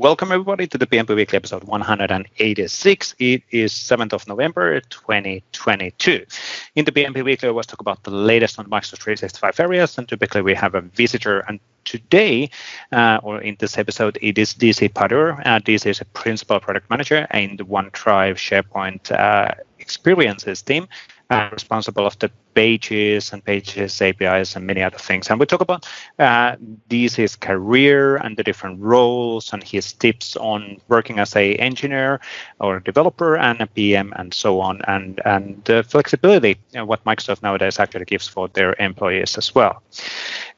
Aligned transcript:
Welcome, 0.00 0.32
everybody, 0.32 0.66
to 0.66 0.78
the 0.78 0.86
PnP 0.86 1.14
Weekly 1.14 1.36
episode 1.36 1.64
186. 1.64 3.14
It 3.18 3.42
is 3.50 3.74
7th 3.74 4.14
of 4.14 4.26
November, 4.26 4.80
2022. 4.80 6.24
In 6.74 6.86
the 6.86 6.90
PnP 6.90 7.22
Weekly, 7.22 7.48
I 7.48 7.50
always 7.50 7.66
talk 7.66 7.82
about 7.82 8.02
the 8.04 8.10
latest 8.10 8.58
on 8.58 8.64
Microsoft 8.70 9.02
365 9.02 9.60
areas, 9.60 9.98
and 9.98 10.08
typically 10.08 10.40
we 10.40 10.54
have 10.54 10.74
a 10.74 10.80
visitor. 10.80 11.40
And 11.40 11.60
today, 11.84 12.48
uh, 12.92 13.20
or 13.22 13.42
in 13.42 13.58
this 13.58 13.76
episode, 13.76 14.18
it 14.22 14.38
is 14.38 14.54
DC 14.54 14.90
Padur. 14.94 15.38
Uh, 15.44 15.58
DC 15.58 15.84
is 15.84 16.00
a 16.00 16.06
principal 16.06 16.60
product 16.60 16.88
manager 16.88 17.26
in 17.34 17.58
the 17.58 17.64
OneDrive 17.66 18.36
SharePoint 18.36 19.12
uh, 19.12 19.52
experiences 19.90 20.62
team 20.62 20.86
uh, 21.30 21.48
responsible 21.52 22.06
of 22.06 22.18
the 22.18 22.30
pages 22.54 23.32
and 23.32 23.44
pages 23.44 24.02
APIs 24.02 24.56
and 24.56 24.66
many 24.66 24.82
other 24.82 24.98
things. 24.98 25.30
And 25.30 25.38
we 25.38 25.46
talk 25.46 25.60
about 25.60 25.86
uh, 26.18 26.56
his 26.90 27.36
career 27.36 28.16
and 28.16 28.36
the 28.36 28.42
different 28.42 28.80
roles 28.80 29.52
and 29.52 29.62
his 29.62 29.92
tips 29.92 30.36
on 30.36 30.80
working 30.88 31.18
as 31.20 31.36
a 31.36 31.54
engineer 31.56 32.20
or 32.58 32.80
developer 32.80 33.36
and 33.36 33.60
a 33.60 33.66
PM 33.66 34.12
and 34.16 34.34
so 34.34 34.60
on, 34.60 34.82
and 34.88 35.20
and 35.24 35.62
the 35.64 35.82
flexibility 35.84 36.58
know, 36.74 36.84
what 36.84 37.04
Microsoft 37.04 37.42
nowadays 37.42 37.78
actually 37.78 38.04
gives 38.04 38.26
for 38.26 38.48
their 38.48 38.74
employees 38.78 39.38
as 39.38 39.54
well. 39.54 39.82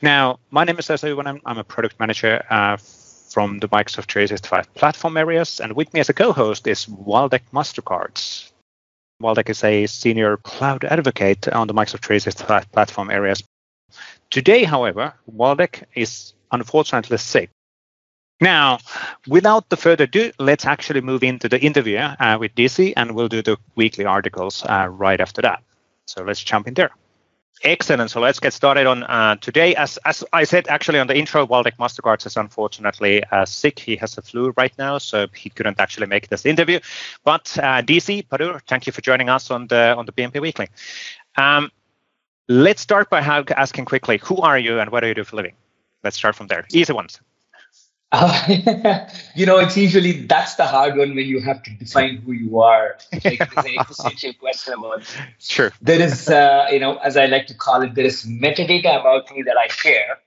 Now, 0.01 0.39
my 0.51 0.65
name 0.65 0.79
is 0.79 0.87
Vesa 0.89 1.27
I'm, 1.27 1.41
I'm 1.45 1.59
a 1.59 1.65
product 1.65 2.01
manager. 2.01 2.43
Uh, 2.51 2.77
from 3.33 3.61
the 3.61 3.69
Microsoft 3.69 4.13
365 4.13 4.75
platform 4.75 5.17
areas, 5.17 5.59
and 5.59 5.73
with 5.73 5.95
me 5.95 6.01
as 6.01 6.11
a 6.11 6.13
co-host 6.13 6.67
is 6.67 6.85
Waldek 6.85 7.41
Mastykarz. 7.51 8.52
Waldek 9.23 9.49
is 9.49 9.65
a 9.65 9.87
senior 9.87 10.37
cloud 10.37 10.85
advocate 10.85 11.49
on 11.49 11.67
the 11.69 11.75
Microsoft 11.75 12.05
365 12.05 12.71
platform 12.73 13.11
areas. 13.11 13.43
Today, 14.31 14.65
however, 14.65 15.15
Waldek 15.31 15.85
is 15.95 16.35
unfortunately 16.51 17.19
sick. 17.19 17.51
Now, 18.41 18.79
without 19.29 19.69
the 19.69 19.77
further 19.77 20.05
ado, 20.05 20.33
let's 20.39 20.67
actually 20.67 21.01
move 21.01 21.23
into 21.23 21.49
the 21.49 21.61
interview 21.61 21.99
uh, 21.99 22.39
with 22.41 22.55
DC, 22.57 22.93
and 22.97 23.15
we'll 23.15 23.29
do 23.29 23.43
the 23.43 23.57
weekly 23.77 24.05
articles 24.05 24.65
uh, 24.65 24.89
right 24.91 25.21
after 25.21 25.43
that. 25.43 25.63
So 26.07 26.25
let's 26.25 26.43
jump 26.43 26.67
in 26.67 26.75
there. 26.75 26.91
Excellent. 27.65 28.11
So 28.11 28.21
let's 28.21 28.41
get 28.41 28.53
started 28.53 28.87
on 28.87 29.05
uh, 29.05 29.37
today. 29.37 29.75
As 29.77 29.97
as 30.05 30.25
I 30.33 30.43
said, 30.43 30.67
actually 30.67 30.99
on 30.99 31.07
the 31.07 31.17
intro, 31.17 31.47
Waldek 31.47 31.77
Mastykarz 31.79 32.27
is 32.27 32.37
unfortunately 32.37 33.23
uh, 33.31 33.45
sick. 33.45 33.79
He 33.79 33.95
has 33.97 34.19
a 34.19 34.23
flu 34.23 34.53
right 34.57 34.73
now, 34.79 34.99
so 34.99 35.29
he 35.33 35.49
couldn't 35.49 35.79
actually 35.79 36.09
make 36.09 36.29
this 36.29 36.45
interview. 36.45 36.81
But 37.23 37.57
uh, 37.59 37.83
DC 37.83 38.27
Padur, 38.27 38.61
thank 38.67 38.87
you 38.87 38.93
for 38.93 39.01
joining 39.01 39.29
us 39.29 39.51
on 39.51 39.69
the 39.69 39.95
on 39.97 40.07
the 40.07 40.13
PnP 40.13 40.41
Weekly. 40.41 40.69
Um, 41.37 41.71
let's 42.49 42.83
start 42.83 43.09
by 43.09 43.21
asking 43.21 43.85
quickly, 43.85 44.19
who 44.19 44.39
are 44.39 44.59
you 44.59 44.81
and 44.81 44.91
what 44.91 45.01
do 45.01 45.07
you 45.07 45.15
do 45.15 45.25
for 45.25 45.37
living? 45.37 45.55
Let's 46.03 46.17
start 46.17 46.35
from 46.35 46.49
there. 46.49 46.67
Easy 46.73 46.93
ones. 46.93 47.21
Uh, 48.13 49.09
you 49.35 49.47
know, 49.47 49.59
it's 49.59 49.77
usually 49.77 50.13
that's 50.27 50.57
the 50.57 50.67
hard 50.67 50.97
one 50.97 51.15
when 51.15 51.27
you 51.27 51.41
have 51.41 51.63
to 51.63 51.71
define 51.71 52.17
who 52.19 52.33
you 52.33 52.61
are. 52.61 52.99
Like 53.13 53.39
there's 53.39 53.67
an 53.67 53.79
existential 53.79 54.35
question 54.35 54.75
about. 54.75 55.03
Sure. 55.39 55.73
There 55.81 56.01
is, 56.01 56.29
uh, 56.29 56.69
you 56.71 56.79
know, 56.79 56.99
as 56.99 57.17
I 57.17 57.27
like 57.27 57.47
to 57.49 57.55
call 57.55 57.83
it, 57.83 57.95
there 57.95 58.05
is 58.05 58.25
metadata 58.25 59.01
about 59.01 59.31
me 59.35 59.43
that 59.43 59.57
I 59.57 59.67
share, 59.69 60.19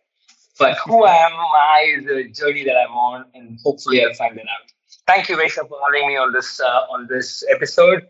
but 0.57 0.77
who 0.79 1.05
am 1.05 1.31
I 1.33 1.95
is 1.97 2.05
a 2.07 2.23
journey 2.29 2.63
that 2.63 2.75
I'm 2.75 2.95
on, 2.95 3.25
and 3.35 3.59
hopefully 3.63 4.03
I'll 4.03 4.13
find 4.15 4.37
it 4.37 4.47
out. 4.47 4.71
Thank 5.07 5.29
you, 5.29 5.37
Vesa, 5.37 5.67
for 5.69 5.77
having 5.85 6.07
me 6.07 6.17
on 6.17 6.33
this 6.33 6.59
uh, 6.59 6.65
on 6.89 7.07
this 7.07 7.43
episode. 7.49 8.07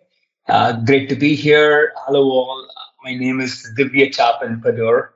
Uh, 0.47 0.71
great 0.85 1.09
to 1.09 1.15
be 1.15 1.35
here. 1.35 1.91
Hello 2.05 2.23
all. 2.23 2.67
My 3.03 3.13
name 3.13 3.41
is 3.41 3.69
Divya 3.77 4.09
Chapan 4.09 4.61
Padur. 4.61 5.09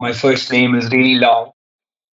My 0.00 0.12
first 0.12 0.50
name 0.50 0.74
is 0.74 0.90
really 0.90 1.14
long 1.14 1.51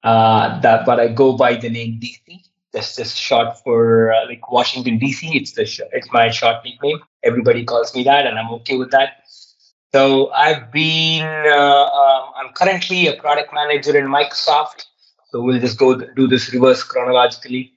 uh, 0.04 0.60
that 0.62 0.86
but 0.86 1.00
I 1.00 1.08
go 1.08 1.34
by 1.34 1.56
the 1.56 1.70
name 1.70 2.00
DC. 2.00 2.44
That's 2.72 2.96
just 2.96 3.18
short 3.18 3.58
for 3.64 4.14
uh, 4.14 4.28
like 4.28 4.52
Washington 4.52 5.00
DC. 5.00 5.36
It's 5.36 5.54
the 5.54 5.66
sh- 5.66 5.90
it's 5.92 6.12
my 6.12 6.30
short 6.30 6.64
nickname. 6.64 7.00
Everybody 7.24 7.66
calls 7.66 7.96
me 7.96 8.04
that, 8.04 8.28
and 8.28 8.38
I'm 8.38 8.52
okay 8.56 8.78
with 8.78 8.92
that. 8.92 9.24
So 9.92 10.32
I've 10.32 10.72
been 10.72 11.26
uh, 11.26 11.86
um, 11.86 12.32
I'm 12.38 12.54
currently 12.54 13.08
a 13.08 13.14
product 13.20 13.54
manager 13.54 13.98
in 13.98 14.06
Microsoft. 14.06 14.86
So 15.32 15.42
we'll 15.42 15.60
just 15.60 15.78
go 15.78 15.96
do 15.96 16.28
this 16.28 16.54
reverse 16.54 16.84
chronologically. 16.84 17.74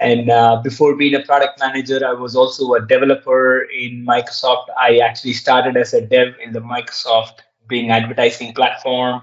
And 0.00 0.28
uh, 0.28 0.60
before 0.62 0.96
being 0.96 1.14
a 1.14 1.20
product 1.20 1.60
manager, 1.60 2.00
I 2.06 2.12
was 2.12 2.34
also 2.34 2.74
a 2.74 2.84
developer 2.84 3.62
in 3.62 4.04
Microsoft. 4.04 4.66
I 4.78 4.98
actually 4.98 5.34
started 5.34 5.76
as 5.76 5.94
a 5.94 6.00
dev 6.00 6.34
in 6.42 6.52
the 6.52 6.60
Microsoft 6.60 7.40
Bing 7.68 7.90
advertising 7.90 8.52
platform 8.54 9.22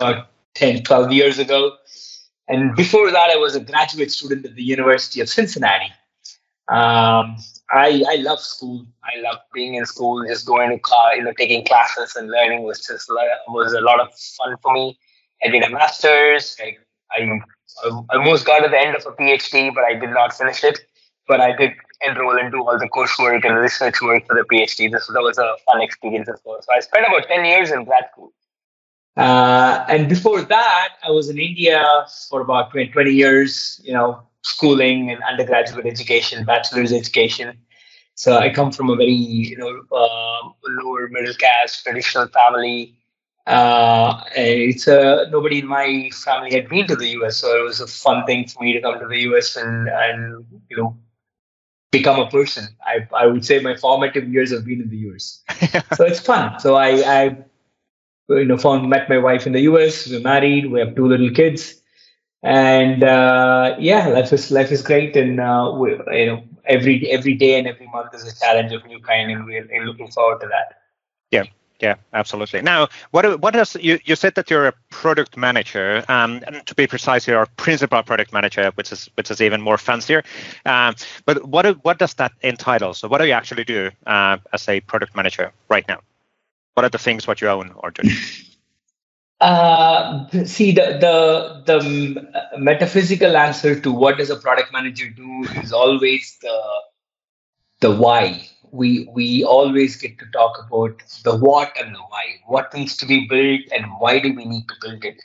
about 0.00 0.28
10, 0.54 0.82
12 0.82 1.12
years 1.12 1.38
ago. 1.38 1.76
And 2.48 2.74
before 2.76 3.10
that, 3.10 3.30
I 3.30 3.36
was 3.36 3.54
a 3.54 3.60
graduate 3.60 4.10
student 4.10 4.44
at 4.44 4.54
the 4.54 4.62
University 4.62 5.20
of 5.20 5.28
Cincinnati. 5.28 5.92
Um, 6.68 7.36
I, 7.70 8.04
I 8.08 8.16
love 8.16 8.40
school. 8.40 8.86
I 9.04 9.20
love 9.20 9.38
being 9.52 9.74
in 9.74 9.86
school, 9.86 10.24
just 10.26 10.46
going 10.46 10.70
to 10.70 10.78
class, 10.78 11.16
you 11.16 11.22
know, 11.22 11.32
taking 11.36 11.64
classes 11.64 12.14
and 12.16 12.30
learning 12.30 12.62
was 12.62 12.80
just 12.80 13.10
was 13.48 13.72
a 13.72 13.80
lot 13.80 14.00
of 14.00 14.08
fun 14.14 14.56
for 14.62 14.72
me. 14.72 14.98
I 15.42 15.48
did 15.48 15.62
a 15.62 15.70
master's. 15.70 16.56
I, 16.60 16.76
I, 17.12 17.40
I 17.84 18.16
almost 18.16 18.46
got 18.46 18.60
to 18.60 18.68
the 18.68 18.78
end 18.78 18.96
of 18.96 19.04
a 19.06 19.10
PhD, 19.12 19.74
but 19.74 19.84
I 19.84 19.94
did 19.94 20.10
not 20.10 20.36
finish 20.36 20.62
it. 20.64 20.80
But 21.26 21.40
I 21.40 21.56
did 21.56 21.72
enroll 22.06 22.38
and 22.38 22.52
do 22.52 22.58
all 22.58 22.78
the 22.78 22.88
coursework 22.88 23.46
and 23.46 23.56
research 23.56 24.00
work 24.02 24.26
for 24.26 24.34
the 24.34 24.44
PhD. 24.50 24.92
This 24.92 25.06
that 25.06 25.22
was 25.22 25.38
a 25.38 25.54
fun 25.66 25.80
experience 25.80 26.28
as 26.28 26.40
well. 26.44 26.60
So 26.60 26.68
I 26.74 26.80
spent 26.80 27.06
about 27.08 27.26
ten 27.28 27.44
years 27.44 27.70
in 27.70 27.84
grad 27.84 28.04
school. 28.12 28.32
Uh, 29.16 29.84
and 29.88 30.08
before 30.08 30.42
that, 30.42 30.88
I 31.04 31.10
was 31.10 31.28
in 31.28 31.38
India 31.38 31.84
for 32.28 32.40
about 32.40 32.72
20, 32.72 32.90
20 32.90 33.10
years, 33.10 33.80
you 33.84 33.92
know, 33.92 34.22
schooling 34.42 35.10
and 35.10 35.22
undergraduate 35.22 35.86
education, 35.86 36.44
bachelor's 36.44 36.92
education. 36.92 37.56
So 38.16 38.38
I 38.38 38.50
come 38.50 38.72
from 38.72 38.90
a 38.90 38.96
very, 38.96 39.12
you 39.12 39.56
know, 39.56 39.82
uh, 39.92 40.48
lower 40.82 41.08
middle 41.08 41.34
class, 41.34 41.82
traditional 41.82 42.28
family. 42.28 42.96
Uh, 43.46 44.22
it's 44.34 44.86
a, 44.86 45.26
nobody 45.30 45.58
in 45.60 45.66
my 45.66 46.10
family 46.24 46.52
had 46.52 46.68
been 46.68 46.86
to 46.86 46.96
the 46.96 47.08
US, 47.20 47.36
so 47.36 47.60
it 47.60 47.62
was 47.62 47.80
a 47.80 47.86
fun 47.86 48.24
thing 48.24 48.48
for 48.48 48.62
me 48.62 48.72
to 48.72 48.80
come 48.80 48.98
to 48.98 49.06
the 49.06 49.18
US 49.30 49.56
and, 49.56 49.88
and 49.88 50.44
you 50.68 50.76
know, 50.76 50.96
become 51.90 52.18
a 52.18 52.28
person. 52.30 52.68
I, 52.84 53.06
I 53.14 53.26
would 53.26 53.44
say 53.44 53.60
my 53.60 53.76
formative 53.76 54.28
years 54.28 54.52
have 54.52 54.64
been 54.64 54.80
in 54.80 54.88
the 54.88 54.96
US. 55.10 55.42
so 55.96 56.04
it's 56.04 56.20
fun. 56.20 56.58
So 56.58 56.74
I, 56.76 56.90
I 57.20 57.36
you 58.28 58.44
know, 58.44 58.56
found 58.56 58.88
met 58.88 59.08
my 59.08 59.18
wife 59.18 59.46
in 59.46 59.52
the 59.52 59.60
US. 59.62 60.08
We're 60.08 60.20
married. 60.20 60.70
We 60.70 60.80
have 60.80 60.94
two 60.94 61.06
little 61.06 61.30
kids, 61.30 61.82
and 62.42 63.02
uh, 63.04 63.76
yeah, 63.78 64.08
life 64.08 64.32
is 64.32 64.50
life 64.50 64.72
is 64.72 64.82
great. 64.82 65.16
And 65.16 65.40
uh, 65.40 65.74
we, 65.76 65.90
you 66.12 66.26
know, 66.26 66.44
every 66.66 67.10
every 67.10 67.34
day 67.34 67.58
and 67.58 67.66
every 67.66 67.86
month 67.88 68.14
is 68.14 68.24
a 68.24 68.38
challenge 68.38 68.72
of 68.72 68.84
new 68.86 69.00
kind, 69.00 69.30
and 69.30 69.44
we're, 69.44 69.84
looking 69.84 70.10
forward 70.10 70.40
to 70.40 70.46
that. 70.48 70.80
Yeah. 71.30 71.44
Yeah, 71.80 71.96
absolutely. 72.12 72.62
Now, 72.62 72.88
what 73.10 73.40
what 73.40 73.52
does 73.52 73.74
you, 73.74 73.98
you 74.04 74.14
said 74.14 74.36
that 74.36 74.48
you're 74.48 74.68
a 74.68 74.72
product 74.90 75.36
manager, 75.36 76.04
um, 76.08 76.40
and 76.46 76.64
to 76.66 76.74
be 76.74 76.86
precise, 76.86 77.26
you're 77.26 77.42
a 77.42 77.46
principal 77.56 78.02
product 78.04 78.32
manager, 78.32 78.70
which 78.76 78.92
is 78.92 79.10
which 79.16 79.28
is 79.30 79.40
even 79.40 79.60
more 79.60 79.76
fancier. 79.76 80.22
Um, 80.64 80.94
but 81.26 81.44
what 81.44 81.66
what 81.84 81.98
does 81.98 82.14
that 82.14 82.32
entitle? 82.42 82.94
So, 82.94 83.08
what 83.08 83.18
do 83.18 83.26
you 83.26 83.32
actually 83.32 83.64
do 83.64 83.90
uh, 84.06 84.38
as 84.52 84.68
a 84.68 84.80
product 84.82 85.16
manager 85.16 85.52
right 85.68 85.86
now? 85.88 85.98
What 86.74 86.84
are 86.84 86.90
the 86.90 86.98
things 86.98 87.26
what 87.26 87.40
you 87.40 87.48
own 87.48 87.72
or 87.76 87.90
do? 87.90 88.08
Uh, 89.40 90.26
see 90.44 90.72
the 90.72 90.96
the 91.00 91.62
the 91.66 92.58
metaphysical 92.58 93.36
answer 93.36 93.78
to 93.78 93.92
what 93.92 94.16
does 94.16 94.30
a 94.30 94.36
product 94.36 94.72
manager 94.72 95.08
do 95.10 95.44
is 95.62 95.72
always 95.72 96.38
the 96.40 96.58
the 97.80 97.90
why. 97.90 98.48
We 98.70 99.08
we 99.12 99.44
always 99.44 99.96
get 99.96 100.18
to 100.18 100.26
talk 100.32 100.64
about 100.66 101.02
the 101.24 101.36
what 101.36 101.76
and 101.78 101.94
the 101.94 102.00
why. 102.00 102.24
What 102.46 102.72
needs 102.74 102.96
to 102.98 103.06
be 103.06 103.26
built 103.28 103.60
and 103.72 103.86
why 103.98 104.18
do 104.18 104.32
we 104.32 104.44
need 104.44 104.66
to 104.68 104.74
build 104.80 105.04
it? 105.04 105.20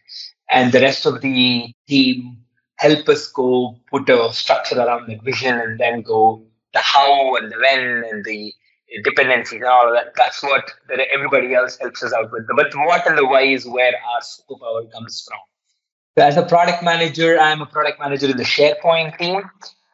And 0.51 0.71
the 0.71 0.81
rest 0.81 1.05
of 1.05 1.21
the 1.21 1.73
team 1.87 2.37
help 2.75 3.07
us 3.09 3.27
go 3.27 3.79
put 3.89 4.09
a 4.09 4.33
structure 4.33 4.79
around 4.79 5.07
the 5.07 5.15
vision 5.17 5.59
and 5.59 5.79
then 5.79 6.01
go 6.01 6.43
the 6.73 6.79
how 6.79 7.35
and 7.35 7.51
the 7.51 7.57
when 7.57 8.03
and 8.09 8.25
the 8.25 8.53
dependencies 9.03 9.61
and 9.61 9.65
all 9.65 9.87
of 9.87 9.93
that. 9.93 10.13
That's 10.15 10.41
what 10.43 10.71
that 10.87 10.99
everybody 11.13 11.53
else 11.53 11.77
helps 11.79 12.03
us 12.03 12.13
out 12.13 12.31
with. 12.31 12.47
But 12.55 12.73
what 12.75 13.07
and 13.07 13.17
the 13.17 13.25
why 13.25 13.43
is 13.43 13.65
where 13.65 13.93
our 13.93 14.21
superpower 14.21 14.91
comes 14.91 15.25
from. 15.27 15.39
So 16.17 16.25
as 16.25 16.37
a 16.37 16.43
product 16.43 16.83
manager, 16.83 17.39
I'm 17.39 17.61
a 17.61 17.65
product 17.65 17.99
manager 17.99 18.29
in 18.29 18.37
the 18.37 18.43
SharePoint 18.43 19.17
team. 19.17 19.37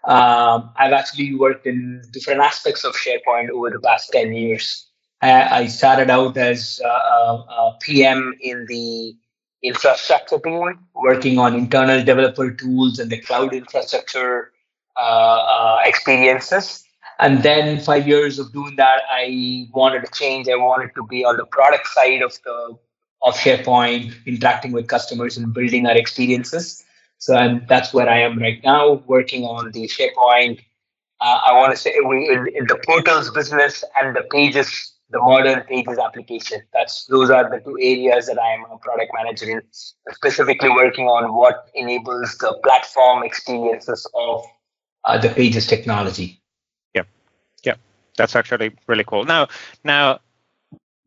Um, 0.06 0.72
I've 0.78 0.94
actually 0.94 1.36
worked 1.36 1.66
in 1.66 2.04
different 2.12 2.42
aspects 2.42 2.84
of 2.84 2.96
SharePoint 2.96 3.50
over 3.50 3.70
the 3.70 3.80
past 3.80 4.12
10 4.12 4.34
years. 4.34 4.88
I 5.22 5.68
started 5.68 6.10
out 6.10 6.38
as 6.38 6.80
a, 6.84 6.88
a 6.88 7.78
PM 7.82 8.36
in 8.42 8.66
the 8.68 9.16
infrastructure 9.64 10.38
team, 10.40 10.78
working 10.94 11.40
on 11.40 11.56
internal 11.56 12.04
developer 12.04 12.52
tools 12.52 13.00
and 13.00 13.10
the 13.10 13.20
cloud 13.22 13.54
infrastructure 13.54 14.52
uh, 14.98 15.02
uh, 15.02 15.80
experiences. 15.86 16.85
And 17.20 17.44
then 17.44 17.80
five 17.80 18.08
years 18.08 18.40
of 18.40 18.52
doing 18.52 18.76
that, 18.76 19.02
I 19.10 19.68
wanted 19.74 20.06
to 20.06 20.12
change. 20.12 20.48
I 20.50 20.56
wanted 20.56 20.94
to 20.96 21.06
be 21.06 21.24
on 21.24 21.38
the 21.38 21.46
product 21.46 21.88
side 21.88 22.22
of 22.22 22.34
the 22.44 22.78
of 23.22 23.36
SharePoint, 23.36 24.14
interacting 24.26 24.72
with 24.72 24.88
customers 24.88 25.38
and 25.38 25.52
building 25.54 25.88
our 25.88 25.98
experiences. 25.98 26.84
So 27.18 27.36
and 27.36 27.68
that's 27.68 27.94
where 27.94 28.08
I 28.08 28.20
am 28.20 28.38
right 28.38 28.62
now, 28.64 29.04
working 29.08 29.46
on 29.46 29.72
the 29.72 29.88
SharePoint. 29.88 30.60
Uh, 31.22 31.40
I 31.48 31.54
want 31.54 31.74
to 31.74 31.78
say 31.78 31.96
we 32.06 32.30
in, 32.30 32.48
in 32.54 32.68
the 32.68 32.80
portals 32.86 33.32
business 33.32 33.84
and 33.96 34.16
the 34.16 34.24
pages 34.32 34.96
the 35.10 35.20
modern 35.20 35.62
pages 35.64 35.98
application. 35.98 36.62
That's 36.74 37.06
those 37.06 37.30
are 37.30 37.50
the 37.50 37.60
two 37.64 37.78
areas 37.80 38.28
that 38.28 38.40
I 38.40 38.54
am 38.54 38.66
a 38.72 38.78
product 38.78 39.12
manager 39.16 39.50
in, 39.50 39.62
specifically 40.12 40.70
working 40.70 41.08
on 41.08 41.34
what 41.34 41.70
enables 41.74 42.38
the 42.38 42.60
platform 42.64 43.24
experiences 43.24 44.06
of 44.14 44.44
uh, 45.06 45.18
the 45.18 45.30
pages 45.30 45.68
technology. 45.68 46.42
That's 48.18 48.36
actually 48.36 48.72
really 48.88 49.04
cool. 49.04 49.26
Now, 49.26 49.48
now 49.84 50.20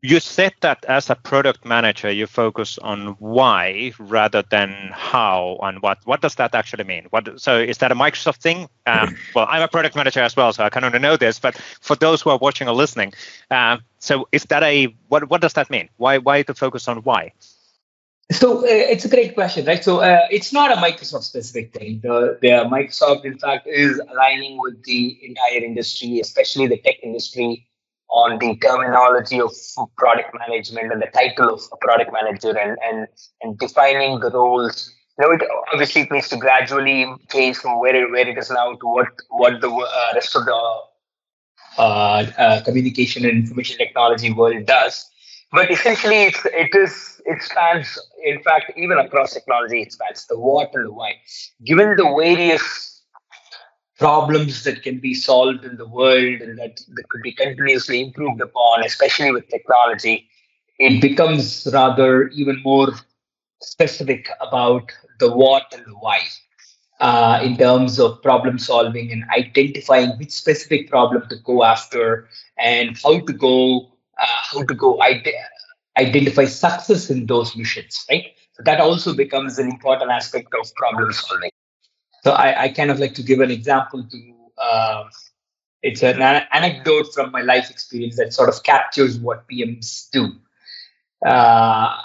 you 0.01 0.19
said 0.19 0.53
that 0.61 0.85
as 0.85 1.09
a 1.09 1.15
product 1.15 1.65
manager 1.65 2.09
you 2.09 2.25
focus 2.25 2.77
on 2.77 3.17
why 3.19 3.91
rather 3.99 4.43
than 4.49 4.91
how 4.93 5.59
and 5.61 5.81
what. 5.81 5.97
What 6.05 6.21
does 6.21 6.35
that 6.35 6.55
actually 6.55 6.85
mean? 6.85 7.07
What 7.09 7.39
so 7.39 7.57
is 7.59 7.79
that 7.79 7.91
a 7.91 7.95
microsoft 7.95 8.37
thing? 8.37 8.69
Um, 8.85 9.15
well 9.35 9.45
i'm 9.49 9.61
a 9.61 9.67
product 9.67 9.95
manager 9.95 10.21
as 10.21 10.35
well 10.35 10.53
so 10.53 10.63
i 10.63 10.69
kind 10.69 10.85
of 10.85 10.99
know 11.01 11.17
this 11.17 11.39
but 11.39 11.55
for 11.81 11.95
those 11.95 12.21
who 12.21 12.29
are 12.29 12.37
watching 12.37 12.67
or 12.67 12.73
listening 12.73 13.13
uh, 13.51 13.77
so 13.99 14.27
is 14.31 14.43
that 14.45 14.63
a 14.63 14.95
what 15.09 15.29
what 15.29 15.41
does 15.41 15.53
that 15.53 15.69
mean? 15.69 15.89
Why 15.97 16.17
why 16.17 16.43
to 16.43 16.53
focus 16.53 16.87
on 16.87 16.99
why 16.99 17.33
so 18.31 18.59
uh, 18.59 18.65
it's 18.67 19.05
a 19.05 19.09
great 19.09 19.33
question 19.33 19.65
right 19.65 19.83
so 19.83 19.99
uh, 19.99 20.27
it's 20.29 20.53
not 20.53 20.71
a 20.71 20.75
microsoft 20.75 21.23
specific 21.23 21.73
thing 21.73 21.99
the, 22.03 22.37
the 22.41 22.49
microsoft 22.75 23.25
in 23.25 23.37
fact 23.37 23.67
is 23.67 23.99
aligning 24.11 24.57
with 24.59 24.83
the 24.83 25.17
entire 25.23 25.63
industry 25.63 26.19
especially 26.19 26.67
the 26.67 26.77
tech 26.77 26.95
industry 27.03 27.65
on 28.09 28.39
the 28.39 28.55
terminology 28.57 29.39
of 29.39 29.51
product 29.97 30.35
management 30.47 30.91
and 30.91 31.01
the 31.01 31.07
title 31.07 31.53
of 31.53 31.61
a 31.71 31.77
product 31.77 32.11
manager 32.11 32.57
and, 32.57 32.77
and, 32.83 33.07
and 33.41 33.57
defining 33.59 34.19
the 34.19 34.31
roles. 34.31 34.91
You 35.19 35.25
know, 35.27 35.31
it 35.33 35.41
obviously 35.71 36.07
needs 36.09 36.29
to 36.29 36.37
gradually 36.37 37.05
change 37.29 37.57
from 37.57 37.79
where 37.79 37.95
it, 37.95 38.09
where 38.09 38.27
it 38.27 38.37
is 38.37 38.49
now 38.49 38.73
to 38.73 38.87
what 38.87 39.07
what 39.29 39.61
the 39.61 39.69
uh, 39.69 40.11
rest 40.15 40.35
of 40.35 40.45
the 40.45 40.79
uh, 41.77 42.25
uh, 42.37 42.61
communication 42.63 43.25
and 43.25 43.33
information 43.33 43.77
technology 43.77 44.31
world 44.31 44.65
does. 44.65 45.05
But 45.51 45.71
essentially, 45.71 46.23
it's, 46.23 46.45
it 46.45 46.75
is 46.75 47.21
it 47.25 47.41
spans. 47.41 47.97
In 48.23 48.41
fact, 48.43 48.71
even 48.77 48.97
across 48.97 49.33
technology, 49.33 49.81
it 49.81 49.91
spans 49.91 50.27
the 50.27 50.39
what 50.39 50.69
and 50.73 50.85
the 50.85 50.93
why. 50.93 51.15
Given 51.65 51.95
the 51.95 52.03
various 52.03 53.01
problems 53.97 54.63
that 54.63 54.81
can 54.81 54.99
be 54.99 55.13
solved 55.13 55.65
in 55.65 55.75
the 55.77 55.87
world 55.87 56.41
and 56.41 56.57
that, 56.57 56.79
that 56.95 57.09
could 57.09 57.21
be 57.21 57.33
continuously 57.33 58.01
improved 58.01 58.39
upon, 58.41 58.85
especially 58.85 59.31
with 59.31 59.47
technology, 59.49 60.27
it 60.79 61.01
becomes 61.01 61.67
rather 61.73 62.29
even 62.29 62.61
more 62.63 62.93
specific 63.61 64.29
about 64.39 64.91
the 65.19 65.35
what 65.35 65.73
and 65.73 65.85
the 65.85 65.97
why 65.99 66.19
uh, 66.99 67.39
in 67.43 67.57
terms 67.57 67.99
of 67.99 68.21
problem 68.21 68.57
solving 68.57 69.11
and 69.11 69.23
identifying 69.37 70.11
which 70.17 70.31
specific 70.31 70.89
problem 70.89 71.27
to 71.29 71.35
go 71.37 71.63
after 71.63 72.29
and 72.57 72.97
how 73.03 73.19
to 73.19 73.33
go 73.33 73.91
how 74.19 74.63
to 74.63 74.73
go 74.73 74.99
ide- 75.01 75.33
identify 75.97 76.45
success 76.45 77.09
in 77.09 77.25
those 77.25 77.55
missions 77.55 78.05
right 78.09 78.25
so 78.53 78.63
that 78.63 78.79
also 78.79 79.13
becomes 79.13 79.59
an 79.59 79.67
important 79.67 80.11
aspect 80.11 80.47
of 80.59 80.73
problem 80.75 81.11
solving 81.13 81.51
so 82.23 82.31
I, 82.31 82.63
I 82.63 82.69
kind 82.69 82.91
of 82.91 82.99
like 82.99 83.13
to 83.15 83.23
give 83.23 83.39
an 83.39 83.51
example 83.51 84.03
to 84.03 84.33
uh, 84.61 85.03
it's 85.81 86.03
an 86.03 86.21
anecdote 86.21 87.13
from 87.13 87.31
my 87.31 87.41
life 87.41 87.69
experience 87.69 88.17
that 88.17 88.33
sort 88.33 88.49
of 88.49 88.61
captures 88.63 89.17
what 89.17 89.47
PMs 89.47 90.09
do. 90.11 90.33
Uh, 91.25 91.95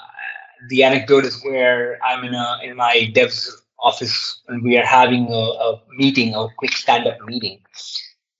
the 0.68 0.84
anecdote 0.84 1.24
is 1.24 1.42
where 1.44 1.98
I'm 2.04 2.24
in 2.24 2.34
a 2.34 2.58
in 2.62 2.76
my 2.76 3.10
dev's 3.12 3.62
office 3.80 4.40
and 4.48 4.62
we 4.62 4.78
are 4.78 4.86
having 4.86 5.28
a, 5.30 5.34
a 5.34 5.82
meeting, 5.96 6.34
a 6.34 6.46
quick 6.56 6.72
stand-up 6.72 7.18
meeting. 7.26 7.60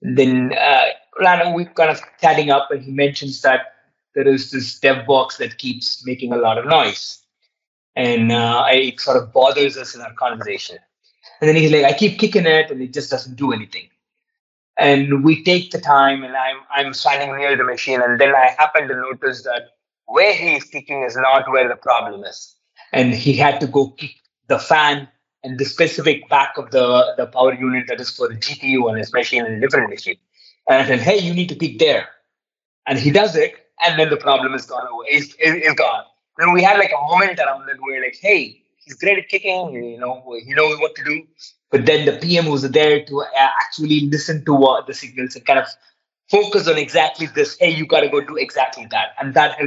Then 0.00 0.53
uh, 0.53 0.87
we're 1.19 1.73
kind 1.75 1.91
of 1.91 2.01
chatting 2.21 2.51
up, 2.51 2.71
and 2.71 2.83
he 2.83 2.91
mentions 2.91 3.43
that 3.43 3.75
there 4.15 4.27
is 4.27 4.51
this 4.51 4.79
dev 4.79 5.07
box 5.07 5.37
that 5.39 5.59
keeps 5.59 6.05
making 6.07 6.33
a 6.33 6.37
lot 6.37 6.59
of 6.59 6.67
noise, 6.67 7.21
and 7.97 8.33
uh, 8.33 8.65
it 8.71 9.01
sort 9.01 9.17
of 9.17 9.33
bothers 9.33 9.77
us 9.77 9.95
in 9.95 10.01
our 10.01 10.15
conversation. 10.15 10.79
And 11.41 11.49
then 11.49 11.57
he's 11.57 11.73
like, 11.73 11.85
I 11.85 11.93
keep 11.93 12.19
kicking 12.19 12.47
it 12.47 12.71
and 12.71 12.81
it 12.81 12.93
just 12.93 13.11
doesn't 13.11 13.37
do 13.37 13.53
anything. 13.53 13.89
And 14.77 15.25
we 15.25 15.45
take 15.45 15.71
the 15.71 15.81
time 15.81 16.25
and 16.25 16.35
I'm 16.37 16.57
I'm 16.71 16.95
standing 16.95 17.37
near 17.37 17.57
the 17.57 17.65
machine 17.65 18.01
and 18.01 18.21
then 18.21 18.35
I 18.35 18.55
happen 18.59 18.89
to 18.89 18.95
notice 18.95 19.43
that 19.45 19.69
where 20.07 20.35
he 20.35 20.57
is 20.57 20.65
kicking 20.65 21.03
is 21.03 21.17
not 21.17 21.51
where 21.51 21.69
the 21.69 21.77
problem 21.77 22.25
is. 22.25 22.57
And 22.93 23.15
he 23.15 23.35
had 23.35 23.61
to 23.61 23.67
go 23.67 23.91
kick 23.91 24.13
the 24.49 24.59
fan 24.59 25.09
and 25.43 25.59
the 25.59 25.65
specific 25.65 26.29
back 26.29 26.57
of 26.57 26.71
the, 26.71 27.15
the 27.17 27.27
power 27.27 27.55
unit 27.55 27.87
that 27.89 28.01
is 28.01 28.11
for 28.11 28.29
the 28.29 28.35
GPU 28.35 28.89
on 28.89 28.97
his 28.97 29.13
machine 29.13 29.45
in 29.47 29.53
a 29.53 29.61
different 29.61 29.91
machine. 29.91 30.17
And 30.69 30.83
I 30.83 30.87
said, 30.87 31.01
hey, 31.01 31.19
you 31.19 31.35
need 31.35 31.49
to 31.51 31.55
kick 31.55 31.79
there. 31.79 32.09
And 32.87 32.99
he 32.99 33.11
does 33.11 33.37
it, 33.37 33.55
and 33.85 33.99
then 33.99 34.11
the 34.11 34.17
problem 34.17 34.55
is 34.55 34.67
gone 34.67 34.87
away. 34.87 35.07
It's, 35.11 35.35
it's 35.39 35.75
gone. 35.75 36.05
Then 36.39 36.53
we 36.53 36.63
had 36.63 36.79
like 36.79 36.93
a 36.93 37.09
moment 37.09 37.39
around 37.39 37.69
it 37.69 37.77
where 37.81 38.03
like, 38.03 38.19
hey, 38.21 38.63
he's 38.77 38.95
great 38.95 39.19
at 39.19 39.29
kicking. 39.29 39.73
You 39.73 39.99
know, 39.99 40.23
he 40.45 40.53
knows 40.53 40.79
what 40.81 40.95
to 40.97 41.05
do. 41.05 41.23
But 41.71 41.87
then 41.87 42.07
the 42.07 42.19
PM 42.19 42.47
was 42.47 42.69
there 42.71 43.05
to 43.05 43.21
uh, 43.23 43.49
actually 43.63 44.01
listen 44.01 44.45
to 44.45 44.83
the 44.87 44.95
signals 44.95 45.35
and 45.35 45.45
kind 45.45 45.59
of 45.59 45.67
focus 46.31 46.69
on 46.69 46.77
exactly 46.79 47.27
this. 47.27 47.57
Hey, 47.59 47.71
you 47.71 47.87
got 47.87 48.01
to 48.01 48.09
go 48.09 48.21
do 48.21 48.37
exactly 48.37 48.87
that, 48.91 49.15
and 49.21 49.35
that. 49.35 49.59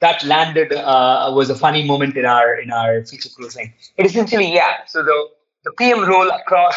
That 0.00 0.22
landed 0.24 0.74
uh, 0.74 1.32
was 1.34 1.48
a 1.48 1.54
funny 1.54 1.82
moment 1.82 2.18
in 2.18 2.26
our 2.26 2.54
in 2.54 2.70
our 2.70 3.02
feature 3.06 3.30
closing. 3.34 3.72
But 3.96 4.04
essentially, 4.04 4.52
yeah. 4.52 4.84
So 4.86 5.02
the 5.02 5.28
the 5.64 5.72
PM 5.72 6.04
role 6.04 6.28
across 6.30 6.76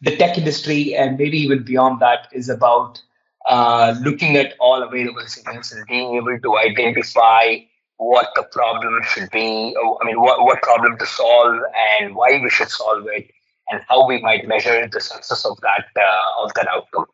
the 0.00 0.16
tech 0.16 0.36
industry 0.36 0.94
and 0.94 1.16
maybe 1.16 1.38
even 1.38 1.62
beyond 1.62 2.00
that 2.00 2.28
is 2.32 2.48
about 2.48 3.00
uh, 3.48 3.94
looking 4.02 4.36
at 4.36 4.54
all 4.60 4.82
available 4.82 5.26
signals 5.26 5.72
and 5.72 5.86
being 5.86 6.16
able 6.16 6.38
to 6.38 6.58
identify 6.58 7.56
what 7.96 8.28
the 8.36 8.44
problem 8.52 9.00
should 9.08 9.30
be, 9.30 9.74
I 9.74 10.06
mean, 10.06 10.20
what, 10.20 10.40
what 10.42 10.62
problem 10.62 10.98
to 10.98 11.06
solve 11.06 11.60
and 12.00 12.14
why 12.14 12.40
we 12.42 12.48
should 12.50 12.68
solve 12.68 13.06
it, 13.12 13.30
and 13.70 13.82
how 13.88 14.06
we 14.06 14.20
might 14.20 14.46
measure 14.46 14.86
the 14.86 15.00
success 15.00 15.44
of 15.44 15.58
that 15.62 15.86
uh, 15.96 16.44
of 16.44 16.54
that 16.54 16.68
outcome. 16.68 17.06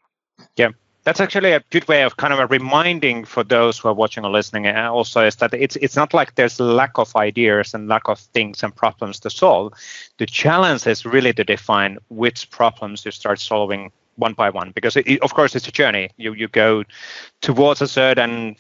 Yeah, 0.57 0.71
that's 1.05 1.21
actually 1.21 1.53
a 1.53 1.63
good 1.71 1.89
way 1.89 2.03
of 2.03 2.17
kind 2.17 2.33
of 2.33 2.39
a 2.39 2.47
reminding 2.47 3.25
for 3.25 3.45
those 3.45 3.79
who 3.79 3.89
are 3.89 3.95
watching 3.95 4.25
or 4.25 4.31
listening. 4.31 4.67
And 4.67 4.79
also 4.79 5.25
is 5.25 5.37
that 5.37 5.55
it's 5.55 5.77
it's 5.77 5.97
not 5.97 6.13
like 6.13 6.35
there's 6.35 6.61
lack 6.61 6.99
of 6.99 7.15
ideas 7.17 7.75
and 7.75 7.89
lack 7.89 8.09
of 8.09 8.19
things 8.19 8.63
and 8.63 8.75
problems 8.75 9.21
to 9.21 9.31
solve. 9.31 9.73
The 10.19 10.27
challenge 10.27 10.87
is 10.87 11.07
really 11.07 11.33
to 11.33 11.45
define 11.45 11.99
which 12.09 12.51
problems 12.51 13.05
you 13.05 13.11
start 13.11 13.41
solving 13.41 13.91
one 14.17 14.35
by 14.35 14.51
one 14.51 14.71
because 14.73 14.97
it, 14.97 15.21
of 15.23 15.35
course 15.35 15.57
it's 15.57 15.69
a 15.69 15.73
journey 15.73 16.09
you 16.17 16.33
you 16.35 16.49
go 16.49 16.85
towards 17.41 17.83
a 17.83 17.89
certain 17.89 18.57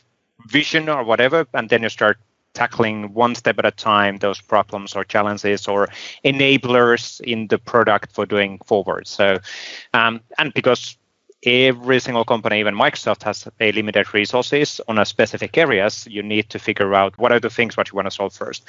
vision 0.46 0.88
or 0.88 1.04
whatever, 1.04 1.46
and 1.54 1.68
then 1.68 1.82
you 1.82 1.88
start 1.88 2.18
tackling 2.54 3.12
one 3.14 3.34
step 3.34 3.58
at 3.58 3.64
a 3.64 3.70
time 3.70 4.18
those 4.18 4.40
problems 4.40 4.94
or 4.94 5.02
challenges 5.04 5.66
or 5.66 5.88
enablers 6.24 7.20
in 7.20 7.48
the 7.48 7.58
product 7.58 8.12
for 8.12 8.24
doing 8.24 8.58
forward. 8.64 9.06
So, 9.08 9.38
um, 9.92 10.20
and 10.38 10.54
because 10.54 10.96
every 11.44 11.98
single 11.98 12.24
company, 12.24 12.60
even 12.60 12.74
Microsoft, 12.74 13.24
has 13.24 13.48
a 13.60 13.72
limited 13.72 14.14
resources 14.14 14.80
on 14.86 14.98
a 14.98 15.04
specific 15.04 15.58
areas. 15.58 16.06
You 16.08 16.22
need 16.22 16.48
to 16.50 16.58
figure 16.58 16.94
out 16.94 17.18
what 17.18 17.32
are 17.32 17.40
the 17.40 17.50
things 17.50 17.76
what 17.76 17.90
you 17.90 17.96
want 17.96 18.06
to 18.06 18.12
solve 18.12 18.32
first. 18.32 18.62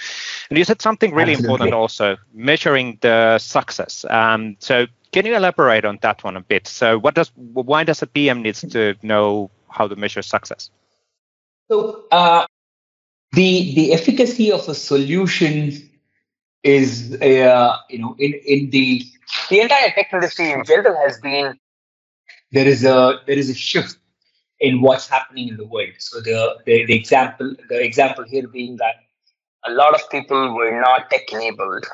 And 0.50 0.58
you 0.58 0.66
said 0.66 0.82
something 0.82 1.14
really 1.14 1.34
Absolutely. 1.34 1.54
important 1.54 1.74
also, 1.74 2.18
measuring 2.34 2.98
the 3.02 3.38
success. 3.38 4.04
Um, 4.10 4.58
so 4.60 4.88
can 5.16 5.26
you 5.26 5.34
elaborate 5.34 5.86
on 5.86 5.98
that 6.02 6.22
one 6.26 6.36
a 6.36 6.42
bit? 6.42 6.68
So 6.68 7.00
what 7.00 7.16
does 7.16 7.32
why 7.36 7.86
does 7.86 8.02
a 8.02 8.08
PM 8.08 8.42
needs 8.42 8.60
to 8.76 8.96
know 9.02 9.50
how 9.70 9.88
to 9.88 9.96
measure 9.96 10.22
success? 10.22 10.70
So 11.72 12.04
uh, 12.12 12.46
the 13.32 13.74
the 13.76 13.94
efficacy 13.94 14.52
of 14.52 14.68
a 14.68 14.76
solution 14.76 15.72
is 16.64 17.16
uh, 17.22 17.78
you 17.90 18.00
know 18.00 18.16
in 18.20 18.34
in 18.46 18.70
the 18.72 19.06
the 19.50 19.62
entire 19.62 19.92
tech 19.92 20.10
industry 20.12 20.52
in 20.52 20.66
general 20.66 20.98
has 21.08 21.18
been 21.22 21.58
there 22.52 22.68
is 22.68 22.84
a 22.84 23.22
there 23.26 23.38
is 23.38 23.50
a 23.50 23.56
shift 23.56 23.98
in 24.60 24.82
what's 24.82 25.08
happening 25.08 25.48
in 25.48 25.56
the 25.56 25.66
world. 25.66 25.96
So 26.00 26.20
the, 26.20 26.58
the, 26.66 26.86
the 26.88 26.94
example 26.94 27.56
the 27.70 27.82
example 27.82 28.26
here 28.26 28.50
being 28.50 28.76
that 28.84 28.96
a 29.64 29.72
lot 29.72 29.96
of 29.96 30.10
people 30.10 30.54
were 30.56 30.78
not 30.82 31.10
tech 31.10 31.32
enabled 31.32 31.86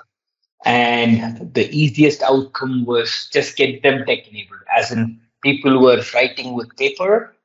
and 0.65 1.53
the 1.53 1.69
easiest 1.75 2.21
outcome 2.23 2.85
was 2.85 3.29
just 3.31 3.57
get 3.57 3.81
them 3.83 4.05
tech 4.05 4.27
enabled 4.27 4.59
as 4.75 4.91
in 4.91 5.19
people 5.41 5.81
were 5.81 6.01
writing 6.13 6.53
with 6.53 6.75
paper 6.77 7.35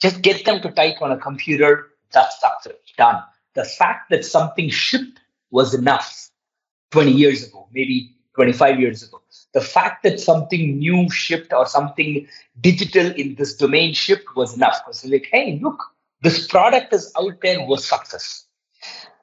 just 0.00 0.22
get 0.22 0.44
them 0.44 0.60
to 0.60 0.70
type 0.70 1.00
on 1.00 1.12
a 1.12 1.16
computer. 1.16 1.88
That's 2.12 2.40
success. 2.40 2.74
Done. 2.96 3.22
The 3.54 3.64
fact 3.64 4.10
that 4.10 4.24
something 4.24 4.70
shipped 4.70 5.20
was 5.50 5.74
enough 5.74 6.30
20 6.90 7.10
years 7.10 7.46
ago, 7.46 7.68
maybe 7.72 8.14
25 8.34 8.80
years 8.80 9.02
ago. 9.02 9.20
The 9.54 9.60
fact 9.60 10.02
that 10.02 10.20
something 10.20 10.78
new 10.78 11.10
shipped 11.10 11.52
or 11.52 11.66
something 11.66 12.26
digital 12.60 13.06
in 13.12 13.34
this 13.36 13.56
domain 13.56 13.94
shipped 13.94 14.36
was 14.36 14.54
enough. 14.54 14.82
Because 14.84 15.04
like, 15.06 15.28
hey, 15.32 15.58
look, 15.62 15.82
this 16.22 16.46
product 16.46 16.92
is 16.92 17.12
out 17.18 17.40
there 17.42 17.64
was 17.66 17.86
success. 17.86 18.45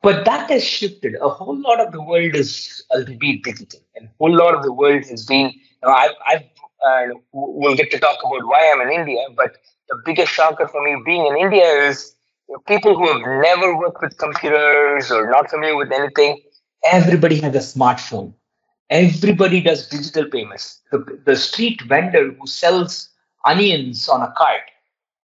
But 0.02 0.26
that 0.26 0.50
has 0.50 0.64
shifted. 0.64 1.16
A 1.22 1.30
whole 1.30 1.58
lot 1.58 1.80
of 1.80 1.92
the 1.94 2.02
world 2.02 2.36
is 2.36 2.84
already 2.92 3.38
digital, 3.38 3.80
and 3.96 4.08
a 4.08 4.12
whole 4.20 4.36
lot 4.36 4.54
of 4.54 4.64
the 4.64 4.74
world 4.74 5.06
has 5.06 5.26
been. 5.26 5.52
You 5.52 5.88
know, 5.88 5.94
I've, 5.94 6.12
I've 6.28 6.44
uh, 6.86 7.14
we'll 7.32 7.76
get 7.76 7.92
to 7.92 8.00
talk 8.00 8.18
about 8.20 8.46
why 8.46 8.72
I'm 8.74 8.82
in 8.88 8.94
India, 8.94 9.26
but 9.36 9.58
the 9.90 10.02
biggest 10.06 10.32
shocker 10.32 10.68
for 10.68 10.84
me 10.84 11.02
being 11.06 11.26
in 11.26 11.38
India 11.38 11.66
is 11.66 12.16
you 12.50 12.56
know, 12.56 12.60
people 12.68 12.98
who 12.98 13.08
have 13.08 13.22
never 13.42 13.78
worked 13.78 14.02
with 14.02 14.18
computers 14.18 15.10
or 15.12 15.30
not 15.30 15.50
familiar 15.50 15.78
with 15.78 15.92
anything. 15.92 16.42
Everybody 16.92 17.40
has 17.40 17.56
a 17.56 17.60
smartphone. 17.60 18.34
Everybody 18.90 19.62
does 19.62 19.88
digital 19.88 20.26
payments. 20.26 20.82
The, 20.92 21.22
the 21.26 21.36
street 21.36 21.82
vendor 21.84 22.32
who 22.32 22.46
sells 22.46 23.10
onions 23.46 24.10
on 24.10 24.22
a 24.22 24.34
cart 24.38 24.62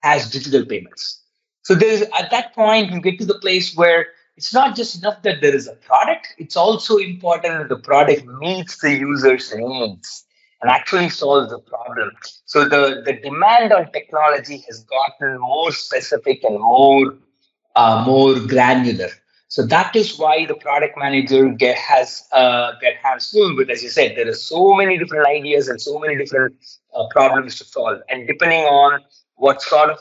has 0.03 0.29
digital 0.29 0.65
payments. 0.65 1.24
So 1.63 1.75
there's 1.75 2.01
at 2.01 2.32
that 2.32 2.53
point 2.53 2.91
you 2.91 3.01
get 3.01 3.17
to 3.20 3.25
the 3.25 3.39
place 3.39 3.75
where 3.75 4.08
it's 4.38 4.53
not 4.53 4.75
just 4.75 5.00
enough 5.00 5.22
that 5.24 5.41
there 5.41 5.56
is 5.56 5.67
a 5.67 5.74
product, 5.74 6.36
it's 6.38 6.56
also 6.56 6.98
important 6.98 7.58
that 7.60 7.70
the 7.70 7.82
product 7.82 8.25
meets 8.39 8.79
the 8.79 8.94
user's 8.94 9.53
needs 9.56 10.25
and 10.62 10.72
actually 10.72 11.10
solves 11.10 11.50
the 11.50 11.60
problem. 11.60 12.12
So 12.46 12.63
the, 12.63 13.01
the 13.03 13.13
demand 13.13 13.74
on 13.74 13.91
technology 13.91 14.63
has 14.67 14.84
gotten 14.84 15.39
more 15.39 15.72
specific 15.72 16.44
and 16.44 16.60
more 16.60 17.15
uh, 17.75 18.03
more 18.06 18.39
granular. 18.39 19.10
So 19.50 19.65
that 19.67 19.96
is 19.96 20.17
why 20.17 20.46
the 20.46 20.56
product 20.56 20.98
manager 20.98 21.48
get, 21.50 21.77
has 21.77 22.24
uh, 22.32 22.72
get 22.82 22.96
hands 22.98 23.32
full 23.32 23.56
with, 23.56 23.70
as 23.70 23.84
you 23.84 23.89
said, 23.89 24.17
there 24.17 24.27
are 24.27 24.34
so 24.34 24.74
many 24.74 24.98
different 24.98 25.27
ideas 25.27 25.67
and 25.67 25.79
so 25.79 26.00
many 26.00 26.17
different 26.17 26.56
uh, 26.94 27.08
problems 27.12 27.58
to 27.60 27.65
solve. 27.65 28.01
And 28.10 28.27
depending 28.27 28.63
on 28.65 29.01
what 29.36 29.62
sort 29.62 29.91
of 29.91 30.00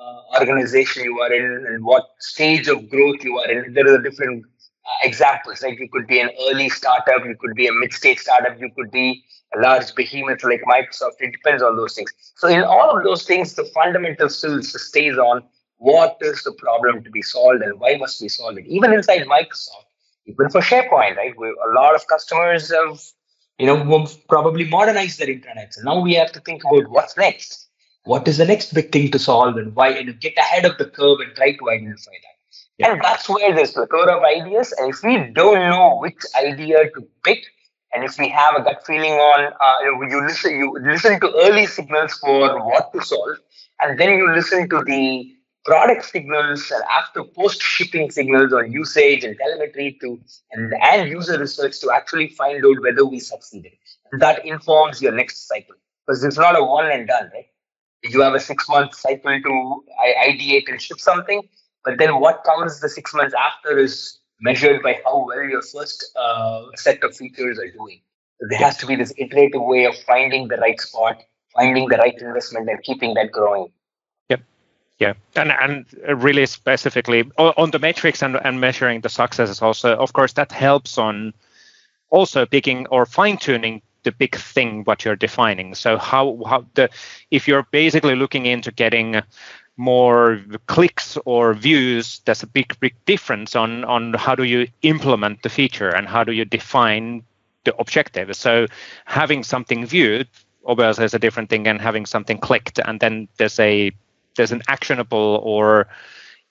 uh, 0.00 0.40
organization 0.40 1.04
you 1.04 1.20
are 1.20 1.32
in 1.32 1.66
and 1.68 1.84
what 1.84 2.08
stage 2.18 2.68
of 2.68 2.88
growth 2.88 3.22
you 3.22 3.38
are 3.38 3.50
in, 3.50 3.72
there 3.74 3.92
are 3.92 3.98
different 3.98 4.44
uh, 4.44 4.88
examples. 5.02 5.62
Like 5.62 5.78
you 5.78 5.88
could 5.92 6.06
be 6.06 6.20
an 6.20 6.30
early 6.48 6.68
startup, 6.68 7.24
you 7.24 7.36
could 7.38 7.54
be 7.54 7.66
a 7.66 7.72
mid-stage 7.72 8.18
startup, 8.18 8.58
you 8.60 8.70
could 8.76 8.90
be 8.90 9.22
a 9.54 9.60
large 9.60 9.94
behemoth 9.94 10.42
like 10.44 10.62
Microsoft. 10.62 11.20
It 11.20 11.32
depends 11.32 11.62
on 11.62 11.76
those 11.76 11.94
things. 11.94 12.12
So 12.36 12.48
in 12.48 12.62
all 12.62 12.96
of 12.96 13.04
those 13.04 13.24
things, 13.24 13.54
the 13.54 13.64
fundamental 13.64 14.28
still 14.28 14.62
stays 14.62 15.18
on 15.18 15.42
what 15.76 16.18
is 16.20 16.42
the 16.42 16.52
problem 16.52 17.02
to 17.04 17.10
be 17.10 17.22
solved 17.22 17.62
and 17.62 17.80
why 17.80 17.96
must 17.96 18.20
we 18.20 18.28
solve 18.28 18.58
it? 18.58 18.66
Even 18.66 18.92
inside 18.92 19.22
Microsoft, 19.22 19.88
even 20.26 20.50
for 20.50 20.60
SharePoint, 20.60 21.16
right? 21.16 21.34
We, 21.36 21.48
a 21.48 21.72
lot 21.74 21.94
of 21.94 22.06
customers 22.06 22.70
have, 22.70 23.00
you 23.58 23.66
know, 23.66 24.06
probably 24.28 24.68
modernized 24.68 25.18
their 25.18 25.28
intranets. 25.28 25.76
And 25.76 25.86
now 25.86 26.00
we 26.00 26.14
have 26.14 26.32
to 26.32 26.40
think 26.40 26.62
about 26.64 26.90
what's 26.90 27.16
next. 27.16 27.69
What 28.04 28.26
is 28.26 28.38
the 28.38 28.46
next 28.46 28.72
big 28.72 28.92
thing 28.92 29.10
to 29.10 29.18
solve 29.18 29.56
and 29.56 29.74
why, 29.74 29.90
and 29.90 30.18
get 30.20 30.36
ahead 30.36 30.64
of 30.64 30.78
the 30.78 30.86
curve 30.86 31.20
and 31.20 31.34
try 31.34 31.52
to 31.52 31.70
identify 31.70 32.12
that. 32.12 32.36
Yeah. 32.78 32.92
And 32.92 33.02
that's 33.02 33.28
where 33.28 33.54
there's 33.54 33.72
plethora 33.72 34.16
of 34.16 34.24
ideas. 34.24 34.72
And 34.78 34.90
if 34.90 35.02
we 35.02 35.18
don't 35.34 35.58
know 35.70 35.98
which 35.98 36.22
idea 36.34 36.90
to 36.90 37.06
pick, 37.24 37.44
and 37.92 38.04
if 38.04 38.18
we 38.18 38.28
have 38.28 38.54
a 38.54 38.62
gut 38.62 38.86
feeling 38.86 39.12
on, 39.12 39.52
uh, 39.52 40.06
you 40.08 40.26
listen, 40.26 40.56
you 40.56 40.76
listen 40.80 41.20
to 41.20 41.32
early 41.40 41.66
signals 41.66 42.14
for 42.14 42.64
what 42.64 42.92
to 42.94 43.02
solve, 43.02 43.36
and 43.82 43.98
then 43.98 44.16
you 44.16 44.32
listen 44.32 44.68
to 44.70 44.82
the 44.86 45.34
product 45.64 46.06
signals 46.06 46.70
and 46.70 46.82
after 46.90 47.22
post 47.22 47.60
shipping 47.60 48.10
signals 48.10 48.52
on 48.52 48.72
usage 48.72 49.24
and 49.24 49.36
telemetry 49.36 49.98
to 50.00 50.18
and, 50.52 50.72
and 50.80 51.10
user 51.10 51.38
research 51.38 51.78
to 51.80 51.90
actually 51.90 52.28
find 52.28 52.64
out 52.64 52.80
whether 52.82 53.04
we 53.04 53.20
succeeded. 53.20 53.72
And 54.10 54.22
that 54.22 54.44
informs 54.46 55.02
your 55.02 55.12
next 55.12 55.46
cycle 55.46 55.74
because 56.06 56.24
it's 56.24 56.38
not 56.38 56.58
a 56.58 56.64
one 56.64 56.90
and 56.90 57.06
done, 57.06 57.30
right? 57.34 57.46
You 58.02 58.22
have 58.22 58.34
a 58.34 58.40
six 58.40 58.68
month 58.68 58.94
cycle 58.94 59.40
to 59.40 59.82
ideate 60.26 60.68
and 60.68 60.80
ship 60.80 61.00
something, 61.00 61.42
but 61.84 61.98
then 61.98 62.18
what 62.20 62.44
comes 62.44 62.80
the 62.80 62.88
six 62.88 63.12
months 63.14 63.34
after 63.34 63.78
is 63.78 64.18
measured 64.40 64.82
by 64.82 64.98
how 65.04 65.26
well 65.26 65.42
your 65.42 65.62
first 65.62 66.04
uh, 66.18 66.62
set 66.76 67.02
of 67.04 67.14
features 67.14 67.58
are 67.58 67.70
doing. 67.70 68.00
So 68.40 68.46
there 68.48 68.58
has 68.58 68.76
to 68.78 68.86
be 68.86 68.96
this 68.96 69.12
iterative 69.18 69.62
way 69.62 69.84
of 69.84 69.94
finding 69.98 70.48
the 70.48 70.56
right 70.56 70.80
spot, 70.80 71.22
finding 71.54 71.88
the 71.88 71.98
right 71.98 72.18
investment, 72.18 72.70
and 72.70 72.82
keeping 72.82 73.14
that 73.14 73.32
growing. 73.32 73.70
Yep. 74.30 74.40
Yeah, 74.98 75.12
and 75.36 75.52
and 75.52 76.22
really 76.22 76.46
specifically 76.46 77.30
on 77.36 77.70
the 77.70 77.78
metrics 77.78 78.22
and, 78.22 78.36
and 78.36 78.60
measuring 78.60 79.02
the 79.02 79.10
successes 79.10 79.60
also, 79.60 79.94
of 79.94 80.12
course, 80.14 80.32
that 80.34 80.52
helps 80.52 80.96
on 80.96 81.34
also 82.10 82.46
picking 82.46 82.86
or 82.88 83.06
fine 83.06 83.36
tuning 83.36 83.82
the 84.02 84.12
big 84.12 84.36
thing 84.36 84.84
what 84.84 85.04
you're 85.04 85.16
defining. 85.16 85.74
So 85.74 85.98
how 85.98 86.42
how 86.46 86.66
the 86.74 86.88
if 87.30 87.46
you're 87.48 87.66
basically 87.70 88.14
looking 88.14 88.46
into 88.46 88.70
getting 88.72 89.20
more 89.76 90.40
clicks 90.66 91.16
or 91.24 91.54
views, 91.54 92.20
there's 92.24 92.42
a 92.42 92.46
big 92.46 92.78
big 92.80 92.94
difference 93.06 93.56
on 93.56 93.84
on 93.84 94.14
how 94.14 94.34
do 94.34 94.44
you 94.44 94.68
implement 94.82 95.42
the 95.42 95.48
feature 95.48 95.88
and 95.88 96.08
how 96.08 96.24
do 96.24 96.32
you 96.32 96.44
define 96.44 97.22
the 97.64 97.76
objective. 97.76 98.34
So 98.36 98.66
having 99.04 99.42
something 99.42 99.86
viewed 99.86 100.28
obviously 100.66 101.04
is 101.04 101.14
a 101.14 101.18
different 101.18 101.50
thing 101.50 101.64
than 101.64 101.78
having 101.78 102.06
something 102.06 102.38
clicked, 102.38 102.78
and 102.78 103.00
then 103.00 103.28
there's 103.38 103.58
a 103.58 103.92
there's 104.36 104.52
an 104.52 104.62
actionable 104.68 105.40
or 105.42 105.88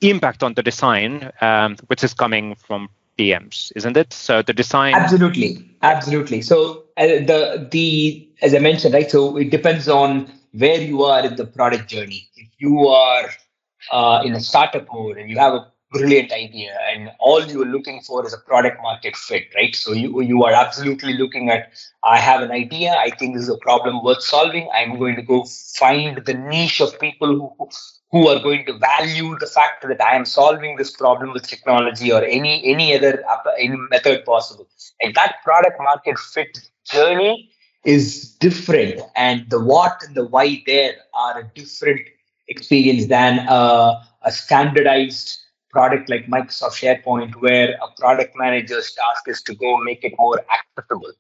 impact 0.02 0.44
on 0.44 0.54
the 0.54 0.64
design, 0.64 1.32
um, 1.42 1.76
which 1.88 2.04
is 2.04 2.14
coming 2.14 2.56
from 2.56 2.90
PMs, 3.20 3.72
isn't 3.76 3.98
it? 3.98 4.14
So 4.14 4.42
the 4.42 4.54
design. 4.54 4.96
Absolutely, 4.96 5.70
absolutely. 5.82 6.42
So 6.42 6.86
uh, 6.96 7.06
the 7.32 7.68
the 7.70 8.30
as 8.42 8.56
I 8.56 8.60
mentioned, 8.60 8.94
right? 8.94 9.12
So 9.12 9.36
it 9.38 9.52
depends 9.52 9.90
on 9.90 10.32
where 10.54 10.82
you 10.82 11.04
are 11.04 11.26
in 11.26 11.36
the 11.36 11.46
product 11.46 11.90
journey. 11.90 12.30
If 12.36 12.48
you 12.58 12.88
are 12.88 13.30
uh, 13.92 14.22
in 14.24 14.34
a 14.34 14.40
startup 14.40 14.88
mode 14.94 15.18
and 15.18 15.30
you 15.30 15.38
have 15.38 15.54
a 15.54 15.68
brilliant 15.92 16.32
idea 16.32 16.78
and 16.92 17.10
all 17.20 17.44
you're 17.46 17.66
looking 17.66 18.00
for 18.02 18.26
is 18.26 18.34
a 18.34 18.38
product 18.38 18.80
market 18.80 19.16
fit 19.16 19.48
right 19.56 19.76
so 19.76 19.92
you 19.92 20.22
you 20.22 20.44
are 20.44 20.52
absolutely 20.52 21.14
looking 21.14 21.50
at 21.50 21.72
i 22.04 22.16
have 22.16 22.44
an 22.44 22.52
idea 22.52 22.94
i 23.00 23.10
think 23.10 23.34
this 23.34 23.42
is 23.42 23.50
a 23.50 23.58
problem 23.58 24.04
worth 24.04 24.22
solving 24.22 24.70
i'm 24.76 25.00
going 25.00 25.16
to 25.16 25.24
go 25.24 25.44
find 25.80 26.24
the 26.26 26.36
niche 26.36 26.80
of 26.80 27.00
people 27.00 27.34
who 27.40 27.70
who 28.12 28.28
are 28.28 28.40
going 28.40 28.66
to 28.66 28.74
value 28.78 29.38
the 29.40 29.48
fact 29.48 29.86
that 29.88 30.02
i 30.02 30.16
am 30.16 30.26
solving 30.26 30.76
this 30.78 30.92
problem 30.92 31.34
with 31.34 31.48
technology 31.48 32.12
or 32.12 32.24
any 32.24 32.54
any 32.66 32.96
other 32.96 33.24
any 33.58 33.78
method 33.90 34.26
possible 34.26 34.68
and 35.02 35.14
that 35.16 35.36
product 35.44 35.78
market 35.80 36.18
fit 36.18 36.60
journey 36.86 37.50
is 37.86 38.36
different 38.40 39.02
and 39.16 39.50
the 39.50 39.60
what 39.60 40.02
and 40.06 40.16
the 40.16 40.26
why 40.26 40.62
there 40.66 40.96
are 41.14 41.40
a 41.40 41.52
different 41.56 42.02
experience 42.48 43.08
than 43.08 43.40
uh, 43.48 44.04
a 44.24 44.32
standardized 44.32 45.40
product 45.70 46.10
like 46.10 46.28
Microsoft 46.28 46.82
SharePoint, 46.82 47.36
where 47.36 47.78
a 47.82 48.00
product 48.00 48.36
manager's 48.36 48.92
task 48.94 49.28
is 49.28 49.42
to 49.44 49.56
go 49.56 49.78
make 49.78 50.04
it 50.04 50.14
more 50.18 50.42
accessible. 50.52 51.12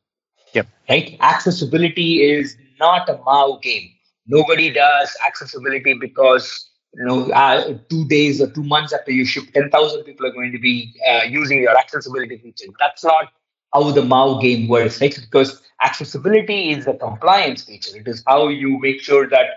Yep. 0.53 0.67
Right? 0.89 1.17
Accessibility 1.21 2.23
is 2.23 2.57
not 2.79 3.07
a 3.07 3.19
MAU 3.25 3.59
game. 3.61 3.91
Nobody 4.25 4.71
does 4.71 5.15
accessibility 5.25 5.93
because 5.93 6.68
you 6.95 7.05
know 7.05 7.31
uh, 7.31 7.77
two 7.89 8.05
days 8.07 8.41
or 8.41 8.49
two 8.49 8.63
months 8.63 8.93
after 8.93 9.11
you 9.11 9.25
ship, 9.25 9.45
ten 9.53 9.69
thousand 9.69 10.03
people 10.03 10.25
are 10.25 10.31
going 10.31 10.51
to 10.51 10.59
be 10.59 10.93
uh, 11.09 11.23
using 11.23 11.61
your 11.61 11.77
accessibility 11.77 12.37
feature. 12.37 12.71
That's 12.79 13.03
not 13.03 13.31
how 13.73 13.91
the 13.91 14.03
MAU 14.03 14.39
game 14.39 14.67
works, 14.67 14.99
right? 15.01 15.15
Because 15.19 15.61
accessibility 15.81 16.71
is 16.71 16.87
a 16.87 16.93
compliance 16.93 17.63
feature. 17.63 17.97
It 17.97 18.07
is 18.07 18.23
how 18.27 18.47
you 18.47 18.79
make 18.79 19.01
sure 19.01 19.27
that 19.29 19.47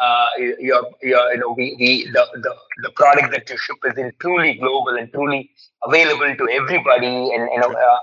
uh, 0.00 0.26
your, 0.38 0.90
your, 1.02 1.32
you 1.32 1.38
know, 1.38 1.54
we, 1.56 1.76
we, 1.78 2.04
the, 2.10 2.26
the, 2.34 2.54
the 2.82 2.90
product 2.90 3.30
that 3.32 3.48
you 3.48 3.56
ship 3.56 3.76
is 3.84 3.96
in 3.96 4.12
truly 4.20 4.54
global 4.54 4.96
and 4.96 5.10
truly 5.12 5.50
available 5.84 6.34
to 6.36 6.48
everybody 6.52 7.06
and, 7.06 7.48
you 7.52 7.60
know, 7.60 7.72
uh, 7.72 7.98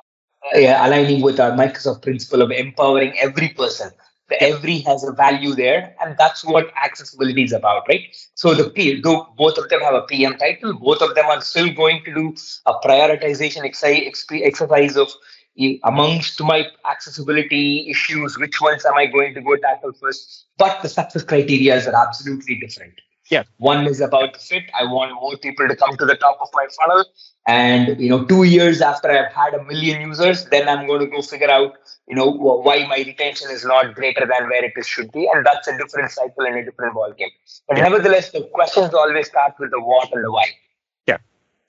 yeah, 0.54 0.88
aligning 0.88 1.22
with 1.22 1.40
our 1.40 1.52
Microsoft 1.52 2.02
principle 2.02 2.42
of 2.42 2.52
empowering 2.52 3.14
every 3.20 3.50
person. 3.50 3.92
Every 4.40 4.80
has 4.80 5.04
a 5.04 5.12
value 5.12 5.56
there, 5.56 5.96
and 6.02 6.16
that's 6.18 6.46
what 6.46 6.72
accessibility 6.82 7.44
is 7.44 7.52
about, 7.52 7.88
right? 7.88 8.16
So 8.36 8.54
the 8.54 8.70
P, 8.70 9.02
though 9.02 9.28
both 9.38 9.58
of 9.58 9.70
them 9.70 9.82
have 9.82 9.96
a 9.96 10.04
PM 10.04 10.38
title, 10.38 10.74
both 10.74 11.02
of 11.02 11.16
them 11.16 11.26
are 11.26 11.42
still 11.42 11.74
going 11.74 12.04
to 12.06 12.14
do 12.14 12.36
a 12.66 12.74
prioritization 12.86 13.66
exercise 13.66 14.98
of 14.98 15.10
amongst 15.84 16.42
my 16.42 16.66
accessibility 16.90 17.90
issues, 17.90 18.38
which 18.38 18.62
ones 18.62 18.86
am 18.86 18.94
I 18.94 19.08
going 19.08 19.34
to 19.34 19.42
go 19.42 19.56
tackle 19.58 19.92
first? 19.94 20.46
But 20.58 20.82
the 20.82 20.90
success 20.90 21.24
criteria 21.24 21.86
are 21.86 22.08
absolutely 22.08 22.60
different. 22.60 22.94
Yeah. 23.30 23.44
One 23.58 23.86
is 23.86 24.02
about 24.02 24.38
fit. 24.38 24.64
I 24.80 24.86
want 24.86 25.14
more 25.14 25.38
people 25.38 25.68
to 25.68 25.76
come 25.76 25.96
to 25.98 26.06
the 26.06 26.16
top 26.16 26.40
of 26.42 26.48
my 26.54 26.66
funnel. 26.78 27.06
And 27.46 28.00
you 28.00 28.10
know, 28.10 28.26
two 28.26 28.44
years 28.44 28.82
after 28.82 29.12
I've 29.12 29.32
had 29.32 29.54
a 29.54 29.64
million 29.66 30.02
users, 30.02 30.46
then 30.46 30.68
I'm 30.68 30.88
going 30.88 31.02
to 31.02 31.08
go 31.08 31.22
figure 31.22 31.52
out, 31.52 31.74
you 32.10 32.16
know, 32.16 32.32
why 32.32 32.86
my 32.88 32.98
retention 32.98 33.52
is 33.52 33.64
not 33.64 33.94
greater 33.94 34.26
than 34.26 34.50
where 34.50 34.66
it 34.66 34.74
is 34.76 34.88
should 34.88 35.12
be. 35.12 35.30
And 35.32 35.46
that's 35.46 35.68
a 35.68 35.78
different 35.78 36.12
cycle 36.12 36.46
and 36.46 36.56
a 36.58 36.66
different 36.66 36.96
ballgame. 36.96 37.32
But 37.68 37.78
yeah. 37.78 37.84
nevertheless, 37.84 38.32
the 38.32 38.42
questions 38.52 38.94
always 38.94 39.28
start 39.28 39.54
with 39.60 39.72
the 39.72 39.80
what 39.80 40.12
and 40.12 40.24
the 40.24 40.32
why. 40.32 40.48
Yeah, 41.08 41.18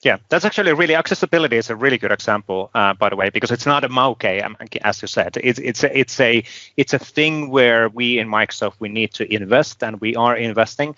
Yeah. 0.02 0.16
that's 0.30 0.46
actually 0.46 0.72
really 0.72 0.94
accessibility 0.94 1.56
is 1.58 1.68
a 1.68 1.76
really 1.76 1.98
good 1.98 2.10
example, 2.12 2.70
uh, 2.74 2.94
by 2.94 3.10
the 3.10 3.16
way, 3.16 3.28
because 3.28 3.50
it's 3.50 3.66
not 3.66 3.84
a 3.84 3.90
MAUK, 3.90 4.24
um, 4.42 4.56
as 4.82 5.02
you 5.02 5.08
said. 5.08 5.36
It's 5.42 5.58
it's 5.58 5.84
a, 5.84 5.98
it's 5.98 6.18
a 6.20 6.42
it's 6.78 6.94
a 6.94 6.98
thing 6.98 7.50
where 7.50 7.90
we 7.90 8.18
in 8.18 8.28
Microsoft 8.28 8.76
we 8.78 8.88
need 8.88 9.12
to 9.14 9.30
invest 9.32 9.82
and 9.82 10.00
we 10.00 10.16
are 10.16 10.36
investing, 10.36 10.96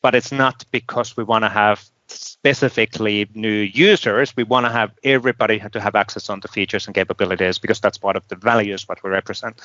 but 0.00 0.14
it's 0.14 0.32
not 0.32 0.64
because 0.72 1.14
we 1.16 1.24
want 1.24 1.44
to 1.44 1.50
have 1.50 1.84
specifically 2.10 3.28
new 3.34 3.48
users. 3.48 4.36
We 4.36 4.44
want 4.44 4.66
to 4.66 4.72
have 4.72 4.92
everybody 5.04 5.58
to 5.58 5.80
have 5.80 5.94
access 5.94 6.30
on 6.30 6.40
the 6.40 6.48
features 6.48 6.86
and 6.86 6.94
capabilities 6.94 7.58
because 7.58 7.80
that's 7.80 7.98
part 7.98 8.16
of 8.16 8.26
the 8.28 8.36
values 8.36 8.88
what 8.88 9.02
we 9.02 9.10
represent. 9.10 9.60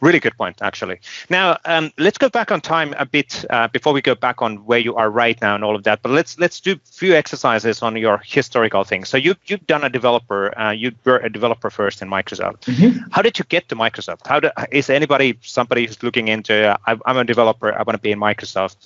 Really 0.00 0.20
good 0.20 0.36
point, 0.36 0.60
actually. 0.62 1.00
Now 1.30 1.58
um, 1.64 1.92
let's 1.98 2.18
go 2.18 2.28
back 2.28 2.50
on 2.50 2.60
time 2.60 2.94
a 2.98 3.06
bit 3.06 3.44
uh, 3.50 3.68
before 3.68 3.92
we 3.92 4.02
go 4.02 4.14
back 4.14 4.42
on 4.42 4.64
where 4.64 4.78
you 4.78 4.94
are 4.96 5.10
right 5.10 5.40
now 5.40 5.54
and 5.54 5.64
all 5.64 5.76
of 5.76 5.84
that. 5.84 6.02
But 6.02 6.12
let's 6.12 6.38
let's 6.38 6.60
do 6.60 6.72
a 6.72 6.92
few 6.92 7.14
exercises 7.14 7.82
on 7.82 7.96
your 7.96 8.20
historical 8.24 8.84
things. 8.84 9.08
So 9.08 9.16
you 9.16 9.34
you've 9.46 9.66
done 9.66 9.84
a 9.84 9.90
developer. 9.90 10.58
Uh, 10.58 10.72
you 10.72 10.92
were 11.04 11.18
a 11.18 11.30
developer 11.30 11.70
first 11.70 12.02
in 12.02 12.08
Microsoft. 12.08 12.60
Mm-hmm. 12.62 13.10
How 13.10 13.22
did 13.22 13.38
you 13.38 13.44
get 13.44 13.68
to 13.68 13.76
Microsoft? 13.76 14.26
How 14.26 14.40
do, 14.40 14.50
is 14.70 14.90
anybody 14.90 15.38
somebody 15.42 15.86
who's 15.86 16.02
looking 16.02 16.28
into? 16.28 16.54
Uh, 16.70 16.76
I, 16.86 16.98
I'm 17.06 17.16
a 17.16 17.24
developer. 17.24 17.72
I 17.72 17.82
want 17.82 17.96
to 17.96 17.98
be 17.98 18.12
in 18.12 18.18
Microsoft. 18.18 18.76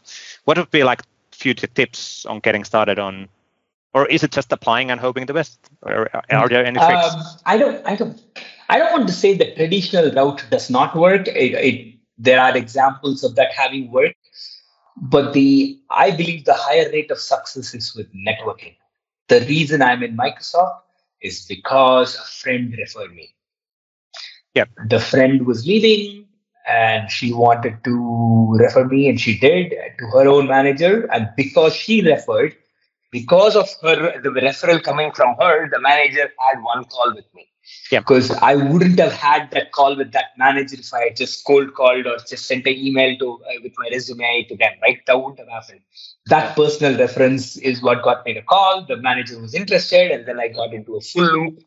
What 0.44 0.58
would 0.58 0.70
be 0.70 0.84
like 0.84 1.02
few 1.38 1.54
tips 1.54 2.26
on 2.26 2.40
getting 2.40 2.64
started 2.64 2.98
on 2.98 3.28
or 3.94 4.06
is 4.06 4.22
it 4.22 4.32
just 4.32 4.52
applying 4.52 4.90
and 4.90 5.00
hoping 5.00 5.26
the 5.26 5.32
best? 5.32 5.58
Or 5.82 6.08
are 6.30 6.48
there 6.48 6.64
any 6.64 6.78
tricks? 6.78 7.14
Um, 7.14 7.22
i 7.46 7.56
don't 7.56 7.86
i 7.86 7.96
don't 7.96 8.20
i 8.68 8.78
don't 8.78 8.92
want 8.92 9.08
to 9.08 9.14
say 9.14 9.34
the 9.34 9.54
traditional 9.54 10.10
route 10.12 10.44
does 10.50 10.68
not 10.70 10.94
work. 10.94 11.26
It, 11.28 11.54
it, 11.54 11.94
there 12.18 12.40
are 12.40 12.56
examples 12.56 13.24
of 13.24 13.34
that 13.36 13.52
having 13.52 13.90
worked 13.90 14.16
but 15.00 15.32
the 15.32 15.78
i 15.90 16.10
believe 16.10 16.44
the 16.44 16.54
higher 16.54 16.90
rate 16.92 17.10
of 17.10 17.18
success 17.18 17.74
is 17.74 17.94
with 17.94 18.12
networking. 18.14 18.74
The 19.28 19.40
reason 19.40 19.82
i'm 19.82 20.02
in 20.02 20.16
microsoft 20.16 20.80
is 21.20 21.46
because 21.46 22.16
a 22.16 22.26
friend 22.42 22.74
referred 22.76 23.14
me. 23.14 23.34
Yep. 24.54 24.68
The 24.88 25.00
friend 25.00 25.46
was 25.46 25.66
leaving 25.66 26.26
and 26.68 27.10
she 27.10 27.32
wanted 27.32 27.82
to 27.84 28.56
refer 28.58 28.84
me 28.84 29.08
and 29.08 29.20
she 29.20 29.38
did 29.38 29.70
to 29.70 30.06
her 30.12 30.28
own 30.28 30.46
manager. 30.46 31.08
And 31.12 31.28
because 31.36 31.74
she 31.74 32.02
referred 32.02 32.54
because 33.10 33.56
of 33.56 33.68
her 33.82 34.20
the 34.20 34.28
referral 34.28 34.82
coming 34.82 35.12
from 35.12 35.34
her 35.40 35.68
the 35.70 35.80
manager 35.80 36.30
had 36.38 36.62
one 36.62 36.84
call 36.84 37.14
with 37.14 37.24
me. 37.34 37.46
Yeah. 37.92 38.00
because 38.00 38.30
i 38.30 38.54
wouldn't 38.54 38.98
have 38.98 39.12
had 39.12 39.50
that 39.50 39.72
call 39.72 39.94
with 39.94 40.12
that 40.12 40.30
manager 40.38 40.76
if 40.78 40.92
i 40.94 41.00
had 41.04 41.16
just 41.16 41.44
cold 41.44 41.74
called 41.74 42.06
or 42.06 42.16
just 42.16 42.46
sent 42.46 42.66
an 42.66 42.72
email 42.72 43.18
to 43.18 43.32
uh, 43.44 43.58
with 43.62 43.74
my 43.76 43.88
resume 43.90 44.44
to 44.48 44.56
them 44.56 44.72
right? 44.82 45.00
That 45.06 45.20
wouldn't 45.20 45.38
have 45.38 45.48
happened. 45.48 45.80
That 46.26 46.56
personal 46.56 46.98
reference 46.98 47.58
is 47.58 47.82
what 47.82 48.02
got 48.02 48.24
me 48.24 48.32
the 48.34 48.42
call. 48.42 48.86
The 48.86 48.96
manager 48.96 49.38
was 49.40 49.54
interested 49.54 50.10
and 50.10 50.26
then 50.26 50.40
i 50.40 50.48
got 50.48 50.72
into 50.72 50.96
a 50.96 51.00
full 51.00 51.24
loop. 51.24 51.60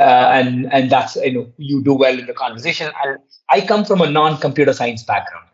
Uh, 0.00 0.28
and 0.38 0.72
and 0.72 0.90
that's 0.90 1.16
you 1.16 1.32
know 1.32 1.52
you 1.58 1.84
do 1.84 1.92
well 1.92 2.18
in 2.18 2.24
the 2.24 2.32
conversation. 2.32 2.90
And 3.04 3.18
I 3.50 3.60
come 3.60 3.84
from 3.84 4.00
a 4.00 4.10
non-computer 4.10 4.72
science 4.72 5.02
background. 5.02 5.48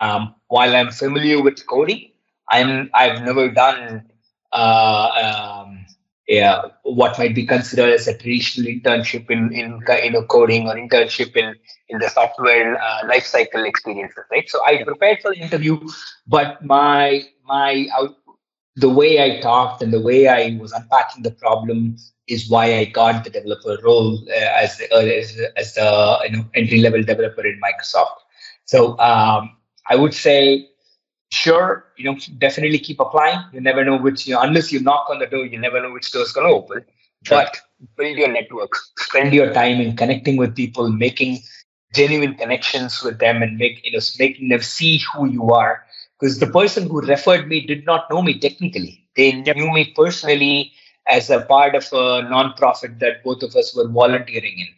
Um, 0.00 0.34
while 0.48 0.74
I'm 0.74 0.90
familiar 0.90 1.42
with 1.42 1.66
coding, 1.66 2.10
I'm 2.50 2.90
I've 2.94 3.22
never 3.22 3.48
done 3.50 4.10
uh, 4.52 5.62
um, 5.64 5.86
yeah, 6.28 6.62
what 6.82 7.18
might 7.18 7.34
be 7.34 7.46
considered 7.46 7.90
as 7.92 8.08
a 8.08 8.16
traditional 8.16 8.66
internship 8.66 9.30
in 9.30 9.52
in 9.52 9.80
you 10.02 10.10
know 10.10 10.24
coding 10.24 10.68
or 10.68 10.74
internship 10.74 11.36
in 11.36 11.54
in 11.88 11.98
the 11.98 12.08
software 12.08 12.80
uh, 12.80 13.06
life 13.06 13.24
cycle 13.26 13.64
experiences, 13.64 14.24
right? 14.30 14.48
So 14.48 14.64
I 14.64 14.82
prepared 14.84 15.20
for 15.20 15.34
the 15.34 15.40
interview, 15.40 15.80
but 16.26 16.64
my 16.64 17.24
my 17.44 17.86
out, 17.96 18.16
the 18.76 18.88
way 18.88 19.22
I 19.22 19.40
talked 19.40 19.82
and 19.82 19.92
the 19.92 20.00
way 20.00 20.26
I 20.28 20.56
was 20.60 20.72
unpacking 20.72 21.22
the 21.22 21.30
problem 21.30 21.96
is 22.26 22.48
why 22.48 22.78
I 22.78 22.84
got 22.86 23.24
the 23.24 23.30
developer 23.30 23.78
role 23.84 24.18
uh, 24.28 24.32
as, 24.34 24.80
uh, 24.92 24.96
as 24.96 25.38
as 25.56 25.74
the 25.74 26.18
you 26.24 26.36
know 26.36 26.44
entry 26.54 26.80
level 26.80 27.02
developer 27.02 27.46
in 27.46 27.60
Microsoft. 27.60 28.16
So 28.64 28.98
um, 28.98 29.56
I 29.88 29.96
would 29.96 30.14
say, 30.14 30.68
sure, 31.30 31.86
you 31.96 32.04
know, 32.04 32.18
definitely 32.38 32.78
keep 32.78 33.00
applying. 33.00 33.40
You 33.52 33.60
never 33.60 33.84
know 33.84 33.98
which, 33.98 34.26
you 34.26 34.34
know, 34.34 34.40
unless 34.40 34.72
you 34.72 34.80
knock 34.80 35.08
on 35.10 35.18
the 35.18 35.26
door, 35.26 35.46
you 35.46 35.58
never 35.58 35.80
know 35.82 35.92
which 35.92 36.10
door 36.12 36.22
is 36.22 36.32
going 36.32 36.48
to 36.48 36.54
open. 36.54 36.84
Sure. 37.24 37.38
But 37.38 37.60
build 37.96 38.16
your 38.18 38.32
network, 38.32 38.74
spend 38.98 39.32
your 39.34 39.52
time 39.52 39.80
in 39.80 39.96
connecting 39.96 40.36
with 40.36 40.54
people, 40.56 40.88
making 40.90 41.40
genuine 41.94 42.34
connections 42.34 43.02
with 43.02 43.18
them, 43.18 43.42
and 43.42 43.56
make 43.56 43.80
you 43.84 43.92
know 43.92 44.00
making 44.18 44.48
them 44.48 44.60
see 44.60 45.00
who 45.12 45.28
you 45.28 45.50
are. 45.50 45.84
Because 46.24 46.38
the 46.38 46.46
person 46.46 46.88
who 46.88 47.02
referred 47.02 47.48
me 47.48 47.60
did 47.60 47.84
not 47.84 48.08
know 48.10 48.22
me 48.22 48.38
technically; 48.38 49.04
they 49.14 49.32
knew 49.32 49.70
me 49.70 49.92
personally 49.94 50.72
as 51.06 51.28
a 51.28 51.42
part 51.42 51.74
of 51.74 51.86
a 51.92 52.22
non-profit 52.22 52.98
that 53.00 53.22
both 53.22 53.42
of 53.42 53.54
us 53.54 53.76
were 53.76 53.86
volunteering 53.86 54.58
in. 54.58 54.68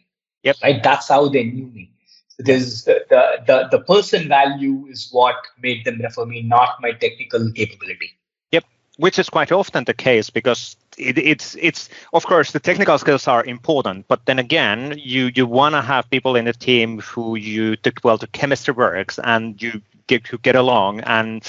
Yep. 0.43 0.57
Right. 0.61 0.83
That's 0.83 1.07
how 1.07 1.29
they 1.29 1.45
knew 1.45 1.67
me. 1.67 1.89
There's 2.37 2.83
the, 2.83 3.05
the, 3.09 3.23
the, 3.47 3.77
the 3.77 3.79
person 3.85 4.27
value 4.27 4.87
is 4.87 5.07
what 5.13 5.37
made 5.61 5.85
them 5.85 6.01
refer 6.01 6.25
me, 6.25 6.41
not 6.41 6.81
my 6.81 6.91
technical 6.91 7.49
capability. 7.53 8.11
Yep. 8.51 8.65
Which 8.97 9.17
is 9.17 9.29
quite 9.29 9.53
often 9.53 9.85
the 9.85 9.93
case 9.93 10.29
because 10.29 10.75
it, 10.97 11.17
it's 11.17 11.55
it's 11.61 11.87
of 12.11 12.25
course 12.25 12.51
the 12.51 12.59
technical 12.59 12.97
skills 12.97 13.25
are 13.25 13.45
important, 13.45 14.09
but 14.09 14.25
then 14.25 14.37
again, 14.37 14.99
you 15.01 15.31
you 15.33 15.45
want 15.45 15.75
to 15.75 15.81
have 15.81 16.09
people 16.09 16.35
in 16.35 16.43
the 16.43 16.51
team 16.51 16.99
who 16.99 17.37
you 17.37 17.77
took 17.77 18.01
well 18.03 18.17
to 18.17 18.27
chemistry 18.27 18.73
works 18.73 19.17
and 19.23 19.61
you 19.61 19.81
get 20.07 20.27
who 20.27 20.37
get 20.37 20.55
along 20.55 21.01
and 21.01 21.43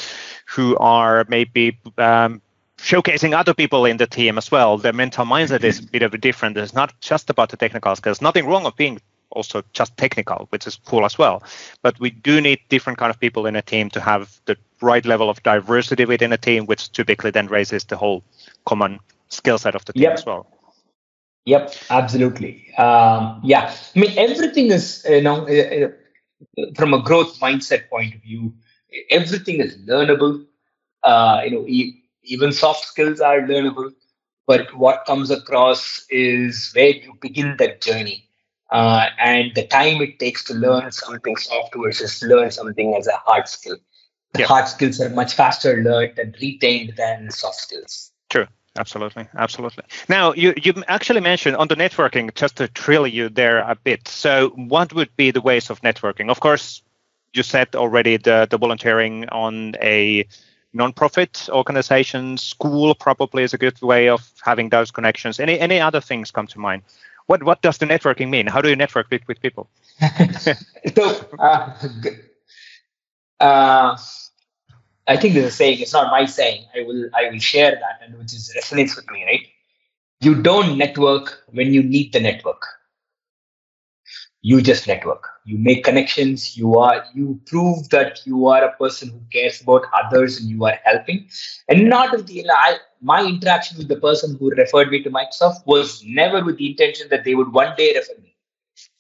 who 0.47 0.77
are 0.79 1.25
maybe 1.29 1.79
um, 1.99 2.43
showcasing 2.79 3.37
other 3.37 3.55
people 3.55 3.85
in 3.85 3.97
the 3.97 4.07
team 4.07 4.39
as 4.39 4.51
well. 4.51 4.79
The 4.79 4.93
mental 4.93 5.25
mindset 5.25 5.65
is 5.65 5.81
a 5.81 5.83
bit 5.83 6.03
of 6.03 6.15
a 6.15 6.19
different. 6.19 6.57
It's 6.57 6.75
not 6.75 6.99
just 7.01 7.31
about 7.31 7.51
the 7.51 7.57
technical 7.57 7.95
skills. 7.97 8.21
Nothing 8.21 8.47
wrong 8.47 8.67
of 8.67 8.77
being 8.77 9.01
also 9.31 9.63
just 9.73 9.97
technical, 9.97 10.47
which 10.51 10.67
is 10.67 10.79
cool 10.87 11.05
as 11.05 11.19
well. 11.19 11.43
But 11.83 11.99
we 12.01 12.11
do 12.11 12.41
need 12.41 12.61
different 12.69 12.99
kind 12.99 13.11
of 13.11 13.21
people 13.21 13.47
in 13.47 13.57
a 13.57 13.63
team 13.63 13.91
to 13.91 14.01
have 14.01 14.41
the 14.47 14.57
right 14.81 15.05
level 15.05 15.29
of 15.29 15.43
diversity 15.43 16.05
within 16.05 16.33
a 16.33 16.39
team, 16.39 16.67
which 16.67 16.93
typically 16.93 17.31
then 17.31 17.49
raises 17.49 17.85
the 17.85 17.97
whole 17.97 18.23
common 18.65 19.01
skill 19.29 19.59
set 19.59 19.75
of 19.75 19.85
the 19.85 19.93
team 19.93 20.05
yep. 20.05 20.15
as 20.15 20.27
well. 20.27 20.47
Yep, 21.45 21.75
absolutely. 21.91 22.75
Um, 22.77 23.41
yeah, 23.43 23.75
I 23.95 23.99
mean 23.99 24.13
everything 24.19 24.71
is 24.71 25.05
you 25.09 25.23
know 25.23 25.47
uh, 25.47 25.87
uh, 25.87 25.91
from 26.77 26.95
a 26.95 27.03
growth 27.03 27.39
mindset 27.41 27.89
point 27.89 28.15
of 28.15 28.23
view, 28.23 28.55
everything 29.11 29.61
is 29.61 29.77
learnable. 29.79 30.45
Uh, 31.03 31.43
you 31.45 31.51
know, 31.51 31.67
even 32.25 32.53
soft 32.53 32.85
skills 32.85 33.21
are 33.21 33.41
learnable 33.41 33.93
but 34.49 34.75
what 34.75 35.05
comes 35.05 35.31
across 35.31 36.05
is 36.09 36.73
where 36.75 36.89
you 36.89 37.15
begin 37.21 37.57
that 37.59 37.81
journey 37.81 38.27
uh, 38.73 39.07
and 39.19 39.55
the 39.55 39.67
time 39.67 40.01
it 40.01 40.19
takes 40.19 40.43
to 40.45 40.55
learn 40.55 40.91
something 40.91 41.37
soft 41.37 41.75
versus 41.77 42.23
learn 42.23 42.51
something 42.51 42.95
as 42.95 43.07
a 43.07 43.17
hard 43.17 43.47
skill 43.47 43.77
the 44.33 44.41
yeah. 44.41 44.47
hard 44.47 44.67
skills 44.67 45.01
are 45.01 45.11
much 45.11 45.35
faster 45.35 45.83
learned 45.83 46.19
and 46.19 46.37
retained 46.41 46.95
than 46.97 47.31
soft 47.31 47.57
skills 47.57 48.11
true 48.31 48.47
absolutely 48.79 49.27
absolutely 49.37 49.85
now 50.09 50.33
you 50.33 50.55
you 50.63 50.73
actually 50.89 51.21
mentioned 51.21 51.57
on 51.57 51.69
the 51.69 51.75
networking 51.75 52.33
just 52.35 52.57
to 52.57 52.69
drill 52.69 53.07
you 53.07 53.29
there 53.29 53.59
a 53.59 53.75
bit 53.75 54.09
so 54.09 54.51
what 54.55 54.93
would 54.95 55.15
be 55.17 55.31
the 55.31 55.41
ways 55.41 55.71
of 55.71 55.81
networking 55.83 56.31
of 56.31 56.41
course 56.41 56.83
you 57.35 57.43
said 57.43 57.69
already 57.75 58.17
the 58.17 58.47
the 58.51 58.57
volunteering 58.57 59.29
on 59.29 59.75
a 59.83 60.27
non-profit 60.73 61.49
organizations, 61.51 62.43
school 62.43 62.95
probably 62.95 63.43
is 63.43 63.55
a 63.55 63.59
good 63.59 63.81
way 63.83 64.09
of 64.09 64.31
having 64.43 64.69
those 64.69 64.91
connections. 64.91 65.41
Any 65.41 65.59
any 65.59 65.81
other 65.81 66.01
things 66.01 66.31
come 66.31 66.47
to 66.49 66.59
mind? 66.59 66.83
What 67.27 67.43
what 67.43 67.63
does 67.63 67.79
the 67.79 67.87
networking 67.87 68.29
mean? 68.31 68.47
How 68.47 68.61
do 68.61 68.69
you 68.69 68.77
network 68.77 69.11
with, 69.11 69.27
with 69.29 69.41
people? 69.41 69.69
so 70.95 71.29
uh, 71.39 71.75
uh, 73.41 73.97
I 75.09 75.17
think 75.17 75.35
there's 75.35 75.47
a 75.47 75.51
saying. 75.51 75.81
It's 75.81 75.93
not 75.93 76.11
my 76.11 76.27
saying. 76.27 76.65
I 76.77 76.83
will 76.83 77.09
I 77.15 77.31
will 77.31 77.39
share 77.39 77.73
that, 77.73 78.01
and 78.03 78.19
which 78.19 78.35
is 78.35 78.53
resonates 78.57 78.95
with 78.97 79.11
me. 79.11 79.25
Right? 79.25 79.47
You 80.21 80.43
don't 80.43 80.77
network 80.79 81.45
when 81.49 81.73
you 81.73 81.83
need 81.83 82.13
the 82.13 82.21
network 82.21 82.63
you 84.41 84.61
just 84.63 84.87
network 84.87 85.27
you 85.45 85.59
make 85.59 85.83
connections 85.85 86.57
you 86.57 86.79
are 86.79 87.05
you 87.15 87.41
prove 87.47 87.89
that 87.89 88.21
you 88.25 88.47
are 88.47 88.63
a 88.65 88.77
person 88.77 89.09
who 89.09 89.21
cares 89.33 89.61
about 89.61 89.83
others 90.01 90.39
and 90.41 90.49
you 90.49 90.65
are 90.65 90.79
helping 90.85 91.29
and 91.69 91.89
not 91.89 92.13
with 92.13 92.27
the 92.27 92.49
I, 92.49 92.77
my 93.01 93.25
interaction 93.25 93.79
with 93.79 93.89
the 93.89 93.97
person 93.97 94.37
who 94.39 94.51
referred 94.51 94.91
me 94.91 95.03
to 95.03 95.11
microsoft 95.11 95.67
was 95.67 96.05
never 96.05 96.45
with 96.45 96.59
the 96.59 96.71
intention 96.71 97.09
that 97.11 97.25
they 97.25 97.35
would 97.35 97.53
one 97.53 97.75
day 97.77 97.95
refer 97.97 98.21
me 98.23 98.37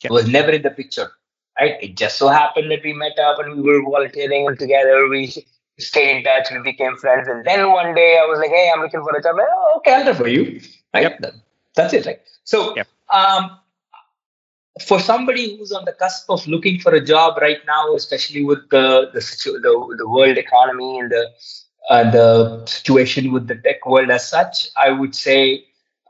it 0.03 0.11
was 0.11 0.29
never 0.29 0.51
in 0.51 0.63
the 0.63 0.71
picture 0.71 1.09
right 1.61 1.77
it 1.81 1.97
just 1.97 2.19
so 2.19 2.29
happened 2.29 2.71
that 2.71 2.83
we 2.83 2.93
met 2.93 3.19
up 3.21 3.39
and 3.39 3.55
we 3.55 3.63
were 3.63 3.83
volunteering 3.83 4.57
together 4.57 5.09
we 5.09 5.33
stayed 5.79 6.17
in 6.17 6.25
touch 6.25 6.49
we 6.51 6.61
became 6.61 6.97
friends. 6.97 7.29
And 7.29 7.45
then 7.45 7.71
one 7.71 7.95
day 7.95 8.19
i 8.23 8.27
was 8.27 8.39
like 8.39 8.51
hey 8.51 8.71
i'm 8.75 8.81
looking 8.81 9.01
for 9.03 9.17
a 9.17 9.23
job. 9.23 9.37
Oh, 9.41 9.75
okay 9.79 9.95
i'll 9.95 10.07
refer 10.07 10.27
you. 10.27 10.61
Right? 10.95 11.03
Yep. 11.21 11.35
that's 11.75 11.93
it 11.95 12.07
right? 12.07 12.21
So 12.45 12.77
yep. 12.77 12.89
um 13.13 13.59
for 14.87 15.01
somebody 15.01 15.57
who's 15.57 15.73
on 15.73 15.85
the 15.85 15.93
cusp 15.93 16.31
of 16.31 16.47
looking 16.47 16.79
for 16.79 16.95
a 16.95 17.05
job 17.05 17.39
right 17.41 17.59
now, 17.67 17.95
especially 17.95 18.45
with 18.45 18.69
the 18.71 19.11
the 19.13 19.21
the, 19.21 19.97
the 19.99 20.09
world 20.09 20.39
economy 20.39 20.99
and 21.01 21.11
the 21.11 21.31
uh, 21.91 22.11
the 22.11 22.67
situation 22.67 23.33
with 23.33 23.47
the 23.47 23.55
tech 23.57 23.85
world 23.87 24.11
as 24.11 24.29
such, 24.29 24.69
I 24.77 24.91
would 24.91 25.15
say, 25.15 25.65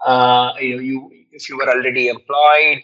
uh, 0.05 0.53
you 0.61 0.75
know, 0.75 0.83
you 0.83 1.13
if 1.33 1.49
you 1.49 1.57
were 1.57 1.69
already 1.69 2.09
employed, 2.09 2.83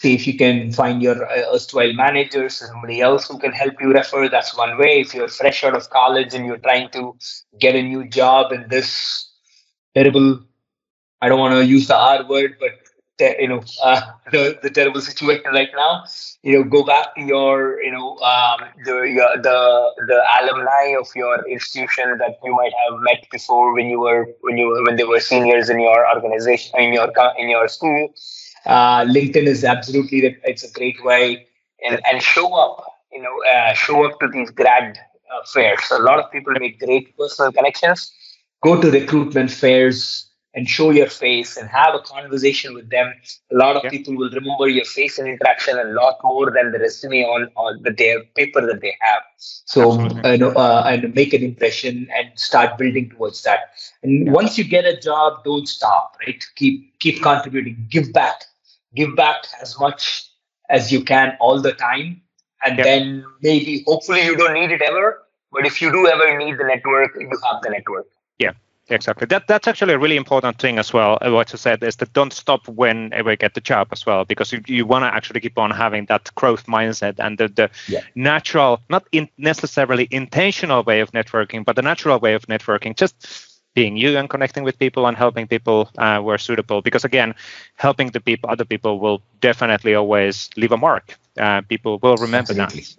see 0.00 0.14
if 0.14 0.26
you 0.26 0.36
can 0.36 0.72
find 0.72 1.02
your 1.02 1.24
uh, 1.30 1.54
erstwhile 1.54 1.92
managers, 1.92 2.56
somebody 2.56 3.00
else 3.00 3.28
who 3.28 3.38
can 3.38 3.52
help 3.52 3.74
you 3.80 3.92
refer. 3.92 4.28
That's 4.28 4.56
one 4.56 4.78
way. 4.78 5.00
If 5.00 5.14
you're 5.14 5.28
fresh 5.28 5.62
out 5.62 5.76
of 5.76 5.90
college 5.90 6.34
and 6.34 6.46
you're 6.46 6.64
trying 6.68 6.90
to 6.90 7.16
get 7.58 7.76
a 7.76 7.82
new 7.82 8.08
job 8.08 8.52
in 8.52 8.66
this 8.68 9.30
terrible. 9.94 10.40
I 11.22 11.28
don't 11.28 11.38
want 11.38 11.52
to 11.52 11.66
use 11.66 11.86
the 11.86 11.96
R 11.96 12.26
word, 12.26 12.56
but 12.58 12.72
you 13.38 13.48
know 13.48 13.62
uh, 13.84 14.00
the, 14.32 14.58
the 14.62 14.70
terrible 14.70 15.00
situation 15.00 15.52
right 15.52 15.68
now 15.76 16.04
you 16.42 16.56
know 16.56 16.64
go 16.64 16.82
back 16.84 17.14
to 17.14 17.22
your 17.22 17.82
you 17.82 17.92
know 17.92 18.16
um, 18.18 18.60
the 18.84 19.02
your, 19.02 19.36
the 19.42 19.58
the 20.06 20.22
alumni 20.40 20.94
of 20.98 21.08
your 21.14 21.46
institution 21.48 22.16
that 22.18 22.38
you 22.42 22.54
might 22.54 22.72
have 22.84 22.98
met 23.00 23.26
before 23.30 23.74
when 23.74 23.86
you 23.88 24.00
were 24.00 24.26
when 24.40 24.56
you 24.56 24.66
were 24.68 24.82
when 24.84 24.96
they 24.96 25.04
were 25.04 25.20
seniors 25.20 25.68
in 25.68 25.80
your 25.80 26.08
organization 26.14 26.78
in 26.80 26.92
your 26.92 27.12
in 27.38 27.50
your 27.50 27.68
school 27.68 28.08
uh, 28.66 29.04
linkedin 29.04 29.46
is 29.46 29.64
absolutely 29.64 30.20
that 30.20 30.36
it's 30.44 30.64
a 30.64 30.72
great 30.72 31.02
way 31.04 31.46
and 31.84 32.00
and 32.10 32.22
show 32.22 32.54
up 32.54 32.84
you 33.12 33.22
know 33.22 33.36
uh, 33.52 33.72
show 33.74 34.04
up 34.04 34.18
to 34.20 34.28
these 34.28 34.50
grad 34.50 34.98
uh, 34.98 35.44
fairs 35.46 35.80
a 35.90 35.98
lot 35.98 36.18
of 36.18 36.30
people 36.30 36.52
make 36.58 36.78
great 36.78 37.16
personal 37.16 37.52
connections 37.52 38.12
go 38.62 38.80
to 38.80 38.90
recruitment 38.90 39.50
fairs 39.50 40.30
and 40.54 40.68
show 40.68 40.90
your 40.90 41.06
face 41.06 41.56
and 41.56 41.68
have 41.68 41.94
a 41.94 42.00
conversation 42.00 42.74
with 42.74 42.90
them. 42.90 43.12
A 43.52 43.54
lot 43.54 43.76
of 43.76 43.84
yeah. 43.84 43.90
people 43.90 44.16
will 44.16 44.30
remember 44.30 44.68
your 44.68 44.84
face 44.84 45.18
and 45.18 45.28
interaction 45.28 45.78
a 45.78 45.84
lot 45.84 46.18
more 46.24 46.50
than 46.50 46.72
the 46.72 46.78
resume 46.78 47.22
on, 47.22 47.48
on 47.56 47.80
the 47.82 47.92
their 47.92 48.24
paper 48.36 48.60
that 48.66 48.80
they 48.80 48.96
have. 49.00 49.22
So, 49.36 49.92
uh, 50.24 50.36
know, 50.36 50.50
uh, 50.50 50.84
and 50.86 51.14
make 51.14 51.32
an 51.32 51.42
impression 51.42 52.08
and 52.16 52.28
start 52.38 52.78
building 52.78 53.10
towards 53.10 53.42
that. 53.42 53.74
And 54.02 54.32
once 54.32 54.58
you 54.58 54.64
get 54.64 54.84
a 54.84 54.98
job, 54.98 55.44
don't 55.44 55.68
stop. 55.68 56.16
Right? 56.26 56.42
Keep 56.56 56.98
keep 56.98 57.22
contributing. 57.22 57.86
Give 57.88 58.12
back. 58.12 58.42
Give 58.94 59.14
back 59.16 59.44
as 59.60 59.78
much 59.78 60.28
as 60.68 60.92
you 60.92 61.04
can 61.04 61.36
all 61.40 61.60
the 61.60 61.72
time. 61.72 62.22
And 62.64 62.78
yeah. 62.78 62.84
then 62.84 63.24
maybe, 63.40 63.84
hopefully, 63.86 64.24
you 64.24 64.36
don't 64.36 64.54
need 64.54 64.70
it 64.70 64.82
ever. 64.82 65.22
But 65.52 65.66
if 65.66 65.80
you 65.80 65.90
do 65.90 66.06
ever 66.06 66.38
need 66.38 66.58
the 66.58 66.64
network, 66.64 67.16
you 67.18 67.30
have 67.50 67.62
the 67.62 67.70
network. 67.70 68.06
Yeah, 68.38 68.52
Exactly. 68.90 69.26
That 69.26 69.46
that's 69.46 69.68
actually 69.68 69.94
a 69.94 69.98
really 69.98 70.16
important 70.16 70.58
thing 70.58 70.78
as 70.78 70.92
well. 70.92 71.16
Uh, 71.20 71.30
what 71.30 71.52
you 71.52 71.58
said 71.58 71.82
is 71.84 71.96
that 71.96 72.12
don't 72.12 72.32
stop 72.32 72.66
whenever 72.66 73.30
you 73.30 73.36
get 73.36 73.54
the 73.54 73.60
job 73.60 73.86
as 73.92 74.04
well, 74.04 74.24
because 74.24 74.52
you, 74.52 74.60
you 74.66 74.84
want 74.84 75.04
to 75.04 75.14
actually 75.14 75.40
keep 75.40 75.56
on 75.58 75.70
having 75.70 76.06
that 76.06 76.28
growth 76.34 76.66
mindset 76.66 77.14
and 77.18 77.38
the, 77.38 77.46
the 77.48 77.70
yeah. 77.86 78.00
natural, 78.16 78.80
not 78.88 79.06
in 79.12 79.28
necessarily 79.38 80.08
intentional 80.10 80.82
way 80.82 81.00
of 81.00 81.12
networking, 81.12 81.64
but 81.64 81.76
the 81.76 81.82
natural 81.82 82.18
way 82.18 82.34
of 82.34 82.46
networking, 82.46 82.96
just 82.96 83.49
being 83.74 83.96
you 83.96 84.18
and 84.18 84.28
connecting 84.28 84.64
with 84.64 84.78
people 84.78 85.06
and 85.06 85.16
helping 85.16 85.46
people 85.46 85.90
uh, 85.98 86.20
where 86.20 86.38
suitable. 86.38 86.82
Because 86.82 87.04
again, 87.04 87.34
helping 87.76 88.10
the 88.10 88.20
people, 88.20 88.50
other 88.50 88.64
people 88.64 88.98
will 88.98 89.22
definitely 89.40 89.94
always 89.94 90.50
leave 90.56 90.72
a 90.72 90.76
mark. 90.76 91.18
Uh, 91.38 91.60
people 91.62 91.98
will 92.02 92.16
remember 92.16 92.52
Absolutely. 92.52 92.80
that. 92.80 92.96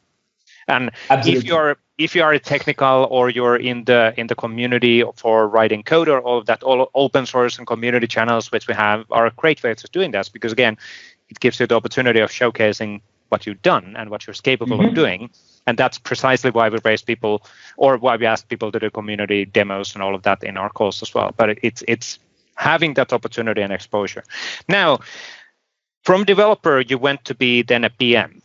And 0.67 0.91
Absolutely. 1.10 1.39
if 1.39 1.43
you're 1.45 1.77
if 1.97 2.15
you 2.15 2.23
are 2.23 2.34
a 2.34 2.39
technical 2.39 3.07
or 3.12 3.29
you're 3.29 3.57
in 3.57 3.84
the 3.84 4.13
in 4.17 4.27
the 4.27 4.36
community 4.36 5.03
for 5.15 5.47
writing 5.47 5.84
code 5.84 6.07
or 6.07 6.19
all 6.21 6.38
of 6.38 6.45
that, 6.45 6.63
all 6.63 6.89
open 6.95 7.25
source 7.25 7.57
and 7.57 7.67
community 7.67 8.07
channels 8.07 8.51
which 8.51 8.67
we 8.67 8.73
have 8.73 9.05
are 9.12 9.27
a 9.27 9.31
great 9.31 9.62
way 9.63 9.71
of 9.71 9.91
doing 9.91 10.12
that 10.12 10.29
because 10.31 10.51
again, 10.51 10.77
it 11.29 11.39
gives 11.39 11.60
you 11.60 11.67
the 11.67 11.75
opportunity 11.75 12.19
of 12.19 12.29
showcasing 12.29 13.01
what 13.32 13.46
you've 13.46 13.62
done 13.62 13.96
and 13.98 14.10
what 14.10 14.28
you're 14.28 14.34
capable 14.34 14.78
mm-hmm. 14.78 14.89
of 14.89 14.94
doing. 14.94 15.30
And 15.65 15.78
that's 15.78 15.98
precisely 15.98 16.52
why 16.52 16.70
we 16.70 16.80
raise 16.84 17.02
people 17.02 17.44
or 17.78 17.98
why 17.98 18.17
we 18.17 18.26
ask 18.26 18.48
people 18.48 18.72
to 18.72 18.80
do 18.80 18.89
community 18.89 19.46
demos 19.46 19.94
and 19.94 20.04
all 20.04 20.15
of 20.15 20.24
that 20.24 20.44
in 20.44 20.58
our 20.58 20.70
calls 20.70 21.02
as 21.02 21.13
well. 21.13 21.34
But 21.38 21.58
it's 21.63 21.84
it's 21.88 22.20
having 22.56 22.94
that 22.96 23.13
opportunity 23.13 23.62
and 23.62 23.72
exposure. 23.72 24.24
Now, 24.67 25.00
from 26.04 26.26
developer, 26.26 26.82
you 26.82 26.98
went 26.98 27.26
to 27.26 27.36
be 27.36 27.62
then 27.62 27.84
a 27.84 27.89
PM. 27.89 28.41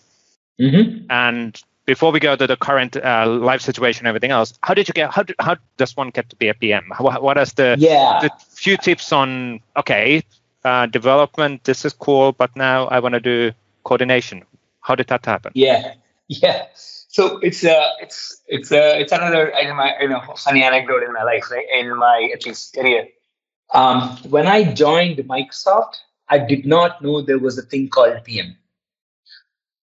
Mm-hmm. 0.61 1.07
And 1.11 1.61
before 1.87 2.13
we 2.13 2.21
go 2.21 2.37
to 2.37 2.47
the 2.47 2.57
current 2.57 2.97
uh, 2.97 3.27
life 3.27 3.63
situation 3.63 4.01
and 4.07 4.09
everything 4.09 4.31
else, 4.31 4.53
how 4.63 4.75
did 4.75 4.89
you 4.89 4.95
get? 4.95 5.13
How, 5.13 5.23
do, 5.23 5.35
how 5.39 5.57
does 5.77 5.97
one 5.97 6.11
get 6.11 6.29
to 6.31 6.37
be 6.37 6.49
a 6.49 6.55
PM? 6.55 6.93
What, 6.99 7.23
what 7.23 7.39
is 7.39 7.53
the, 7.55 7.77
yeah. 7.79 8.21
the 8.23 8.31
few 8.51 8.77
tips 8.77 9.13
on? 9.13 9.61
Okay, 9.77 10.23
uh, 10.65 10.87
development. 10.87 11.65
This 11.65 11.85
is 11.85 11.93
cool, 11.93 12.33
but 12.33 12.55
now 12.57 12.87
I 12.87 12.99
want 12.99 13.15
to 13.15 13.21
do 13.21 13.53
coordination. 13.85 14.45
How 14.87 14.95
did 14.95 15.09
that 15.09 15.27
happen? 15.27 15.51
Yeah, 15.55 15.95
yeah. 16.29 16.67
So 16.77 17.39
it's 17.39 17.65
uh, 17.65 17.89
it's 18.01 18.41
it's 18.47 18.71
uh, 18.71 18.95
it's 19.01 19.11
another 19.11 19.53
you 20.01 20.09
know 20.09 20.23
funny 20.37 20.63
anecdote 20.63 21.03
in 21.03 21.13
my 21.13 21.25
life, 21.25 21.51
right? 21.51 21.67
In 21.81 21.97
my 21.97 22.31
at 22.33 22.47
least 22.47 22.73
career. 22.73 23.09
Um, 23.75 24.17
when 24.29 24.47
I 24.47 24.63
joined 24.73 25.17
Microsoft, 25.19 25.97
I 26.29 26.39
did 26.39 26.67
not 26.67 27.03
know 27.03 27.21
there 27.21 27.41
was 27.41 27.59
a 27.59 27.63
thing 27.63 27.89
called 27.89 28.23
PM. 28.23 28.57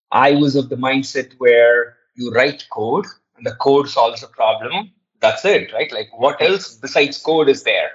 I 0.10 0.36
was 0.36 0.56
of 0.56 0.70
the 0.70 0.78
mindset 0.78 1.34
where 1.38 1.98
you 2.16 2.32
write 2.32 2.66
code 2.72 3.06
and 3.36 3.46
the 3.46 3.56
code 3.56 3.90
solves 3.90 4.24
a 4.24 4.28
problem. 4.28 4.92
That's 5.20 5.44
it, 5.44 5.74
right? 5.74 5.92
Like, 5.92 6.10
what 6.16 6.42
else 6.42 6.76
besides 6.76 7.18
code 7.18 7.50
is 7.50 7.64
there? 7.64 7.92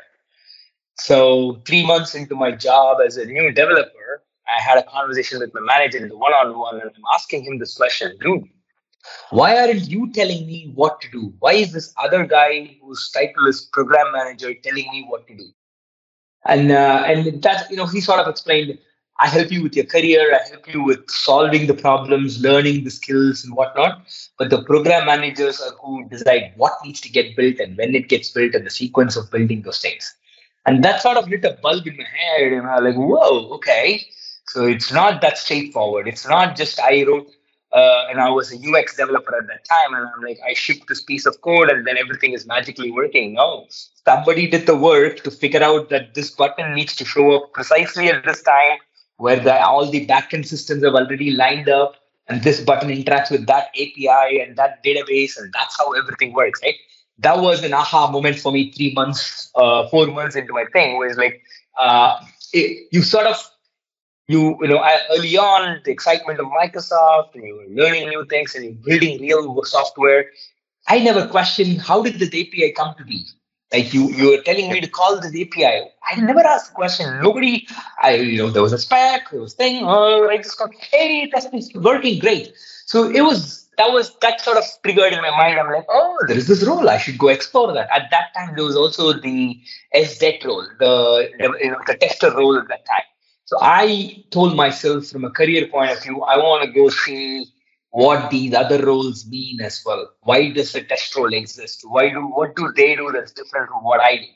So, 0.98 1.62
three 1.64 1.86
months 1.86 2.14
into 2.14 2.34
my 2.34 2.52
job 2.52 2.98
as 3.06 3.16
a 3.16 3.24
new 3.24 3.50
developer, 3.52 4.22
I 4.48 4.60
had 4.60 4.78
a 4.78 4.82
conversation 4.84 5.40
with 5.40 5.52
my 5.54 5.60
manager 5.60 5.98
in 5.98 6.08
the 6.08 6.16
one 6.16 6.32
on 6.32 6.58
one, 6.58 6.80
and 6.80 6.90
I'm 6.94 7.02
asking 7.14 7.44
him 7.44 7.58
this 7.58 7.76
question 7.76 8.16
dude, 8.20 8.44
why 9.30 9.56
aren't 9.58 9.88
you 9.88 10.12
telling 10.12 10.46
me 10.46 10.72
what 10.74 11.00
to 11.02 11.10
do? 11.10 11.32
Why 11.38 11.52
is 11.52 11.72
this 11.72 11.92
other 11.96 12.26
guy 12.26 12.76
whose 12.82 13.10
title 13.10 13.46
is 13.46 13.68
program 13.72 14.12
manager 14.12 14.52
telling 14.54 14.88
me 14.90 15.04
what 15.08 15.26
to 15.28 15.36
do? 15.36 15.46
And 16.44 16.70
uh, 16.70 17.04
and 17.06 17.42
that 17.42 17.70
you 17.70 17.76
know 17.76 17.86
he 17.86 18.00
sort 18.00 18.20
of 18.20 18.28
explained 18.28 18.78
I 19.20 19.26
help 19.26 19.50
you 19.50 19.64
with 19.64 19.74
your 19.74 19.84
career, 19.84 20.32
I 20.32 20.48
help 20.48 20.72
you 20.72 20.82
with 20.82 21.10
solving 21.10 21.66
the 21.66 21.74
problems, 21.74 22.40
learning 22.40 22.84
the 22.84 22.90
skills 22.90 23.44
and 23.44 23.54
whatnot. 23.54 24.06
But 24.38 24.50
the 24.50 24.62
program 24.62 25.06
managers 25.06 25.60
are 25.60 25.72
who 25.82 26.08
decide 26.08 26.52
what 26.56 26.74
needs 26.84 27.00
to 27.00 27.10
get 27.10 27.34
built 27.34 27.58
and 27.58 27.76
when 27.76 27.96
it 27.96 28.08
gets 28.08 28.30
built 28.30 28.54
and 28.54 28.64
the 28.64 28.70
sequence 28.70 29.16
of 29.16 29.28
building 29.32 29.62
those 29.62 29.80
things. 29.80 30.14
And 30.66 30.84
that 30.84 31.02
sort 31.02 31.16
of 31.16 31.28
lit 31.28 31.44
a 31.44 31.58
bulb 31.60 31.86
in 31.86 31.96
my 31.96 32.04
head, 32.04 32.52
and 32.52 32.66
I'm 32.66 32.84
like, 32.84 32.94
whoa, 32.94 33.48
okay. 33.54 34.06
So 34.48 34.66
it's 34.66 34.92
not 34.92 35.20
that 35.20 35.38
straightforward. 35.38 36.08
It's 36.08 36.26
not 36.26 36.56
just 36.56 36.80
I 36.80 37.04
wrote, 37.04 37.28
uh, 37.72 38.06
and 38.10 38.20
I 38.20 38.30
was 38.30 38.52
a 38.52 38.56
UX 38.56 38.96
developer 38.96 39.36
at 39.36 39.46
that 39.46 39.64
time, 39.64 39.94
and 39.94 40.06
I'm 40.06 40.22
like, 40.22 40.38
I 40.48 40.54
shipped 40.54 40.88
this 40.88 41.02
piece 41.02 41.26
of 41.26 41.40
code, 41.42 41.68
and 41.70 41.86
then 41.86 41.98
everything 41.98 42.32
is 42.32 42.46
magically 42.46 42.90
working. 42.90 43.34
No, 43.34 43.66
somebody 44.06 44.48
did 44.48 44.66
the 44.66 44.76
work 44.76 45.22
to 45.24 45.30
figure 45.30 45.62
out 45.62 45.90
that 45.90 46.14
this 46.14 46.30
button 46.30 46.74
needs 46.74 46.96
to 46.96 47.04
show 47.04 47.32
up 47.32 47.52
precisely 47.52 48.08
at 48.08 48.24
this 48.24 48.42
time 48.42 48.78
where 49.18 49.38
the, 49.38 49.60
all 49.62 49.84
the 49.84 50.06
backend 50.06 50.46
systems 50.46 50.84
have 50.84 50.94
already 50.94 51.32
lined 51.32 51.68
up 51.68 51.96
and 52.28 52.42
this 52.42 52.60
button 52.60 52.88
interacts 52.88 53.30
with 53.30 53.46
that 53.46 53.68
API 53.68 54.40
and 54.40 54.56
that 54.56 54.82
database, 54.84 55.38
and 55.38 55.52
that's 55.52 55.76
how 55.78 55.92
everything 55.92 56.32
works, 56.32 56.60
right? 56.62 56.76
That 57.18 57.38
was 57.40 57.64
an 57.64 57.74
aha 57.74 58.10
moment 58.10 58.38
for 58.38 58.52
me 58.52 58.70
three 58.70 58.92
months, 58.94 59.50
uh, 59.54 59.88
four 59.88 60.06
months 60.06 60.36
into 60.36 60.52
my 60.52 60.64
thing, 60.72 61.02
it's 61.04 61.18
like 61.18 61.42
uh, 61.78 62.24
it, 62.52 62.88
you 62.92 63.02
sort 63.02 63.26
of 63.26 63.36
you 64.28 64.56
you 64.60 64.68
know 64.68 64.84
early 65.10 65.36
on 65.36 65.80
the 65.84 65.90
excitement 65.90 66.38
of 66.38 66.46
Microsoft 66.46 67.34
and 67.34 67.44
you 67.44 67.56
were 67.56 67.82
learning 67.82 68.08
new 68.08 68.24
things 68.26 68.54
and 68.54 68.64
you're 68.64 68.74
building 68.74 69.20
real 69.20 69.64
software. 69.64 70.26
I 70.86 71.00
never 71.00 71.26
questioned 71.26 71.82
how 71.82 72.02
did 72.02 72.18
this 72.18 72.28
API 72.28 72.72
come 72.72 72.94
to 72.96 73.04
be. 73.04 73.26
Like 73.72 73.92
you, 73.92 74.08
you 74.08 74.30
were 74.30 74.42
telling 74.44 74.70
me 74.72 74.80
to 74.80 74.88
call 74.88 75.20
this 75.20 75.26
API. 75.38 75.82
I 76.10 76.20
never 76.20 76.40
asked 76.40 76.70
a 76.70 76.74
question. 76.74 77.20
Nobody, 77.22 77.68
I, 78.02 78.14
you 78.14 78.38
know, 78.38 78.48
there 78.48 78.62
was 78.62 78.72
a 78.72 78.78
spec, 78.78 79.30
there 79.30 79.42
was 79.42 79.52
thing. 79.52 79.82
Oh, 79.84 80.26
I 80.30 80.38
just 80.38 80.58
got, 80.58 80.70
hey, 80.74 81.30
that's 81.30 81.74
working 81.74 82.18
great. 82.18 82.54
So 82.86 83.10
it 83.10 83.20
was 83.20 83.68
that 83.76 83.92
was 83.92 84.16
that 84.20 84.40
sort 84.40 84.56
of 84.56 84.64
triggered 84.82 85.12
in 85.12 85.20
my 85.20 85.30
mind. 85.30 85.60
I'm 85.60 85.70
like, 85.70 85.84
oh, 85.90 86.16
there 86.26 86.36
is 86.38 86.48
this 86.48 86.64
role. 86.64 86.88
I 86.88 86.96
should 86.96 87.18
go 87.18 87.28
explore 87.28 87.72
that. 87.74 87.88
At 87.94 88.10
that 88.10 88.34
time, 88.34 88.56
there 88.56 88.64
was 88.64 88.76
also 88.76 89.12
the 89.12 89.60
SDET 89.94 90.44
role, 90.44 90.66
the, 90.78 91.30
the 91.38 91.58
you 91.62 91.70
know 91.70 91.78
the 91.86 91.94
tester 91.94 92.34
role 92.34 92.56
at 92.56 92.68
that 92.68 92.86
time. 92.86 93.04
So 93.48 93.56
I 93.62 94.26
told 94.30 94.56
myself, 94.56 95.06
from 95.06 95.24
a 95.24 95.30
career 95.30 95.68
point 95.68 95.90
of 95.90 96.02
view, 96.02 96.20
I 96.20 96.36
want 96.36 96.64
to 96.64 96.70
go 96.70 96.90
see 96.90 97.46
what 97.88 98.30
these 98.30 98.52
other 98.52 98.84
roles 98.84 99.26
mean 99.26 99.62
as 99.62 99.82
well. 99.86 100.10
Why 100.20 100.50
does 100.50 100.72
the 100.72 100.82
test 100.82 101.16
role 101.16 101.32
exist? 101.32 101.80
Why 101.82 102.10
do 102.10 102.26
what 102.26 102.54
do 102.56 102.70
they 102.76 102.94
do 102.94 103.10
that's 103.10 103.32
different 103.32 103.70
from 103.70 103.84
what 103.84 104.02
I 104.02 104.16
do? 104.16 104.26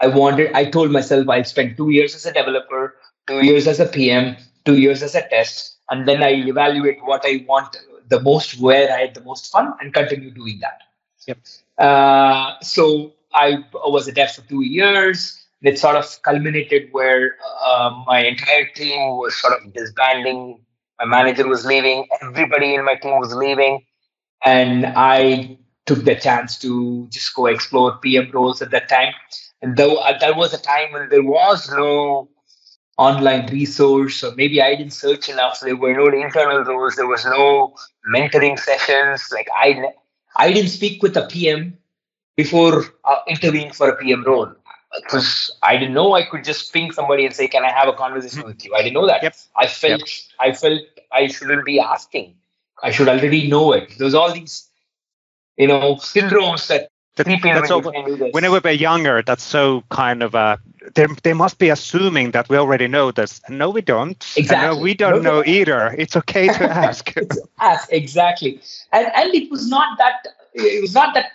I 0.00 0.08
wanted, 0.08 0.52
I 0.52 0.66
told 0.66 0.90
myself 0.90 1.26
I'll 1.26 1.42
spend 1.44 1.78
two 1.78 1.88
years 1.88 2.14
as 2.14 2.26
a 2.26 2.34
developer, 2.34 2.96
two 3.26 3.42
years 3.42 3.66
as 3.66 3.80
a 3.80 3.86
PM, 3.86 4.36
two 4.66 4.76
years 4.76 5.02
as 5.02 5.14
a 5.14 5.26
test, 5.26 5.78
and 5.88 6.06
then 6.06 6.22
I 6.22 6.32
evaluate 6.32 7.02
what 7.02 7.22
I 7.24 7.46
want 7.48 7.78
the 8.10 8.20
most, 8.20 8.60
where 8.60 8.92
I 8.92 9.06
had 9.06 9.14
the 9.14 9.24
most 9.24 9.50
fun, 9.50 9.72
and 9.80 9.94
continue 9.94 10.32
doing 10.32 10.60
that. 10.60 10.82
Yep. 11.26 11.38
Uh, 11.78 12.60
so 12.60 13.14
I 13.32 13.64
was 13.72 14.06
a 14.06 14.12
dev 14.12 14.32
for 14.32 14.42
two 14.42 14.62
years. 14.62 15.39
It 15.62 15.78
sort 15.78 15.96
of 15.96 16.22
culminated 16.22 16.88
where 16.92 17.36
uh, 17.64 17.90
my 18.06 18.24
entire 18.24 18.66
team 18.74 19.16
was 19.16 19.36
sort 19.40 19.54
of 19.54 19.72
disbanding 19.72 20.64
my 20.98 21.06
manager 21.06 21.48
was 21.48 21.64
leaving. 21.64 22.06
Everybody 22.22 22.74
in 22.74 22.84
my 22.84 22.94
team 22.94 23.18
was 23.18 23.34
leaving. 23.34 23.84
And 24.44 24.86
I 24.86 25.58
took 25.86 26.04
the 26.04 26.14
chance 26.14 26.58
to 26.60 27.08
just 27.10 27.34
go 27.34 27.46
explore 27.46 27.98
PM 27.98 28.30
roles 28.32 28.60
at 28.62 28.70
that 28.70 28.88
time. 28.88 29.14
And 29.62 29.76
though 29.76 29.96
uh, 29.96 30.18
that 30.18 30.36
was 30.36 30.52
a 30.54 30.58
time 30.60 30.92
when 30.92 31.08
there 31.08 31.22
was 31.22 31.70
no 31.70 32.28
online 32.98 33.46
resource, 33.50 34.22
or 34.22 34.34
maybe 34.34 34.60
I 34.60 34.74
didn't 34.76 34.92
search 34.92 35.28
enough. 35.28 35.56
So 35.56 35.66
There 35.66 35.76
were 35.76 35.94
no 35.94 36.06
internal 36.08 36.64
roles. 36.64 36.96
There 36.96 37.06
was 37.06 37.24
no 37.24 37.74
mentoring 38.14 38.58
sessions. 38.58 39.28
Like 39.32 39.48
I, 39.56 39.92
I 40.36 40.52
didn't 40.52 40.70
speak 40.70 41.02
with 41.02 41.16
a 41.16 41.26
PM 41.26 41.78
before 42.36 42.84
uh, 43.04 43.16
interviewing 43.26 43.72
for 43.72 43.88
a 43.88 43.96
PM 43.96 44.24
role. 44.24 44.52
Because 45.02 45.56
I 45.62 45.76
didn't 45.76 45.94
know 45.94 46.14
I 46.14 46.24
could 46.24 46.44
just 46.44 46.72
ping 46.72 46.92
somebody 46.92 47.24
and 47.26 47.34
say, 47.34 47.46
"Can 47.48 47.64
I 47.64 47.70
have 47.70 47.88
a 47.88 47.92
conversation 47.92 48.44
with 48.44 48.64
you?" 48.64 48.74
I 48.74 48.82
didn't 48.82 48.94
know 48.94 49.06
that. 49.06 49.22
Yep. 49.22 49.36
I 49.56 49.66
felt 49.66 50.00
Yep. 50.00 50.08
I 50.40 50.52
felt 50.52 50.80
I 51.12 51.26
shouldn't 51.28 51.64
be 51.64 51.78
asking. 51.80 52.34
I 52.82 52.90
should 52.90 53.08
already 53.08 53.48
know 53.48 53.72
it. 53.72 53.94
There's 53.98 54.14
all 54.14 54.32
these, 54.32 54.68
you 55.56 55.66
know, 55.68 55.96
syndromes 55.96 56.66
that 56.68 56.88
That- 57.16 57.26
that's 57.26 57.42
when 57.44 57.70
all- 57.72 57.82
you 57.84 57.92
can 57.92 58.04
do 58.06 58.16
this. 58.16 58.32
Whenever 58.32 58.60
we're 58.64 58.70
younger, 58.72 59.22
that's 59.22 59.42
so 59.42 59.82
kind 59.90 60.22
of 60.22 60.34
a. 60.34 60.58
They, 60.94 61.06
they 61.22 61.34
must 61.34 61.58
be 61.58 61.68
assuming 61.68 62.30
that 62.30 62.48
we 62.48 62.56
already 62.56 62.88
know 62.88 63.10
this. 63.10 63.40
And 63.46 63.58
no, 63.58 63.68
we 63.68 63.82
don't. 63.82 64.24
And 64.36 64.44
Exactly. 64.44 64.76
No, 64.76 64.82
we 64.82 64.94
don't 64.94 65.22
No, 65.22 65.30
know 65.30 65.40
no. 65.42 65.44
either. 65.44 65.94
It's 65.98 66.16
okay 66.16 66.46
to 66.48 66.64
ask. 66.88 67.12
Ask 67.60 67.92
exactly, 67.92 68.60
and 68.92 69.06
and 69.14 69.34
it 69.34 69.50
was 69.50 69.68
not 69.68 69.98
that. 69.98 70.26
It 70.54 70.80
was 70.80 70.94
not 70.94 71.12
that 71.14 71.26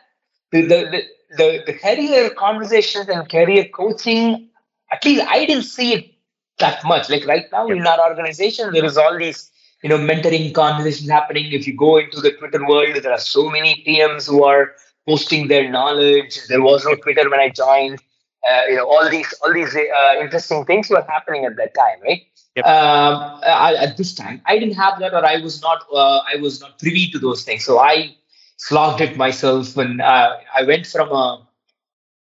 the 0.51 0.61
the 0.61 0.79
the, 0.93 1.01
the, 1.38 1.63
the 1.65 1.74
career 1.74 2.30
conversations 2.32 3.08
and 3.10 3.30
career 3.30 3.65
coaching. 3.74 4.50
At 4.91 5.04
least 5.04 5.26
I 5.28 5.45
didn't 5.45 5.63
see 5.63 5.93
it 5.93 6.15
that 6.60 6.84
much. 6.86 7.10
Like 7.10 7.26
right 7.26 7.45
now 7.52 7.67
in 7.67 7.86
our 7.86 8.10
organization, 8.10 8.71
there 8.74 8.86
is 8.86 8.98
all 8.98 9.17
these 9.17 9.52
you 9.84 9.89
know 9.89 9.98
mentoring 9.98 10.54
conversations 10.54 11.10
happening. 11.10 11.52
If 11.52 11.67
you 11.67 11.76
go 11.76 11.98
into 11.98 12.21
the 12.21 12.32
Twitter 12.32 12.65
world, 12.65 12.95
there 13.02 13.12
are 13.12 13.19
so 13.19 13.50
many 13.50 13.84
PMs 13.88 14.28
who 14.28 14.43
are 14.43 14.74
posting 15.08 15.48
their 15.48 15.69
knowledge. 15.69 16.39
There 16.48 16.62
was 16.62 16.86
no 16.86 16.95
Twitter 16.95 17.30
when 17.30 17.39
I 17.39 17.50
joined. 17.50 18.00
Uh, 18.48 18.62
you 18.69 18.76
know 18.76 18.88
all 18.88 19.10
these 19.10 19.34
all 19.41 19.52
these 19.54 19.76
uh, 19.76 20.13
interesting 20.21 20.65
things 20.65 20.89
were 20.89 21.04
happening 21.10 21.45
at 21.45 21.56
that 21.58 21.74
time, 21.74 22.00
right? 22.04 22.21
Yep. 22.56 22.65
Um, 22.65 23.39
I, 23.43 23.76
at 23.76 23.98
this 23.98 24.13
time, 24.13 24.41
I 24.45 24.58
didn't 24.60 24.76
have 24.76 25.00
that, 25.00 25.13
or 25.13 25.26
I 25.26 25.38
was 25.38 25.62
not. 25.62 25.86
Uh, 25.91 26.19
I 26.32 26.36
was 26.39 26.62
not 26.62 26.78
privy 26.80 27.10
to 27.10 27.19
those 27.19 27.43
things. 27.43 27.65
So 27.65 27.80
I 27.80 28.15
slogged 28.57 29.01
it 29.01 29.17
myself, 29.17 29.75
when 29.75 30.01
uh, 30.01 30.37
I 30.55 30.63
went 30.63 30.87
from 30.87 31.11
a 31.11 31.45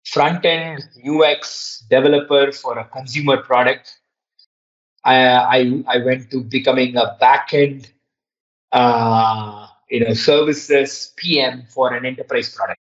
front 0.06 0.46
end 0.46 0.84
UX 1.06 1.84
developer 1.90 2.52
for 2.52 2.78
a 2.78 2.86
consumer 2.86 3.38
product. 3.38 4.00
I 5.06 5.16
I, 5.28 5.84
I 5.88 5.98
went 6.00 6.32
to 6.32 6.42
becoming 6.42 6.96
a 6.98 7.18
back 7.20 7.54
end, 7.54 7.92
uh, 8.72 9.68
you 9.90 10.00
know, 10.06 10.14
services 10.14 11.14
PM 11.18 11.64
for 11.70 11.94
an 11.94 12.06
enterprise 12.06 12.54
product. 12.54 12.80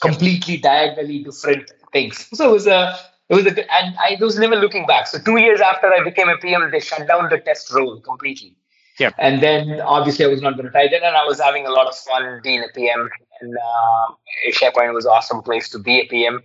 Completely 0.00 0.56
diagonally 0.56 1.22
different 1.22 1.70
things. 1.92 2.26
So 2.32 2.50
it 2.50 2.52
was 2.52 2.66
a 2.66 2.98
it 3.28 3.34
was 3.34 3.46
a 3.46 3.72
and 3.74 3.96
I 3.98 4.16
was 4.20 4.38
never 4.38 4.56
looking 4.56 4.86
back. 4.86 5.06
So 5.06 5.18
two 5.18 5.36
years 5.36 5.60
after 5.60 5.92
I 5.92 6.02
became 6.02 6.28
a 6.28 6.38
PM, 6.38 6.70
they 6.70 6.80
shut 6.80 7.06
down 7.06 7.28
the 7.28 7.38
test 7.38 7.72
role 7.72 8.00
completely. 8.00 8.56
Yep. 9.00 9.14
And 9.18 9.42
then 9.42 9.80
obviously 9.80 10.26
I 10.26 10.28
was 10.28 10.42
not 10.42 10.56
going 10.56 10.66
to 10.66 10.70
that, 10.72 10.92
and 10.92 11.16
I 11.16 11.24
was 11.24 11.40
having 11.40 11.66
a 11.66 11.70
lot 11.70 11.86
of 11.86 11.96
fun 11.96 12.40
being 12.42 12.62
a 12.62 12.68
PM. 12.74 13.08
And 13.40 13.56
uh, 13.56 14.14
SharePoint 14.52 14.92
was 14.92 15.06
an 15.06 15.12
awesome 15.12 15.42
place 15.42 15.70
to 15.70 15.78
be 15.78 16.00
a 16.00 16.04
PM. 16.04 16.42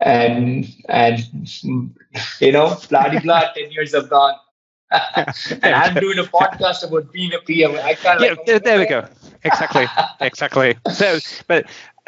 And 0.00 0.68
and 0.90 1.20
you 2.38 2.52
know, 2.52 2.76
blah 2.90 3.08
de 3.08 3.20
blah. 3.20 3.50
Ten 3.54 3.70
years 3.70 3.94
have 3.94 4.10
gone, 4.10 4.34
and 4.90 5.74
I'm 5.74 5.94
doing 5.94 6.18
a 6.18 6.24
podcast 6.24 6.86
about 6.86 7.10
being 7.12 7.32
a 7.32 7.38
PM. 7.38 7.70
I 7.72 7.96
yeah, 8.04 8.14
like, 8.14 8.44
there, 8.44 8.58
there 8.58 8.78
we 8.78 8.86
go. 8.86 9.08
Exactly, 9.44 9.86
exactly. 10.20 10.74
So, 10.92 11.20
but 11.46 11.66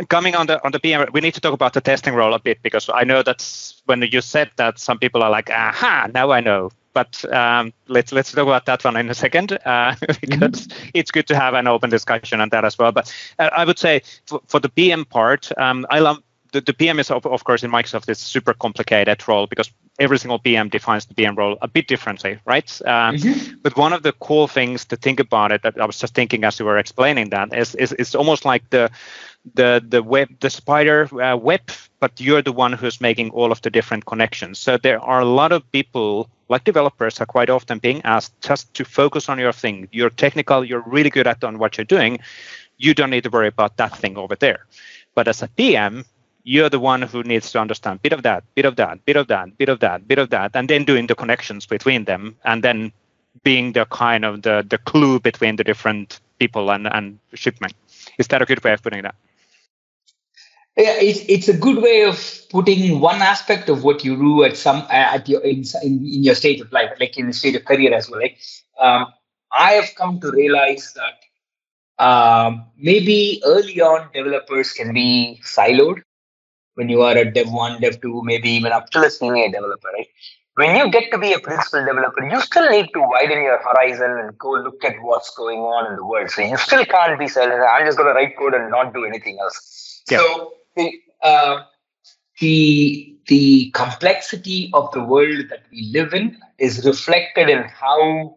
coming 0.09 0.35
on 0.35 0.49
the 0.49 0.65
on 0.65 0.73
the 0.73 0.81
PM, 0.81 1.07
we 1.13 1.21
need 1.21 1.35
to 1.35 1.41
talk 1.41 1.53
about 1.53 1.73
the 1.73 1.81
testing 1.81 2.15
role 2.15 2.35
a 2.35 2.41
bit 2.41 2.59
because 2.63 2.91
I 2.93 3.05
know 3.05 3.23
that's 3.23 3.81
when 3.87 4.03
you 4.03 4.21
said 4.21 4.51
that 4.57 4.81
some 4.81 4.99
people 4.99 5.23
are 5.23 5.31
like, 5.31 5.49
aha, 5.49 6.09
now 6.13 6.33
I 6.33 6.41
know. 6.41 6.73
But 6.99 7.25
um, 7.33 7.73
let's 7.87 8.13
let's 8.13 8.33
talk 8.33 8.43
about 8.43 8.67
that 8.67 8.85
one 8.85 8.97
in 8.97 9.11
a 9.11 9.15
second 9.15 9.53
uh, 9.65 9.95
because 10.21 10.69
it's 10.95 11.13
good 11.13 11.29
to 11.29 11.37
have 11.37 11.55
an 11.55 11.69
open 11.69 11.91
discussion 11.91 12.41
on 12.41 12.49
that 12.51 12.65
as 12.65 12.79
well. 12.79 12.93
But 12.93 13.15
uh, 13.39 13.51
I 13.57 13.65
would 13.65 13.79
say 13.79 14.03
for, 14.27 14.41
for 14.47 14.61
the 14.61 14.69
PM 14.69 15.05
part, 15.05 15.51
um, 15.59 15.87
I 15.91 16.01
love 16.01 16.19
the, 16.53 16.61
the 16.61 16.73
PM 16.75 16.99
is 16.99 17.11
of, 17.11 17.27
of 17.27 17.45
course 17.45 17.63
in 17.63 17.71
Microsoft 17.71 18.07
this 18.07 18.19
super 18.19 18.55
complicated 18.55 19.29
role 19.29 19.47
because 19.47 19.71
every 19.99 20.19
single 20.19 20.39
PM 20.39 20.69
defines 20.69 21.07
the 21.07 21.15
PM 21.15 21.35
role 21.37 21.57
a 21.63 21.69
bit 21.69 21.87
differently, 21.89 22.39
right? 22.47 22.81
Um, 22.87 23.17
Mhm. 23.17 23.63
But 23.63 23.77
one 23.77 23.93
of 23.93 24.03
the 24.03 24.13
cool 24.13 24.49
things 24.49 24.85
to 24.87 24.97
think 24.97 25.21
about 25.21 25.53
it 25.53 25.63
that 25.63 25.81
I 25.81 25.85
was 25.87 25.99
just 25.99 26.15
thinking 26.15 26.45
as 26.45 26.59
you 26.59 26.67
were 26.67 26.79
explaining 26.79 27.31
that 27.31 27.53
is 27.57 27.75
is 27.77 27.93
it's 27.93 28.15
almost 28.15 28.45
like 28.45 28.69
the 28.71 28.91
the 29.55 29.85
the 29.87 30.03
web 30.03 30.29
the 30.41 30.51
spider 30.51 31.09
uh, 31.23 31.37
web, 31.37 31.61
but 32.01 32.21
you're 32.21 32.43
the 32.43 32.53
one 32.53 32.73
who's 32.73 33.01
making 33.01 33.31
all 33.31 33.53
of 33.53 33.61
the 33.63 33.71
different 33.71 34.07
connections. 34.07 34.59
So 34.59 34.77
there 34.77 35.01
are 35.01 35.21
a 35.21 35.25
lot 35.25 35.53
of 35.53 35.71
people 35.73 36.29
like 36.49 36.65
developers 36.65 37.21
are 37.21 37.27
quite 37.27 37.51
often 37.51 37.79
being 37.79 38.01
asked 38.05 38.41
just 38.41 38.73
to 38.75 38.85
focus 38.85 39.29
on 39.29 39.39
your 39.39 39.53
thing. 39.53 39.89
You're 39.93 40.11
technical, 40.11 40.65
you're 40.65 40.85
really 40.87 41.11
good 41.11 41.27
at 41.27 41.45
on 41.45 41.59
what 41.59 41.77
you're 41.77 41.85
doing. 41.85 42.21
You 42.79 42.95
don't 42.95 43.11
need 43.11 43.25
to 43.25 43.31
worry 43.31 43.49
about 43.49 43.77
that 43.77 43.97
thing 43.97 44.17
over 44.17 44.37
there. 44.37 44.65
But 45.15 45.29
as 45.29 45.43
a 45.43 45.49
PM, 45.49 46.05
you're 46.45 46.71
the 46.71 46.81
one 46.81 47.03
who 47.03 47.23
needs 47.23 47.53
to 47.53 47.61
understand 47.61 48.03
bit 48.03 48.13
of 48.13 48.23
that, 48.23 48.45
bit 48.55 48.65
of 48.65 48.77
that, 48.77 49.05
bit 49.05 49.17
of 49.17 49.27
that, 49.29 49.59
bit 49.59 49.69
of 49.69 49.81
that, 49.81 50.09
bit 50.09 50.19
of 50.19 50.31
that, 50.31 50.53
and 50.55 50.69
then 50.69 50.85
doing 50.85 51.07
the 51.07 51.15
connections 51.15 51.67
between 51.67 52.05
them, 52.05 52.37
and 52.45 52.65
then 52.65 52.93
being 53.45 53.73
the 53.73 53.85
kind 53.87 54.25
of 54.25 54.43
the 54.43 54.65
the 54.69 54.79
clue 54.79 55.21
between 55.21 55.57
the 55.57 55.65
different 55.65 56.21
people 56.39 56.71
and 56.71 56.87
and 56.87 57.19
shipment. 57.35 57.75
Is 58.19 58.29
that 58.29 58.43
a 58.43 58.47
good 58.47 58.63
way 58.65 58.73
of 58.73 58.83
putting 58.83 59.03
that? 59.03 59.15
Yeah, 60.79 60.95
it's, 61.01 61.21
it's 61.29 61.49
a 61.49 61.57
good 61.57 61.83
way 61.83 62.05
of 62.05 62.19
putting 62.51 63.01
one 63.01 63.21
aspect 63.21 63.69
of 63.69 63.83
what 63.83 64.05
you 64.05 64.17
do 64.17 64.45
at 64.45 64.57
some 64.57 64.83
uh, 64.83 65.17
at 65.17 65.29
your 65.29 65.41
in, 65.41 65.65
in, 65.83 65.93
in 66.07 66.23
your 66.23 66.37
stage 66.37 66.61
of 66.61 66.71
life, 66.71 66.93
like 67.01 67.19
in 67.19 67.27
the 67.27 67.33
stage 67.33 67.57
of 67.57 67.65
career 67.65 67.93
as 67.93 68.09
well. 68.09 68.21
Like, 68.21 68.39
um, 68.81 69.07
I 69.53 69.73
have 69.73 69.93
come 69.97 70.21
to 70.21 70.31
realize 70.31 70.95
that 70.95 72.05
um, 72.05 72.67
maybe 72.77 73.43
early 73.45 73.81
on 73.81 74.09
developers 74.15 74.73
can 74.73 74.95
be 74.95 75.41
siloed 75.43 76.03
when 76.75 76.89
you 76.89 77.03
are 77.03 77.17
a 77.17 77.29
dev 77.29 77.51
one, 77.51 77.81
dev 77.81 78.01
two, 78.01 78.23
maybe 78.25 78.49
even 78.51 78.71
up 78.71 78.89
to 78.91 79.01
a 79.03 79.11
senior 79.11 79.49
developer, 79.49 79.89
right? 79.95 80.07
When 80.55 80.77
you 80.77 80.91
get 80.93 81.11
to 81.11 81.19
be 81.19 81.33
a 81.33 81.41
principal 81.41 81.85
developer, 81.85 82.25
you 82.25 82.41
still 82.41 82.71
need 82.71 82.91
to 82.93 83.01
widen 83.01 83.43
your 83.43 83.59
horizon 83.59 84.13
and 84.13 84.39
go 84.39 84.53
look 84.53 84.85
at 84.85 84.95
what's 85.03 85.35
going 85.35 85.59
on 85.59 85.91
in 85.91 85.97
the 85.97 86.07
world. 86.07 86.31
So 86.31 86.43
you 86.43 86.57
still 86.57 86.85
can't 86.85 87.19
be 87.19 87.27
silent. 87.27 87.65
I'm 87.69 87.85
just 87.85 87.99
going 87.99 88.09
to 88.09 88.15
write 88.15 88.37
code 88.37 88.55
and 88.55 88.71
not 88.71 88.95
do 88.95 89.05
anything 89.05 89.39
else. 89.41 90.05
Yeah. 90.09 90.19
So 90.19 90.53
the, 90.79 90.93
uh, 91.23 91.63
the 92.41 93.15
the 93.27 93.71
complexity 93.73 94.71
of 94.73 94.91
the 94.93 95.05
world 95.05 95.51
that 95.51 95.65
we 95.71 95.91
live 95.93 96.15
in 96.15 96.41
is 96.59 96.87
reflected 96.87 97.49
in 97.51 97.63
how 97.65 98.37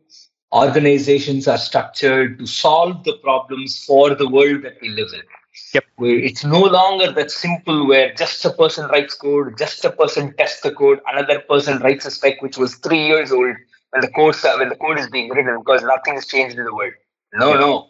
organizations 0.54 1.48
are 1.48 1.58
structured 1.58 2.40
to 2.40 2.46
solve 2.46 3.04
the 3.06 3.16
problems 3.24 3.86
for 3.86 4.14
the 4.14 4.28
world 4.28 4.64
that 4.64 4.78
we 4.82 4.90
live 4.90 5.08
in. 5.14 5.22
Yep. 5.74 5.86
Where 5.96 6.20
it's 6.20 6.44
no 6.44 6.62
longer 6.62 7.12
that 7.12 7.32
simple 7.32 7.88
where 7.88 8.14
just 8.16 8.44
a 8.44 8.52
person 8.52 8.90
writes 8.90 9.14
code, 9.14 9.58
just 9.58 9.86
a 9.86 9.92
person 9.92 10.34
tests 10.38 10.62
the 10.62 10.72
code, 10.72 11.00
another 11.08 11.40
person 11.40 11.80
writes 11.80 12.06
a 12.06 12.12
spec 12.12 12.42
which 12.42 12.58
was 12.58 12.76
three 12.76 13.06
years 13.08 13.32
old 13.32 13.56
when 13.92 14.02
the 14.02 14.10
code 14.10 14.36
when 14.60 14.70
the 14.70 14.76
code 14.76 15.00
is 15.00 15.10
being 15.10 15.30
written 15.30 15.58
because 15.60 15.84
nothing 15.84 16.16
has 16.16 16.26
changed 16.26 16.58
in 16.58 16.66
the 16.66 16.76
world. 16.76 16.94
No, 17.34 17.54
no. 17.54 17.90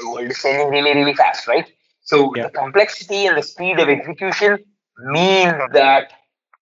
The 0.00 0.10
world 0.10 0.30
is 0.30 0.38
changing 0.42 0.68
really, 0.70 0.94
really 0.94 1.14
fast, 1.14 1.46
right? 1.46 1.70
So 2.10 2.18
Yeah. 2.34 2.46
the 2.46 2.50
complexity 2.62 3.26
and 3.26 3.36
the 3.40 3.42
speed 3.42 3.78
of 3.82 3.88
execution 3.88 4.64
mean 5.16 5.52
that 5.72 6.12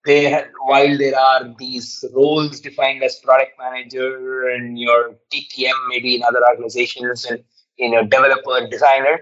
there, 0.04 0.50
while 0.70 0.96
there 0.98 1.18
are 1.18 1.42
these 1.58 2.04
roles 2.14 2.60
defined 2.60 3.02
as 3.02 3.14
product 3.26 3.58
manager 3.58 4.48
and 4.48 4.78
your 4.78 5.00
TPM, 5.30 5.78
maybe 5.88 6.14
in 6.16 6.22
other 6.22 6.42
organizations, 6.50 7.24
and 7.24 7.42
you 7.76 7.90
know 7.92 8.02
developer, 8.16 8.58
designer, 8.74 9.16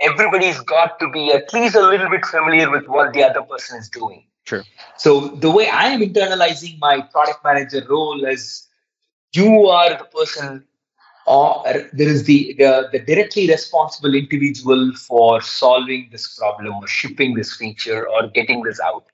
everybody's 0.00 0.60
got 0.60 0.98
to 1.00 1.08
be 1.10 1.24
at 1.32 1.52
least 1.52 1.74
a 1.74 1.86
little 1.92 2.10
bit 2.16 2.24
familiar 2.24 2.70
with 2.70 2.88
what 2.88 3.12
the 3.12 3.22
other 3.28 3.42
person 3.42 3.78
is 3.78 3.88
doing. 4.00 4.24
Sure. 4.44 4.64
So 4.96 5.28
the 5.46 5.50
way 5.50 5.68
I 5.68 5.86
am 5.94 6.00
internalizing 6.00 6.78
my 6.78 6.96
product 7.14 7.44
manager 7.44 7.82
role 7.88 8.24
is 8.24 8.68
you 9.32 9.68
are 9.68 9.90
the 9.98 10.08
person 10.18 10.64
or 11.26 11.62
there 11.92 12.08
is 12.08 12.24
the, 12.24 12.54
the 12.58 12.88
the 12.92 12.98
directly 12.98 13.48
responsible 13.48 14.14
individual 14.14 14.92
for 14.94 15.40
solving 15.40 16.08
this 16.10 16.38
problem 16.38 16.74
or 16.74 16.86
shipping 16.86 17.34
this 17.34 17.54
feature 17.54 18.08
or 18.08 18.28
getting 18.28 18.62
this 18.62 18.80
out. 18.80 19.04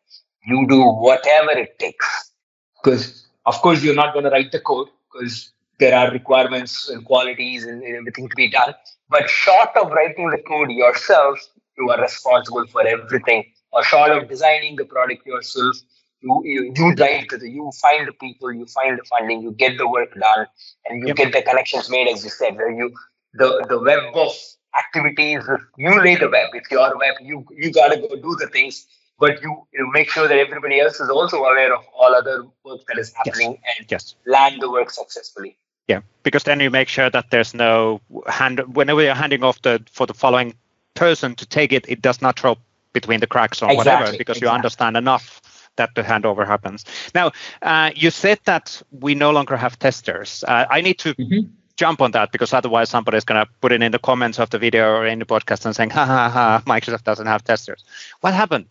You 0.47 0.67
do 0.69 0.81
whatever 0.81 1.51
it 1.51 1.79
takes. 1.79 2.33
Because 2.83 3.27
of 3.47 3.61
course 3.61 3.83
you're 3.83 3.95
not 3.95 4.13
going 4.13 4.25
to 4.25 4.31
write 4.31 4.53
the 4.53 4.61
code 4.61 4.89
because 5.13 5.53
there 5.79 5.95
are 5.95 6.11
requirements 6.11 6.89
and 6.89 7.05
qualities 7.05 7.65
and, 7.65 7.83
and 7.83 7.97
everything 7.97 8.29
to 8.29 8.37
be 8.37 8.49
done. 8.49 8.75
But 9.11 9.29
short 9.29 9.71
of 9.81 9.91
writing 9.91 10.31
the 10.31 10.39
code 10.39 10.71
yourself 10.71 11.39
you 11.79 11.91
are 11.91 12.01
responsible 12.01 12.67
for 12.67 12.87
everything. 12.87 13.45
Or 13.73 13.85
short 13.85 14.11
of 14.11 14.29
designing 14.29 14.77
the 14.77 14.85
product 14.85 15.27
yourself 15.27 15.77
you, 16.21 16.43
you, 16.45 16.73
you 16.77 16.95
drive 16.95 17.29
to 17.29 17.39
the, 17.39 17.49
you 17.51 17.71
find 17.81 18.07
the 18.09 18.13
people, 18.13 18.53
you 18.53 18.67
find 18.67 18.99
the 18.99 19.05
funding, 19.05 19.43
you 19.43 19.53
get 19.53 19.79
the 19.79 19.89
work 19.89 20.15
done, 20.15 20.47
and 20.89 21.01
you 21.01 21.09
Yep. 21.09 21.17
get 21.17 21.33
the 21.33 21.43
connections 21.43 21.91
made, 21.91 22.09
as 22.09 22.25
you 22.25 22.31
said. 22.31 22.57
Where 22.57 22.71
you, 22.71 22.93
the 23.35 23.65
the 23.69 23.79
web 23.81 24.15
of 24.15 24.33
activities, 24.79 25.45
you 25.77 26.03
lay 26.03 26.17
the 26.17 26.29
web. 26.29 26.51
It's 26.55 26.71
your 26.71 26.97
web. 26.99 27.15
You 27.21 27.45
you 27.57 27.73
gotta 27.73 27.97
go 28.01 28.09
do 28.17 28.37
the 28.41 28.49
things, 28.53 28.87
but 29.19 29.41
you, 29.43 29.67
you 29.73 29.91
make 29.93 30.11
sure 30.11 30.29
that 30.29 30.39
everybody 30.39 30.81
else 30.81 31.01
is 31.01 31.11
also 31.11 31.39
aware 31.45 31.75
of 31.75 31.85
all 31.95 32.15
other 32.15 32.45
work 32.65 32.81
that 32.89 32.99
is 32.99 33.13
happening 33.15 33.59
and 33.79 33.87
Yes. 33.91 34.15
land 34.27 34.61
the 34.61 34.71
work 34.71 34.91
successfully. 34.91 35.59
Yeah, 35.89 36.01
because 36.23 36.45
then 36.45 36.61
you 36.61 36.71
make 36.71 36.89
sure 36.89 37.11
that 37.11 37.31
there's 37.31 37.55
no 37.55 38.01
hand 38.27 38.61
whenever 38.77 39.03
you're 39.03 39.15
handing 39.15 39.43
off 39.43 39.63
the 39.63 39.83
for 39.91 40.07
the 40.07 40.15
following 40.15 40.55
person 40.95 41.35
to 41.37 41.47
take 41.47 41.73
it, 41.73 41.87
it 41.89 42.03
does 42.03 42.21
not 42.21 42.37
drop 42.37 42.59
between 42.93 43.21
the 43.21 43.27
cracks 43.27 43.63
or 43.63 43.75
whatever 43.75 44.05
Exactly, 44.05 44.19
because 44.19 44.41
you 44.41 44.49
understand 44.49 44.97
enough 44.97 45.41
that 45.79 45.95
the 45.95 46.03
handover 46.03 46.47
happens. 46.47 46.85
Now, 47.15 47.33
uh, 47.63 47.91
you 47.97 48.11
said 48.11 48.39
that 48.45 48.83
we 48.91 49.15
no 49.15 49.31
longer 49.31 49.57
have 49.57 49.79
testers. 49.79 50.45
Uh, 50.47 50.67
I 50.71 50.83
need 50.83 50.99
to 51.01 51.15
mm-hmm. 51.15 51.51
jump 51.77 52.03
on 52.03 52.11
that 52.13 52.31
because 52.31 52.53
otherwise 52.53 52.91
somebody's 52.91 53.25
going 53.25 53.45
to 53.45 53.51
put 53.61 53.73
it 53.73 53.83
in 53.83 53.91
the 53.91 53.99
comments 53.99 54.39
of 54.39 54.51
the 54.51 54.59
video 54.59 54.91
or 54.91 55.07
in 55.07 55.19
the 55.19 55.27
podcast 55.27 55.65
and 55.65 55.75
saying, 55.75 55.91
ha 55.91 56.05
ha 56.05 56.29
ha, 56.29 56.63
Microsoft 56.67 57.05
doesn't 57.05 57.27
have 57.27 57.43
testers. 57.43 57.85
What 58.21 58.35
happened? 58.35 58.67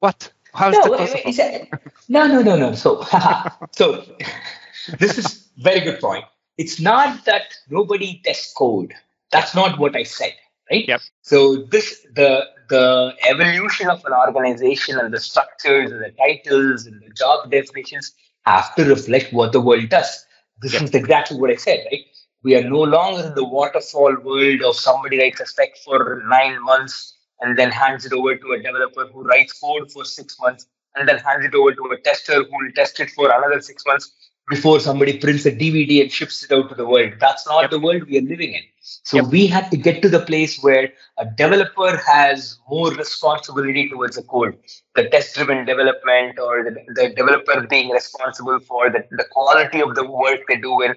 What? 0.00 0.32
How's 0.54 0.74
no, 0.74 0.96
that 0.96 1.68
no, 2.08 2.26
no, 2.26 2.42
no, 2.42 2.56
no. 2.56 2.74
So, 2.74 3.04
so 3.72 4.04
this 4.98 5.18
is 5.18 5.48
very 5.58 5.80
good 5.80 6.00
point. 6.00 6.24
It's 6.56 6.80
not 6.80 7.24
that 7.26 7.54
nobody 7.70 8.20
tests 8.24 8.52
code. 8.52 8.94
That's 9.30 9.54
not 9.54 9.78
what 9.78 9.94
I 9.94 10.02
said, 10.02 10.32
right? 10.70 10.88
Yep. 10.88 11.00
So 11.22 11.56
this 11.56 12.06
the 12.14 12.46
the 12.68 13.14
evolution 13.28 13.88
of 13.88 14.04
an 14.04 14.12
organization 14.12 14.98
and 14.98 15.12
the 15.12 15.20
structures 15.20 15.90
and 15.90 16.02
the 16.02 16.10
titles 16.10 16.86
and 16.86 17.00
the 17.02 17.10
job 17.14 17.50
definitions 17.50 18.12
have 18.44 18.74
to 18.76 18.84
reflect 18.84 19.32
what 19.32 19.52
the 19.52 19.60
world 19.60 19.88
does. 19.88 20.24
This 20.60 20.74
is 20.74 20.92
exactly 20.92 21.38
what 21.38 21.50
I 21.50 21.56
said, 21.56 21.86
right? 21.90 22.04
We 22.42 22.56
are 22.56 22.68
no 22.68 22.82
longer 22.82 23.28
in 23.28 23.34
the 23.34 23.44
waterfall 23.44 24.16
world 24.24 24.62
of 24.62 24.74
somebody 24.74 25.18
writes 25.18 25.40
a 25.40 25.46
spec 25.46 25.76
for 25.84 26.22
nine 26.26 26.60
months 26.64 27.16
and 27.40 27.56
then 27.56 27.70
hands 27.70 28.04
it 28.06 28.12
over 28.12 28.36
to 28.36 28.52
a 28.52 28.62
developer 28.62 29.06
who 29.12 29.22
writes 29.22 29.52
code 29.60 29.90
for 29.92 30.04
six 30.04 30.36
months 30.40 30.66
and 30.96 31.08
then 31.08 31.18
hands 31.18 31.44
it 31.44 31.54
over 31.54 31.72
to 31.74 31.84
a 31.92 32.00
tester 32.00 32.42
who 32.42 32.50
will 32.50 32.72
test 32.74 32.98
it 32.98 33.10
for 33.10 33.30
another 33.30 33.60
six 33.60 33.84
months 33.86 34.12
before 34.48 34.80
somebody 34.80 35.18
prints 35.18 35.46
a 35.46 35.52
DVD 35.52 36.02
and 36.02 36.10
ships 36.10 36.42
it 36.42 36.50
out 36.52 36.68
to 36.70 36.74
the 36.74 36.86
world. 36.86 37.12
That's 37.20 37.46
not 37.46 37.62
yep. 37.62 37.70
the 37.70 37.78
world 37.78 38.04
we 38.04 38.18
are 38.18 38.22
living 38.22 38.54
in. 38.54 38.62
So 39.04 39.18
yep. 39.18 39.26
we 39.26 39.46
had 39.46 39.70
to 39.70 39.76
get 39.76 40.02
to 40.02 40.08
the 40.08 40.20
place 40.20 40.58
where 40.62 40.92
a 41.18 41.26
developer 41.26 41.96
has 41.96 42.58
more 42.68 42.90
responsibility 42.92 43.88
towards 43.88 44.16
the 44.16 44.22
code, 44.22 44.56
the 44.94 45.08
test-driven 45.08 45.64
development, 45.64 46.38
or 46.38 46.64
the, 46.64 46.76
the 46.94 47.08
developer 47.14 47.66
being 47.66 47.90
responsible 47.90 48.58
for 48.60 48.90
the, 48.90 49.04
the 49.10 49.24
quality 49.30 49.80
of 49.80 49.94
the 49.94 50.10
work 50.10 50.40
they 50.48 50.56
do 50.56 50.82
in. 50.82 50.94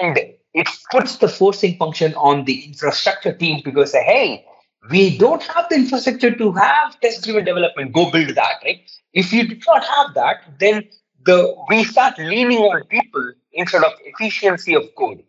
And 0.00 0.18
it 0.54 0.68
puts 0.90 1.16
the 1.16 1.28
forcing 1.28 1.76
function 1.76 2.14
on 2.14 2.44
the 2.44 2.64
infrastructure 2.66 3.32
team 3.32 3.62
because 3.64 3.92
say, 3.92 4.02
hey, 4.02 4.46
we 4.90 5.16
don't 5.16 5.42
have 5.42 5.68
the 5.68 5.76
infrastructure 5.76 6.34
to 6.34 6.52
have 6.52 7.00
test-driven 7.00 7.44
development. 7.44 7.92
Go 7.92 8.10
build 8.10 8.34
that, 8.34 8.56
right? 8.64 8.80
If 9.12 9.32
you 9.32 9.48
do 9.48 9.58
not 9.66 9.84
have 9.84 10.14
that, 10.14 10.36
then 10.58 10.88
the 11.24 11.54
we 11.68 11.84
start 11.84 12.18
leaning 12.18 12.58
on 12.58 12.82
people 12.84 13.32
instead 13.52 13.84
of 13.84 13.92
efficiency 14.04 14.74
of 14.74 14.82
code, 14.96 15.22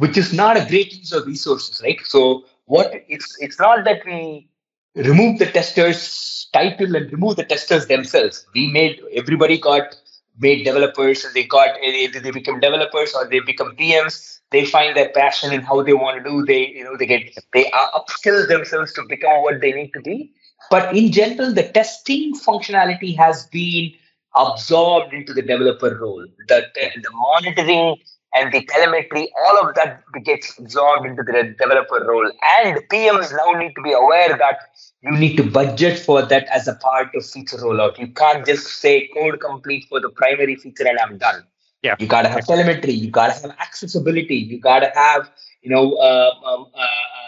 which 0.00 0.16
is 0.16 0.32
not 0.32 0.56
a 0.56 0.66
great 0.66 0.92
use 0.94 1.12
of 1.12 1.26
resources, 1.26 1.80
right? 1.82 2.00
So 2.04 2.44
what 2.64 2.92
it's 3.08 3.36
it's 3.40 3.58
not 3.58 3.84
that 3.84 4.04
we 4.06 4.48
remove 4.94 5.38
the 5.38 5.46
testers 5.46 6.48
title 6.54 6.96
and 6.96 7.12
remove 7.12 7.36
the 7.36 7.44
testers 7.44 7.86
themselves. 7.86 8.46
We 8.54 8.68
made 8.68 9.00
everybody 9.14 9.58
got 9.58 9.96
made 10.38 10.64
developers 10.64 11.24
and 11.24 11.34
they 11.34 11.44
got 11.44 11.78
either 11.82 12.18
they 12.18 12.30
become 12.30 12.60
developers 12.60 13.14
or 13.14 13.28
they 13.28 13.40
become 13.40 13.76
PMs. 13.76 14.40
They 14.50 14.64
find 14.64 14.96
their 14.96 15.10
passion 15.10 15.52
in 15.52 15.60
how 15.60 15.82
they 15.82 15.92
want 15.92 16.22
to 16.22 16.28
do. 16.28 16.44
They 16.46 16.68
you 16.68 16.84
know 16.84 16.96
they 16.96 17.06
get 17.06 17.38
they 17.52 17.64
upskill 17.70 18.48
themselves 18.48 18.94
to 18.94 19.04
become 19.06 19.42
what 19.42 19.60
they 19.60 19.72
need 19.72 19.92
to 19.92 20.00
be. 20.00 20.32
But 20.70 20.96
in 20.96 21.12
general, 21.12 21.52
the 21.52 21.64
testing 21.64 22.34
functionality 22.34 23.16
has 23.18 23.46
been 23.46 23.92
absorbed 24.36 25.12
into 25.12 25.34
the 25.34 25.42
developer 25.42 25.94
role. 26.00 26.26
That 26.48 26.72
the 26.74 27.10
monitoring 27.12 27.96
and 28.34 28.52
the 28.52 28.64
telemetry, 28.64 29.32
all 29.46 29.68
of 29.68 29.74
that 29.74 30.02
gets 30.24 30.56
absorbed 30.58 31.06
into 31.06 31.22
the 31.22 31.54
developer 31.58 32.04
role. 32.06 32.30
And 32.60 32.76
PMs 32.88 33.32
now 33.32 33.58
need 33.58 33.74
to 33.74 33.82
be 33.82 33.92
aware 33.92 34.36
that 34.36 34.58
you 35.02 35.12
need 35.12 35.36
to 35.36 35.42
budget 35.42 35.98
for 35.98 36.22
that 36.22 36.46
as 36.48 36.68
a 36.68 36.74
part 36.74 37.14
of 37.14 37.26
feature 37.26 37.56
rollout. 37.56 37.98
You 37.98 38.08
can't 38.08 38.46
just 38.46 38.66
say 38.66 39.08
code 39.14 39.40
complete 39.40 39.86
for 39.88 40.00
the 40.00 40.10
primary 40.10 40.56
feature 40.56 40.86
and 40.86 40.98
I'm 40.98 41.18
done. 41.18 41.44
Yeah. 41.82 41.96
You 41.98 42.06
gotta 42.06 42.28
have 42.28 42.46
telemetry. 42.46 42.92
You 42.92 43.10
gotta 43.10 43.32
have 43.32 43.56
accessibility. 43.58 44.36
You 44.36 44.60
gotta 44.60 44.92
have 44.94 45.30
you 45.62 45.70
know 45.70 45.94
uh, 45.94 46.32
um, 46.44 46.66
uh, 46.74 46.86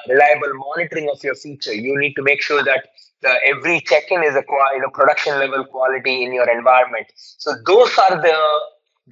reliable 0.09 0.53
monitoring 0.55 1.09
of 1.11 1.23
your 1.25 1.35
feature. 1.35 1.73
You 1.73 1.99
need 1.99 2.15
to 2.15 2.23
make 2.23 2.43
sure 2.43 2.63
that 2.63 2.89
the, 3.23 3.35
every 3.47 3.81
check-in 3.81 4.23
is 4.23 4.35
a 4.35 4.43
you 4.75 4.81
know, 4.81 4.91
production 4.91 5.39
level 5.39 5.65
quality 5.65 6.25
in 6.25 6.33
your 6.35 6.49
environment. 6.51 7.07
So 7.17 7.55
those 7.67 7.97
are 7.99 8.21
the 8.21 8.61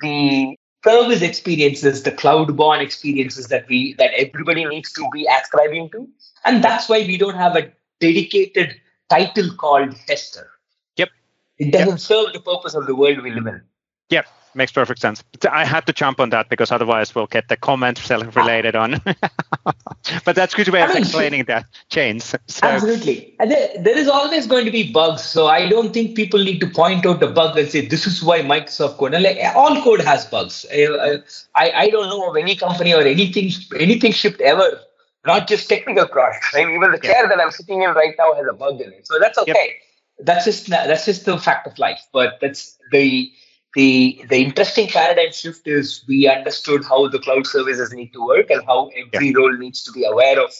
the 0.00 0.56
service 0.84 1.22
experiences, 1.22 2.02
the 2.02 2.12
cloud-born 2.12 2.80
experiences 2.80 3.48
that 3.48 3.68
we 3.68 3.94
that 3.94 4.12
everybody 4.16 4.64
needs 4.64 4.92
to 4.92 5.08
be 5.12 5.26
ascribing 5.26 5.90
to, 5.90 6.08
and 6.44 6.64
that's 6.64 6.88
why 6.88 7.00
we 7.00 7.16
don't 7.16 7.36
have 7.36 7.56
a 7.56 7.70
dedicated 8.00 8.80
title 9.08 9.50
called 9.56 9.94
tester. 10.06 10.48
Yep. 10.96 11.10
It 11.58 11.72
doesn't 11.72 11.88
yep. 11.88 11.98
serve 11.98 12.32
the 12.32 12.40
purpose 12.40 12.74
of 12.74 12.86
the 12.86 12.94
world 12.94 13.22
we 13.22 13.30
live 13.30 13.46
in. 13.46 13.62
Yep 14.10 14.26
makes 14.54 14.72
perfect 14.72 15.00
sense. 15.00 15.22
I 15.50 15.64
had 15.64 15.86
to 15.86 15.92
jump 15.92 16.20
on 16.20 16.30
that 16.30 16.48
because 16.48 16.70
otherwise 16.72 17.14
we'll 17.14 17.26
get 17.26 17.48
the 17.48 17.56
comment 17.56 18.08
related 18.34 18.74
on. 18.76 19.00
but 20.24 20.36
that's 20.36 20.54
a 20.54 20.56
good 20.56 20.68
way 20.68 20.82
of 20.82 20.90
I 20.90 20.94
mean, 20.94 21.02
explaining 21.02 21.44
that 21.44 21.66
change. 21.88 22.20
So. 22.50 22.66
Absolutely. 22.66 23.34
And 23.38 23.50
there, 23.50 23.68
there 23.78 23.96
is 23.96 24.08
always 24.08 24.46
going 24.46 24.64
to 24.64 24.70
be 24.70 24.92
bugs. 24.92 25.22
So 25.22 25.46
I 25.46 25.68
don't 25.68 25.92
think 25.92 26.16
people 26.16 26.42
need 26.42 26.58
to 26.60 26.66
point 26.66 27.06
out 27.06 27.20
the 27.20 27.28
bug 27.28 27.56
and 27.56 27.68
say, 27.68 27.86
this 27.86 28.06
is 28.06 28.22
why 28.22 28.40
Microsoft 28.40 28.98
code. 28.98 29.14
And 29.14 29.22
like, 29.22 29.38
all 29.54 29.80
code 29.82 30.00
has 30.00 30.26
bugs. 30.26 30.66
I, 30.72 31.18
I, 31.54 31.72
I 31.72 31.90
don't 31.90 32.08
know 32.08 32.28
of 32.28 32.36
any 32.36 32.56
company 32.56 32.92
or 32.92 33.02
anything 33.02 33.50
anything 33.78 34.12
shipped 34.12 34.40
ever, 34.40 34.80
not 35.24 35.46
just 35.48 35.68
technical 35.68 36.08
products. 36.08 36.52
Right? 36.52 36.68
Even 36.68 36.90
the 36.90 37.00
yeah. 37.02 37.12
chair 37.12 37.28
that 37.28 37.40
I'm 37.40 37.50
sitting 37.52 37.82
in 37.82 37.90
right 37.90 38.14
now 38.18 38.34
has 38.34 38.46
a 38.48 38.54
bug 38.54 38.80
in 38.80 38.92
it. 38.92 39.06
So 39.06 39.18
that's 39.20 39.38
okay. 39.38 39.78
Yep. 40.18 40.26
That's 40.26 40.44
just 40.44 40.68
that's 40.68 41.06
just 41.06 41.24
the 41.24 41.38
fact 41.38 41.66
of 41.66 41.78
life. 41.78 42.00
But 42.12 42.38
that's 42.40 42.76
the 42.90 43.30
the 43.74 44.24
the 44.28 44.38
interesting 44.38 44.88
paradigm 44.88 45.32
shift 45.32 45.66
is 45.66 46.04
we 46.08 46.28
understood 46.28 46.84
how 46.84 47.08
the 47.08 47.18
cloud 47.18 47.46
services 47.46 47.92
need 47.92 48.12
to 48.12 48.24
work 48.26 48.50
and 48.50 48.64
how 48.66 48.90
every 48.96 49.28
yeah. 49.28 49.36
role 49.36 49.56
needs 49.56 49.82
to 49.84 49.92
be 49.92 50.04
aware 50.04 50.40
of 50.40 50.52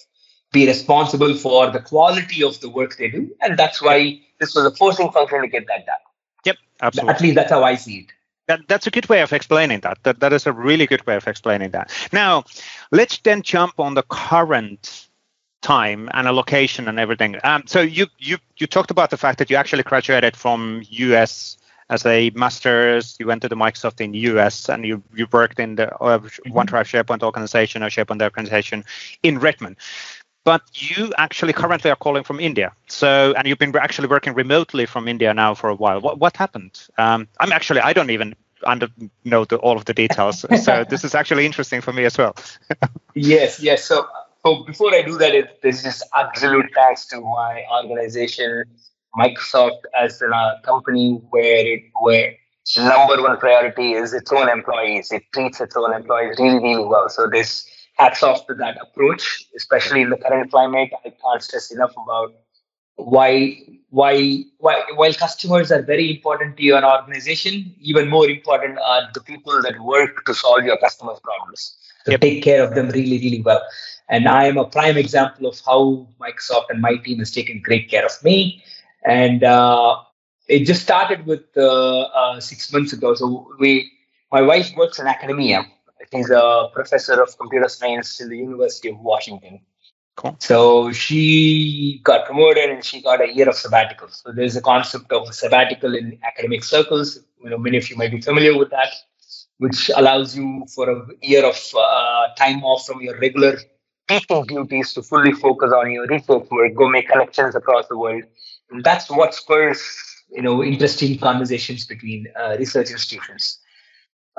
be 0.53 0.67
responsible 0.67 1.35
for 1.35 1.71
the 1.71 1.81
quality 1.81 2.43
of 2.43 2.59
the 2.61 2.69
work 2.69 2.97
they 2.97 3.09
do. 3.09 3.31
And 3.41 3.57
that's 3.57 3.81
why 3.81 4.21
this 4.41 4.55
was 4.55 4.67
a 4.67 4.71
forcing 4.73 5.11
function 5.13 5.43
to 5.43 5.49
get 5.49 5.67
that 5.69 5.87
done. 5.87 5.97
Yep 6.45 6.57
absolutely. 6.83 7.15
At 7.15 7.21
least 7.21 7.35
that's 7.35 7.51
how 7.51 7.65
i 7.65 7.75
see 7.75 7.99
it. 7.99 8.07
That, 8.47 8.67
that's 8.67 8.87
a 8.87 8.91
good 8.91 9.09
way 9.09 9.23
of 9.23 9.33
explaining 9.33 9.81
that. 9.81 9.99
that 10.03 10.19
that 10.21 10.33
is 10.33 10.47
a 10.47 10.53
really 10.53 10.87
good 10.87 11.07
way 11.07 11.15
of 11.15 11.29
explaining 11.29 11.71
that. 11.71 11.93
Now 12.13 12.45
let's 12.91 13.19
then 13.19 13.43
jump 13.43 13.79
on 13.79 13.95
the 13.95 14.03
current 14.03 15.09
time 15.63 16.09
and 16.15 16.27
a 16.27 16.33
location 16.33 16.89
and 16.89 16.99
everything. 16.99 17.37
Um, 17.45 17.63
so 17.67 17.81
you 17.81 18.07
you 18.19 18.39
you 18.57 18.67
talked 18.67 18.91
about 18.91 19.11
the 19.11 19.17
fact 19.17 19.39
that 19.39 19.51
you 19.51 19.57
actually 19.57 19.85
graduated 19.85 20.37
from 20.37 20.83
us 20.91 21.59
as 21.91 22.07
a 22.07 22.31
master's, 22.31 23.17
you 23.19 23.27
went 23.27 23.43
to 23.43 23.49
the 23.49 23.57
Microsoft 23.57 24.01
in 24.01 24.13
the 24.13 24.19
US 24.31 24.69
and 24.69 24.87
you, 24.87 25.03
you 25.15 25.27
worked 25.33 25.59
in 25.59 25.75
the 25.75 25.93
uh, 25.97 26.19
mm-hmm. 26.19 26.53
OneDrive 26.53 26.87
SharePoint 26.87 27.23
organization 27.23 27.83
or 27.83 27.89
SharePoint 27.89 28.23
organization 28.23 28.85
in 29.23 29.39
Redmond. 29.39 29.77
But 30.45 30.63
you 30.73 31.13
actually 31.19 31.53
currently 31.53 31.91
are 31.91 31.97
calling 31.97 32.23
from 32.23 32.41
India. 32.41 32.73
So, 32.89 33.35
and 33.37 33.47
you've 33.47 33.59
been 33.59 33.77
actually 33.77 34.09
working 34.09 34.33
remotely 34.33 34.87
from 34.87 35.07
India 35.07 35.35
now 35.35 35.53
for 35.55 35.69
a 35.69 35.75
while. 35.75 36.01
What, 36.01 36.19
what 36.19 36.37
happened? 36.37 36.81
Um, 36.97 37.29
I'm 37.41 37.53
actually, 37.53 37.81
I 37.81 37.93
don't 37.93 38.11
even 38.11 38.35
under 38.65 38.89
know 39.25 39.45
the, 39.45 39.57
all 39.57 39.77
of 39.77 39.85
the 39.85 39.93
details. 39.93 40.47
so 40.65 40.85
this 40.89 41.05
is 41.05 41.15
actually 41.15 41.45
interesting 41.45 41.81
for 41.81 41.93
me 41.93 42.05
as 42.05 42.17
well. 42.17 42.37
yes, 43.15 43.61
yes. 43.61 43.85
So, 43.85 44.07
so 44.47 44.63
before 44.65 44.95
I 44.95 45.03
do 45.03 45.19
that, 45.19 45.35
it, 45.35 45.61
this 45.61 45.85
is 45.85 46.03
absolute 46.15 46.71
thanks 46.75 47.05
to 47.07 47.21
my 47.21 47.65
organization 47.83 48.65
Microsoft 49.17 49.81
as 49.99 50.23
a 50.23 50.61
company 50.65 51.21
where 51.31 51.67
it 51.67 51.83
where 52.01 52.35
number 52.77 53.23
one 53.23 53.37
priority 53.39 53.93
is 53.93 54.13
its 54.13 54.31
own 54.33 54.49
employees. 54.49 55.11
It 55.11 55.25
treats 55.33 55.61
its 55.61 55.77
own 55.77 55.93
employees 55.93 56.37
really, 56.39 56.61
really 56.61 56.85
well. 56.85 57.09
So 57.09 57.29
this 57.29 57.69
hats 57.97 58.23
off 58.23 58.47
to 58.47 58.55
that 58.55 58.79
approach, 58.81 59.47
especially 59.57 60.03
in 60.03 60.11
the 60.11 60.17
current 60.17 60.51
climate. 60.51 60.91
I 61.05 61.11
can't 61.11 61.43
stress 61.43 61.71
enough 61.71 61.93
about 62.03 62.35
why 62.97 63.59
why 63.89 64.45
why 64.59 64.85
while 64.95 65.15
customers 65.15 65.73
are 65.73 65.83
very 65.83 66.11
important 66.17 66.57
to 66.59 66.63
your 66.63 66.85
organization, 66.85 67.75
even 67.81 68.09
more 68.09 68.29
important 68.29 68.79
are 68.79 69.09
the 69.15 69.21
people 69.21 69.61
that 69.63 69.81
work 69.81 70.25
to 70.27 70.35
solve 70.35 70.65
your 70.65 70.79
customers' 70.79 71.21
problems. 71.21 71.77
So 72.05 72.13
yep. 72.13 72.21
take 72.21 72.43
care 72.43 72.63
of 72.63 72.75
them 72.75 72.89
really, 72.89 73.19
really 73.19 73.43
well. 73.43 73.63
And 74.09 74.27
I 74.27 74.47
am 74.47 74.57
a 74.57 74.65
prime 74.65 74.97
example 74.97 75.47
of 75.47 75.61
how 75.65 76.09
Microsoft 76.21 76.65
and 76.71 76.81
my 76.81 76.97
team 76.97 77.19
has 77.19 77.31
taken 77.31 77.61
great 77.61 77.91
care 77.91 78.05
of 78.05 78.13
me 78.25 78.63
and 79.05 79.43
uh, 79.45 79.97
it 80.49 80.65
just 80.65 80.83
started 80.83 81.27
with 81.27 81.45
uh, 81.57 82.01
uh, 82.03 82.41
six 82.41 82.73
months 82.73 82.93
ago. 82.93 83.15
So 83.15 83.49
we, 83.59 83.91
my 84.33 84.43
wife 84.43 84.75
works 84.77 84.99
in 84.99 85.07
academia. 85.07 85.67
She's 86.13 86.31
a 86.31 86.69
professor 86.73 87.23
of 87.23 87.37
computer 87.39 87.69
science 87.69 88.21
in 88.21 88.31
the 88.31 88.39
University 88.39 88.91
of 88.91 88.99
Washington. 88.99 89.61
Cool. 90.17 90.37
So 90.39 90.93
she 90.93 92.01
got 92.05 92.27
promoted 92.27 92.69
and 92.69 92.85
she 92.85 93.01
got 93.01 93.21
a 93.21 93.33
year 93.33 93.49
of 93.49 93.55
sabbatical. 93.55 94.09
So 94.09 94.33
there's 94.33 94.57
a 94.57 94.61
concept 94.61 95.13
of 95.13 95.29
a 95.29 95.33
sabbatical 95.33 95.95
in 95.95 96.19
academic 96.25 96.65
circles. 96.65 97.19
You 97.43 97.51
know, 97.51 97.59
many 97.59 97.79
of 97.79 97.89
you 97.89 97.97
might 97.97 98.11
be 98.11 98.21
familiar 98.21 98.59
with 98.59 98.71
that, 98.71 98.93
which 99.59 99.91
allows 99.97 100.37
you 100.37 100.67
for 100.75 100.91
a 100.91 101.07
year 101.23 101.47
of 101.47 101.59
uh, 101.79 102.35
time 102.35 102.65
off 102.65 102.87
from 102.87 103.01
your 103.01 103.19
regular 103.19 103.59
teaching 104.09 104.45
duties 104.47 104.93
to 104.95 105.03
fully 105.03 105.33
focus 105.33 105.73
on 105.73 105.91
your 105.91 106.07
research 106.07 106.47
work, 106.51 106.75
go 106.75 106.89
make 106.89 107.09
connections 107.09 107.55
across 107.55 107.87
the 107.89 107.97
world, 107.97 108.25
that's 108.83 109.11
what 109.11 109.35
spurs 109.35 109.83
you 110.31 110.43
know 110.43 110.63
interesting 110.63 111.19
conversations 111.19 111.87
between 111.87 112.27
uh, 112.41 112.57
research 112.59 112.91
institutions. 112.91 113.59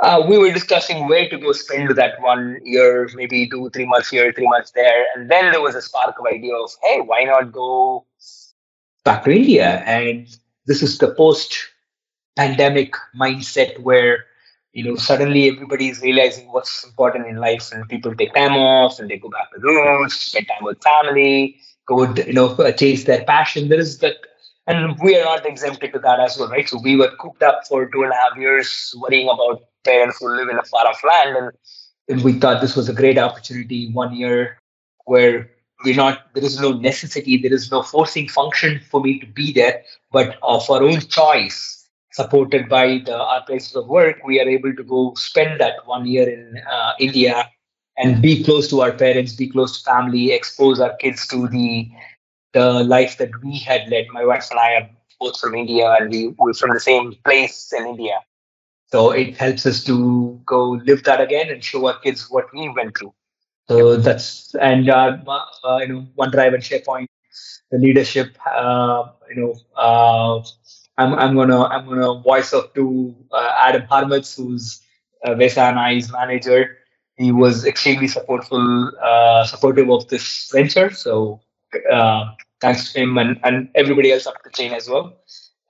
Uh, 0.02 0.24
we 0.28 0.38
were 0.38 0.52
discussing 0.52 1.08
where 1.08 1.30
to 1.30 1.38
go 1.38 1.52
spend 1.52 1.90
that 1.96 2.20
one 2.22 2.58
year, 2.64 3.08
maybe 3.14 3.48
two, 3.48 3.70
three 3.70 3.86
months 3.86 4.10
here, 4.10 4.34
three 4.34 4.48
months 4.48 4.72
there, 4.72 5.06
and 5.16 5.30
then 5.30 5.52
there 5.52 5.62
was 5.62 5.76
a 5.76 5.82
spark 5.82 6.18
of 6.18 6.26
idea 6.26 6.56
of, 6.56 6.72
hey, 6.82 7.02
why 7.02 7.24
not 7.24 7.52
go 7.52 8.06
back 9.04 9.24
to 9.26 9.32
India? 9.32 9.84
And 9.86 10.28
this 10.66 10.82
is 10.82 10.98
the 10.98 11.14
post-pandemic 11.14 12.96
mindset 13.16 13.80
where 13.80 14.26
you 14.74 14.86
know 14.86 14.96
suddenly 14.96 15.50
everybody 15.50 15.90
is 15.90 16.02
realizing 16.02 16.48
what's 16.52 16.84
important 16.86 17.28
in 17.28 17.36
life, 17.36 17.72
and 17.72 17.88
people 17.88 18.16
take 18.16 18.34
time 18.34 18.54
off 18.54 18.98
and 19.00 19.10
they 19.10 19.18
go 19.18 19.30
back 19.30 19.52
to 19.52 19.60
roots, 19.60 20.16
spend 20.16 20.48
time 20.48 20.64
with 20.64 20.82
family, 20.82 21.58
go 21.92 22.14
you 22.14 22.34
know 22.34 22.72
chase 22.72 23.04
their 23.06 23.24
passion. 23.26 23.70
There 23.70 23.80
is 23.80 24.00
that 24.00 24.16
and 24.68 24.98
we 25.02 25.18
are 25.18 25.24
not 25.24 25.46
exempted 25.46 25.94
to 25.94 26.00
that 26.00 26.20
as 26.20 26.38
well, 26.38 26.50
right? 26.50 26.68
So 26.70 26.80
we 26.82 26.96
were 26.96 27.12
cooped 27.20 27.44
up 27.44 27.68
for 27.68 27.88
two 27.88 28.04
and 28.04 28.12
a 28.12 28.16
half 28.16 28.38
years 28.38 28.94
worrying 28.98 29.28
about 29.28 29.64
parents 29.84 30.18
who 30.20 30.30
live 30.30 30.50
in 30.50 30.60
a 30.60 30.64
far 30.64 30.88
off 30.88 31.04
land. 31.04 31.36
And, 31.36 31.52
and 32.08 32.24
we 32.24 32.34
thought 32.34 32.62
this 32.62 32.76
was 32.76 32.88
a 32.88 32.94
great 32.94 33.18
opportunity 33.18 33.92
one 33.92 34.16
year 34.16 34.60
where 35.06 35.50
we're 35.84 35.96
not, 35.96 36.34
there 36.36 36.44
is 36.44 36.60
no 36.60 36.74
necessity, 36.74 37.38
there 37.38 37.54
is 37.54 37.72
no 37.72 37.82
forcing 37.82 38.28
function 38.28 38.80
for 38.90 39.02
me 39.02 39.20
to 39.20 39.26
be 39.26 39.52
there, 39.52 39.82
but 40.12 40.38
of 40.44 40.70
our 40.70 40.84
own 40.84 41.02
choice, 41.02 41.90
supported 42.12 42.70
by 42.70 43.02
the, 43.06 43.18
our 43.18 43.44
places 43.46 43.76
of 43.76 43.88
work, 43.88 44.18
we 44.24 44.40
are 44.40 44.48
able 44.48 44.76
to 44.76 44.84
go 44.84 45.14
spend 45.16 45.60
that 45.60 45.76
one 45.86 46.06
year 46.06 46.30
in 46.30 46.62
uh, 46.72 46.92
India 47.00 47.50
and 47.98 48.22
be 48.22 48.44
close 48.44 48.68
to 48.70 48.82
our 48.82 48.92
parents, 48.92 49.34
be 49.34 49.50
close 49.50 49.78
to 49.78 49.84
family, 49.84 50.32
expose 50.32 50.80
our 50.80 50.96
kids 50.98 51.28
to 51.28 51.48
the 51.48 51.90
the 52.54 52.84
life 52.84 53.18
that 53.18 53.32
we 53.44 53.58
had 53.60 53.90
led. 53.90 54.08
My 54.12 54.26
wife 54.26 54.48
and 54.52 54.60
I 54.60 54.74
are 54.76 54.90
both 55.20 55.40
from 55.40 55.56
India, 55.56 55.96
and 56.00 56.12
we 56.12 56.30
were 56.38 56.54
from 56.54 56.72
the 56.72 56.80
same 56.80 57.14
place 57.24 57.72
in 57.72 57.86
India. 57.86 58.20
So 58.92 59.12
it 59.12 59.38
helps 59.38 59.66
us 59.66 59.84
to 59.86 60.42
go 60.46 60.72
live 60.72 61.04
that 61.04 61.22
again 61.22 61.50
and 61.50 61.64
show 61.64 61.88
our 61.88 61.98
kids 62.00 62.30
what 62.30 62.54
we 62.54 62.68
went 62.70 62.98
through. 62.98 63.14
So 63.70 63.96
that's 63.96 64.54
and 64.56 64.90
uh, 64.90 65.18
uh, 65.64 65.80
you 65.82 65.88
know 65.88 66.08
OneDrive 66.18 66.54
and 66.56 66.64
SharePoint, 66.64 67.08
the 67.72 67.78
leadership. 67.78 68.36
Uh, 68.46 69.12
you 69.30 69.36
know, 69.42 69.56
uh, 69.78 70.44
I'm 70.98 71.14
I'm 71.16 71.36
gonna 71.36 71.64
I'm 71.64 71.86
gonna 71.86 72.20
voice 72.20 72.54
up 72.54 72.76
to 72.76 73.16
uh, 73.32 73.54
Adam 73.58 73.84
Harmetz, 73.84 74.36
who's 74.36 74.82
uh, 75.24 75.36
Vesa 75.36 75.70
and 75.70 75.80
I's 75.80 76.12
manager. 76.12 76.78
He 77.22 77.32
was 77.32 77.66
extremely 77.66 78.08
supportful, 78.08 78.66
uh, 79.10 79.44
supportive 79.46 79.90
of 79.92 80.08
this 80.08 80.50
venture. 80.52 80.90
So 80.92 81.40
uh, 81.92 82.22
thanks 82.62 82.94
to 82.94 83.02
him 83.02 83.18
and, 83.18 83.40
and 83.44 83.70
everybody 83.76 84.12
else 84.12 84.26
up 84.26 84.38
the 84.44 84.50
chain 84.50 84.74
as 84.74 84.90
well. 84.90 85.06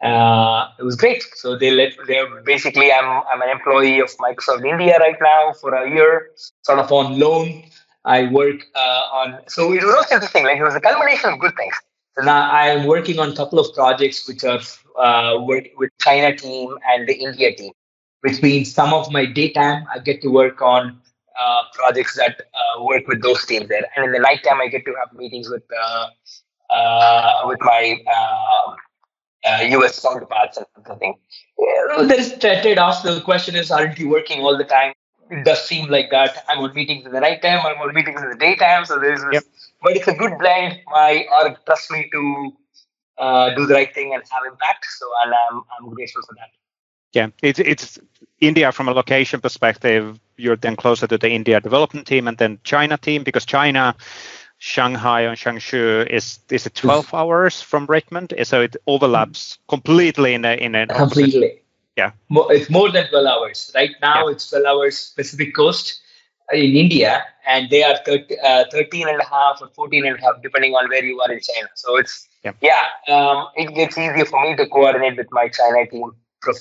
Uh, 0.02 0.70
it 0.80 0.84
was 0.84 0.96
great. 0.96 1.24
So 1.36 1.58
they 1.58 1.72
let 1.72 1.92
they 2.08 2.20
basically 2.46 2.92
I'm 2.92 3.10
I'm 3.32 3.42
an 3.42 3.50
employee 3.50 4.00
of 4.00 4.10
Microsoft 4.18 4.66
India 4.74 4.98
right 5.00 5.20
now 5.22 5.54
for 5.62 5.76
a 5.76 5.90
year, 5.90 6.32
sort 6.64 6.80
of 6.80 6.92
on 6.92 7.20
loan. 7.20 7.64
I 8.04 8.20
work 8.40 8.60
uh, 8.74 9.04
on 9.20 9.28
so 9.48 9.74
it 9.74 9.84
was 9.84 9.94
also 9.94 10.16
interesting. 10.16 10.44
Like 10.44 10.58
it 10.58 10.64
was 10.64 10.74
a 10.74 10.82
culmination 10.82 11.34
of 11.34 11.40
good 11.40 11.56
things. 11.56 11.76
So 12.18 12.24
now 12.24 12.50
I'm 12.52 12.88
working 12.88 13.20
on 13.20 13.30
a 13.32 13.36
couple 13.36 13.60
of 13.60 13.68
projects 13.76 14.28
which 14.28 14.44
are 14.44 14.62
uh, 15.00 15.40
work 15.42 15.66
with 15.78 15.92
China 16.00 16.36
team 16.36 16.76
and 16.90 17.08
the 17.08 17.14
India 17.14 17.56
team, 17.56 17.74
which 18.22 18.42
means 18.42 18.74
some 18.74 18.94
of 18.94 19.12
my 19.12 19.26
daytime 19.26 19.86
I 19.94 20.00
get 20.00 20.22
to 20.24 20.30
work 20.30 20.62
on 20.62 21.00
uh, 21.40 21.62
projects 21.74 22.16
that 22.16 22.42
uh, 22.54 22.84
work 22.84 23.08
with 23.08 23.22
those 23.22 23.46
teams 23.46 23.70
there. 23.70 23.84
And 23.96 24.06
in 24.06 24.12
the 24.12 24.20
nighttime, 24.20 24.60
I 24.62 24.68
get 24.68 24.86
to 24.86 24.96
have 24.96 25.14
meetings 25.18 25.50
with 25.50 25.64
uh, 25.72 26.08
uh 26.70 27.42
with 27.46 27.60
my 27.62 27.98
US 29.46 30.04
uh, 30.04 30.10
counterparts 30.10 30.58
and 30.58 30.66
something. 30.86 31.16
Yeah, 31.60 32.04
there's 32.04 32.38
trade 32.40 32.78
off. 32.78 33.04
The 33.04 33.22
question 33.22 33.56
is, 33.56 33.72
aren't 33.72 33.98
you 34.00 34.10
working 34.10 34.42
all 34.42 34.58
the 34.58 34.66
time? 34.66 34.94
It 35.30 35.46
does 35.46 35.64
seem 35.66 35.90
like 35.90 36.12
that. 36.12 36.44
I'm 36.50 36.60
on 36.60 36.74
meetings 36.74 37.06
in 37.06 37.14
the 37.14 37.22
nighttime. 37.22 37.66
I'm 37.66 37.78
on 37.78 37.94
meetings 37.94 38.22
in 38.22 38.30
the 38.30 38.36
daytime. 38.36 38.84
So 38.84 39.00
there's, 39.00 39.22
this, 39.22 39.34
yep. 39.34 39.44
but 39.82 39.96
it's 39.96 40.08
a 40.08 40.14
good 40.14 40.38
blend. 40.38 40.80
My 40.88 41.26
org 41.42 41.58
trusts 41.66 41.90
me 41.90 42.10
to 42.12 42.54
do 43.56 43.66
the 43.66 43.74
right 43.74 43.94
thing 43.94 44.14
and 44.14 44.22
have 44.30 44.44
impact. 44.52 44.86
So 44.86 45.06
and 45.24 45.34
I'm 45.34 45.64
I'm 45.80 45.94
grateful 45.94 46.22
for 46.24 46.36
that. 46.36 46.50
Yeah, 47.14 47.28
it's 47.42 47.60
it's 47.60 48.00
India 48.42 48.72
from 48.72 48.90
a 48.90 48.92
location 48.92 49.40
perspective. 49.40 50.20
You're 50.36 50.58
then 50.58 50.76
closer 50.76 51.08
to 51.08 51.18
the 51.18 51.30
India 51.30 51.62
development 51.62 52.08
team 52.08 52.28
and 52.28 52.38
then 52.38 52.60
China 52.64 52.98
team 52.98 53.24
because 53.24 53.46
China, 53.46 53.96
Shanghai 54.58 55.22
and 55.22 55.38
Changshu 55.38 56.08
is 56.08 56.40
is 56.50 56.66
it 56.66 56.76
12 56.76 57.14
hours 57.14 57.62
from 57.62 57.86
Redmond, 57.86 58.34
so 58.44 58.62
it 58.62 58.76
overlaps 58.88 59.58
completely 59.68 60.34
in 60.34 60.46
a 60.46 60.54
in 60.56 60.76
a 60.76 60.88
completely. 60.88 61.48
Opposite. 61.48 61.58
Yeah, 61.98 62.12
it's 62.50 62.70
more 62.70 62.90
than 62.92 63.10
12 63.10 63.26
hours. 63.26 63.72
Right 63.76 63.92
now, 64.02 64.28
yeah. 64.28 64.34
it's 64.34 64.50
12 64.50 64.66
hours 64.66 65.14
Pacific 65.16 65.54
Coast 65.56 66.02
in 66.54 66.76
India, 66.76 67.26
and 67.46 67.70
they 67.70 67.84
are 67.84 67.98
30, 68.06 68.40
uh, 68.40 68.64
13 68.72 69.08
and 69.10 69.20
a 69.20 69.26
half 69.26 69.62
or 69.62 69.68
14 69.68 70.06
and 70.06 70.18
a 70.18 70.22
half, 70.22 70.42
depending 70.42 70.74
on 70.74 70.88
where 70.90 71.04
you 71.04 71.20
are 71.22 71.32
in 71.32 71.40
China. 71.42 71.68
So 71.76 71.98
it's 71.98 72.28
yeah, 72.44 72.54
yeah 72.62 72.86
um, 73.10 73.48
it 73.56 73.74
gets 73.76 73.98
easier 73.98 74.26
for 74.26 74.42
me 74.42 74.56
to 74.56 74.68
coordinate 74.68 75.18
with 75.18 75.28
my 75.32 75.50
China 75.50 75.86
team 75.88 76.12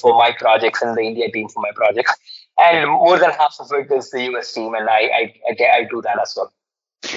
for 0.01 0.17
my 0.17 0.33
projects 0.33 0.83
and 0.83 0.97
the 0.97 1.03
India 1.03 1.31
team 1.31 1.49
for 1.49 1.61
my 1.61 1.73
projects. 1.75 2.15
And 2.63 2.91
more 2.91 3.19
than 3.19 3.31
half 3.31 3.57
of 3.59 3.73
it 3.73 3.91
is 3.91 4.11
the 4.11 4.23
US 4.35 4.53
team, 4.53 4.75
and 4.75 4.87
I, 4.87 5.33
I, 5.49 5.57
I, 5.79 5.85
do 5.85 6.03
that 6.03 6.19
as 6.21 6.35
well. 6.37 6.53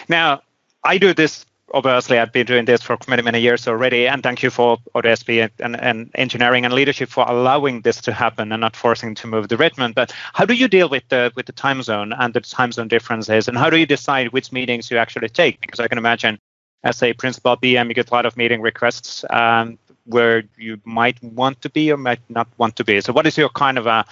Now, 0.07 0.41
I 0.86 0.97
do 0.97 1.14
this 1.14 1.45
obviously 1.74 2.20
I've 2.20 2.32
been 2.32 2.45
doing 2.45 2.66
this 2.66 2.82
for 2.82 2.97
many, 3.07 3.22
many 3.22 3.39
years 3.39 3.68
already. 3.68 4.07
And 4.07 4.22
thank 4.22 4.43
you 4.43 4.49
for 4.49 4.78
ODSP 4.95 5.49
and, 5.59 5.80
and, 5.80 6.11
engineering 6.16 6.66
and 6.66 6.74
leadership 6.74 7.09
for 7.09 7.26
allowing 7.28 7.82
this 7.82 7.99
to 8.01 8.14
happen 8.14 8.51
and 8.51 8.61
not 8.61 8.76
forcing 8.76 9.16
to 9.16 9.28
move 9.28 9.49
the 9.49 9.57
Redmond. 9.57 9.95
But 9.95 10.14
how 10.34 10.45
do 10.45 10.53
you 10.53 10.68
deal 10.68 10.89
with 10.89 11.03
the 11.09 11.32
with 11.36 11.45
the 11.45 11.51
time 11.51 11.82
zone 11.82 12.14
and 12.14 12.34
the 12.34 12.41
time 12.41 12.72
zone 12.72 12.88
differences? 12.88 13.47
And 13.47 13.57
how 13.57 13.70
do 13.70 13.78
you 13.78 13.86
decide 13.86 14.32
which 14.32 14.51
meetings 14.51 14.91
you 14.91 14.97
actually 14.97 15.30
take? 15.30 15.61
Because 15.61 15.80
I 15.80 15.88
can 15.88 15.97
imagine 15.97 16.39
as 16.84 17.01
a 17.01 17.14
principal 17.14 17.55
PM, 17.55 17.88
you 17.88 17.93
get 17.93 18.11
a 18.11 18.14
lot 18.14 18.26
of 18.26 18.36
meeting 18.36 18.61
requests. 18.61 19.24
Um, 19.30 19.80
where 20.06 20.43
you 20.58 20.80
might 20.84 21.22
want 21.24 21.62
to 21.62 21.70
be 21.70 21.91
or 21.91 21.97
might 21.97 22.22
not 22.30 22.47
want 22.58 22.76
to 22.78 22.84
be. 22.84 23.01
So, 23.01 23.14
what 23.14 23.28
is 23.28 23.38
your 23.38 23.49
kind 23.49 23.78
of 23.78 23.88
a 23.88 24.06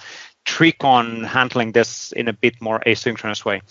trick 0.44 0.82
on 0.84 1.24
handling 1.24 1.72
this 1.72 2.12
in 2.12 2.28
a 2.28 2.32
bit 2.32 2.60
more 2.60 2.80
asynchronous 2.86 3.44
way? 3.44 3.62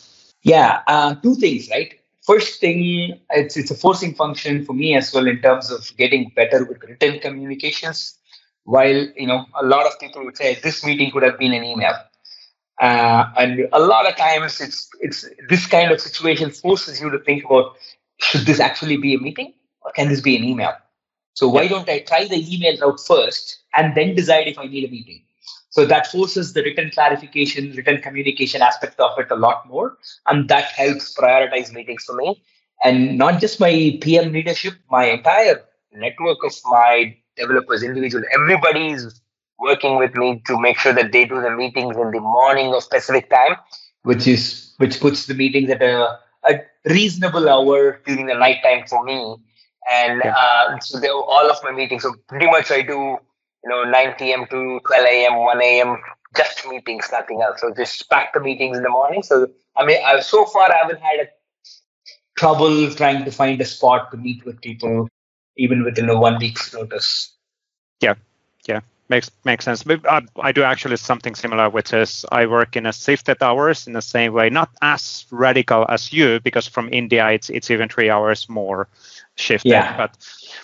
Yeah, 0.43 0.81
uh, 0.87 1.15
two 1.15 1.35
things, 1.35 1.69
right? 1.69 1.93
First 2.23 2.59
thing, 2.59 3.19
it's 3.31 3.57
it's 3.57 3.71
a 3.71 3.75
forcing 3.75 4.13
function 4.13 4.65
for 4.65 4.73
me 4.73 4.95
as 4.95 5.13
well 5.13 5.27
in 5.27 5.41
terms 5.41 5.71
of 5.71 5.91
getting 5.97 6.31
better 6.35 6.63
with 6.65 6.83
written 6.83 7.19
communications. 7.19 8.17
While 8.63 9.07
you 9.15 9.27
know 9.27 9.45
a 9.59 9.65
lot 9.65 9.87
of 9.87 9.99
people 9.99 10.23
would 10.23 10.37
say 10.37 10.55
this 10.55 10.85
meeting 10.85 11.11
could 11.11 11.23
have 11.23 11.39
been 11.39 11.53
an 11.53 11.63
email, 11.63 11.95
uh, 12.79 13.25
and 13.37 13.67
a 13.73 13.79
lot 13.79 14.07
of 14.07 14.15
times 14.15 14.61
it's 14.61 14.87
it's 14.99 15.27
this 15.49 15.65
kind 15.65 15.91
of 15.91 15.99
situation 15.99 16.51
forces 16.51 17.01
you 17.01 17.09
to 17.09 17.19
think 17.19 17.43
about 17.45 17.75
should 18.19 18.41
this 18.41 18.59
actually 18.59 18.97
be 18.97 19.15
a 19.15 19.19
meeting 19.19 19.53
or 19.81 19.91
can 19.91 20.09
this 20.09 20.21
be 20.21 20.35
an 20.37 20.43
email? 20.43 20.73
So 21.33 21.47
why 21.47 21.67
don't 21.67 21.89
I 21.89 21.99
try 21.99 22.27
the 22.27 22.43
email 22.53 22.77
route 22.79 22.99
first 22.99 23.61
and 23.75 23.95
then 23.95 24.15
decide 24.15 24.47
if 24.47 24.57
I 24.57 24.65
need 24.65 24.87
a 24.87 24.91
meeting? 24.91 25.23
So 25.69 25.85
that 25.85 26.07
forces 26.07 26.53
the 26.53 26.63
written 26.63 26.91
clarification, 26.91 27.71
written 27.71 28.01
communication 28.01 28.61
aspect 28.61 28.99
of 28.99 29.17
it 29.17 29.31
a 29.31 29.35
lot 29.35 29.67
more. 29.69 29.97
And 30.27 30.49
that 30.49 30.65
helps 30.65 31.15
prioritize 31.17 31.71
meetings 31.71 32.03
for 32.03 32.15
me. 32.15 32.43
And 32.83 33.17
not 33.17 33.39
just 33.39 33.59
my 33.59 33.97
PM 34.01 34.33
leadership, 34.33 34.73
my 34.89 35.05
entire 35.05 35.63
network 35.93 36.39
of 36.43 36.53
my 36.65 37.15
developers, 37.37 37.83
individual, 37.83 38.23
everybody 38.33 38.91
is 38.91 39.21
working 39.59 39.97
with 39.97 40.13
me 40.15 40.41
to 40.47 40.59
make 40.59 40.77
sure 40.77 40.91
that 40.91 41.11
they 41.13 41.23
do 41.25 41.39
the 41.41 41.51
meetings 41.51 41.95
in 41.95 42.11
the 42.11 42.19
morning 42.19 42.73
of 42.73 42.89
Pacific 42.89 43.29
time, 43.29 43.55
which 44.03 44.27
is 44.27 44.73
which 44.77 44.99
puts 44.99 45.27
the 45.27 45.35
meetings 45.35 45.69
at 45.69 45.81
a, 45.81 46.19
a 46.49 46.59
reasonable 46.85 47.47
hour 47.47 48.01
during 48.05 48.25
the 48.25 48.33
night 48.33 48.57
time 48.63 48.83
for 48.87 49.03
me 49.03 49.37
and 49.89 50.21
uh, 50.23 50.79
so 50.79 50.99
they, 50.99 51.09
all 51.09 51.49
of 51.49 51.57
my 51.63 51.71
meetings. 51.71 52.03
So 52.03 52.13
pretty 52.27 52.47
much 52.47 52.71
I 52.71 52.81
do 52.81 53.17
you 53.63 53.69
know 53.69 53.83
9 53.83 54.15
p.m. 54.17 54.45
to 54.49 54.79
12 54.85 55.05
a.m., 55.05 55.37
1 55.37 55.61
a.m. 55.61 55.97
just 56.35 56.67
meetings, 56.67 57.09
nothing 57.11 57.41
else. 57.41 57.61
So 57.61 57.73
just 57.73 58.09
pack 58.09 58.33
the 58.33 58.39
meetings 58.39 58.77
in 58.77 58.83
the 58.83 58.89
morning. 58.89 59.23
So 59.23 59.47
I 59.75 59.85
mean, 59.85 59.99
I've, 60.05 60.23
so 60.23 60.45
far 60.45 60.71
I 60.71 60.77
haven't 60.77 60.99
had 60.99 61.19
a 61.21 61.27
trouble 62.37 62.91
trying 62.91 63.25
to 63.25 63.31
find 63.31 63.59
a 63.61 63.65
spot 63.65 64.11
to 64.11 64.17
meet 64.17 64.45
with 64.45 64.61
people, 64.61 65.07
even 65.57 65.83
within 65.83 66.09
a 66.09 66.19
one 66.19 66.37
week's 66.39 66.73
notice. 66.73 67.35
Yeah, 68.01 68.15
yeah 68.67 68.81
makes 69.11 69.29
makes 69.43 69.65
sense. 69.65 69.83
But 69.83 70.09
I, 70.09 70.21
I, 70.41 70.51
do 70.51 70.63
actually 70.63 70.97
something 70.97 71.35
similar, 71.35 71.69
which 71.69 71.93
is 71.93 72.25
I 72.31 72.47
work 72.47 72.75
in 72.75 72.87
a 72.87 72.93
shifted 72.93 73.43
hours 73.43 73.85
in 73.85 73.93
the 73.93 74.01
same 74.01 74.33
way, 74.33 74.49
not 74.49 74.69
as 74.81 75.25
radical 75.29 75.85
as 75.87 76.11
you, 76.11 76.39
because 76.39 76.67
from 76.67 76.89
India 76.91 77.29
it's 77.29 77.51
it's 77.51 77.69
even 77.69 77.89
three 77.89 78.09
hours 78.09 78.49
more 78.49 78.87
shifted. 79.35 79.69
Yeah. 79.69 79.97
But 79.97 80.17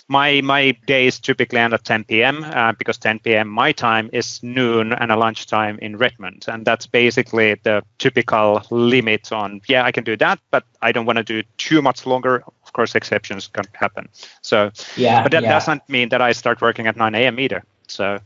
my 0.08 0.40
my 0.40 0.72
days 0.86 1.18
typically 1.18 1.58
end 1.58 1.74
at 1.74 1.84
10 1.84 2.04
p.m. 2.04 2.44
Uh, 2.44 2.72
because 2.72 2.98
10 2.98 3.20
p.m. 3.20 3.48
my 3.48 3.72
time 3.72 4.10
is 4.12 4.42
noon 4.42 4.92
and 4.92 5.10
a 5.10 5.16
lunchtime 5.16 5.78
in 5.80 5.96
Redmond, 5.96 6.46
and 6.48 6.64
that's 6.64 6.86
basically 6.86 7.54
the 7.62 7.82
typical 7.98 8.62
limit 8.70 9.32
on. 9.32 9.60
Yeah, 9.68 9.84
I 9.84 9.92
can 9.92 10.04
do 10.04 10.16
that, 10.16 10.38
but 10.50 10.64
I 10.82 10.92
don't 10.92 11.06
want 11.06 11.18
to 11.18 11.24
do 11.24 11.42
too 11.56 11.82
much 11.82 12.06
longer. 12.06 12.44
Of 12.62 12.72
course, 12.72 12.94
exceptions 12.94 13.48
can 13.48 13.64
happen. 13.72 14.08
So 14.42 14.70
yeah, 14.96 15.22
but 15.22 15.32
that 15.32 15.42
yeah. 15.42 15.50
doesn't 15.50 15.88
mean 15.88 16.08
that 16.10 16.22
I 16.22 16.32
start 16.32 16.60
working 16.60 16.86
at 16.86 16.96
9 16.96 17.14
a.m. 17.14 17.40
either. 17.40 17.64
So, 17.88 18.18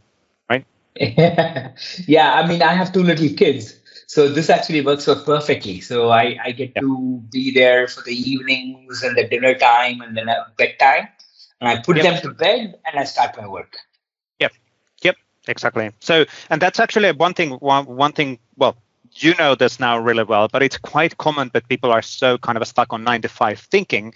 right? 0.50 0.64
yeah, 0.96 2.34
I 2.34 2.46
mean, 2.46 2.62
I 2.62 2.74
have 2.74 2.92
two 2.92 3.02
little 3.02 3.28
kids, 3.30 3.78
so 4.12 4.28
this 4.28 4.50
actually 4.50 4.82
works 4.82 5.04
so 5.04 5.14
perfectly. 5.14 5.80
So 5.80 6.10
I, 6.10 6.36
I 6.44 6.52
get 6.52 6.72
yep. 6.76 6.82
to 6.82 7.22
be 7.32 7.50
there 7.50 7.88
for 7.88 8.02
the 8.02 8.12
evenings 8.12 9.02
and 9.02 9.16
the 9.16 9.26
dinner 9.26 9.54
time 9.54 10.02
and 10.02 10.14
then 10.14 10.28
bedtime, 10.58 11.08
and 11.62 11.70
I 11.70 11.80
put 11.80 11.96
yep. 11.96 12.04
them 12.04 12.20
to 12.20 12.28
bed 12.34 12.74
and 12.84 13.00
I 13.00 13.04
start 13.04 13.38
my 13.38 13.48
work. 13.48 13.78
Yep, 14.38 14.52
yep, 15.00 15.16
exactly. 15.48 15.92
So, 16.00 16.26
and 16.50 16.60
that's 16.60 16.78
actually 16.78 17.10
one 17.12 17.32
thing. 17.32 17.52
One 17.52 17.86
one 17.86 18.12
thing. 18.12 18.38
Well, 18.58 18.76
you 19.14 19.34
know 19.36 19.54
this 19.54 19.80
now 19.80 19.96
really 19.98 20.24
well, 20.24 20.46
but 20.46 20.62
it's 20.62 20.76
quite 20.76 21.16
common 21.16 21.50
that 21.54 21.66
people 21.68 21.90
are 21.90 22.02
so 22.02 22.36
kind 22.36 22.58
of 22.58 22.68
stuck 22.68 22.92
on 22.92 23.04
nine 23.04 23.22
to 23.22 23.30
five 23.30 23.60
thinking 23.60 24.12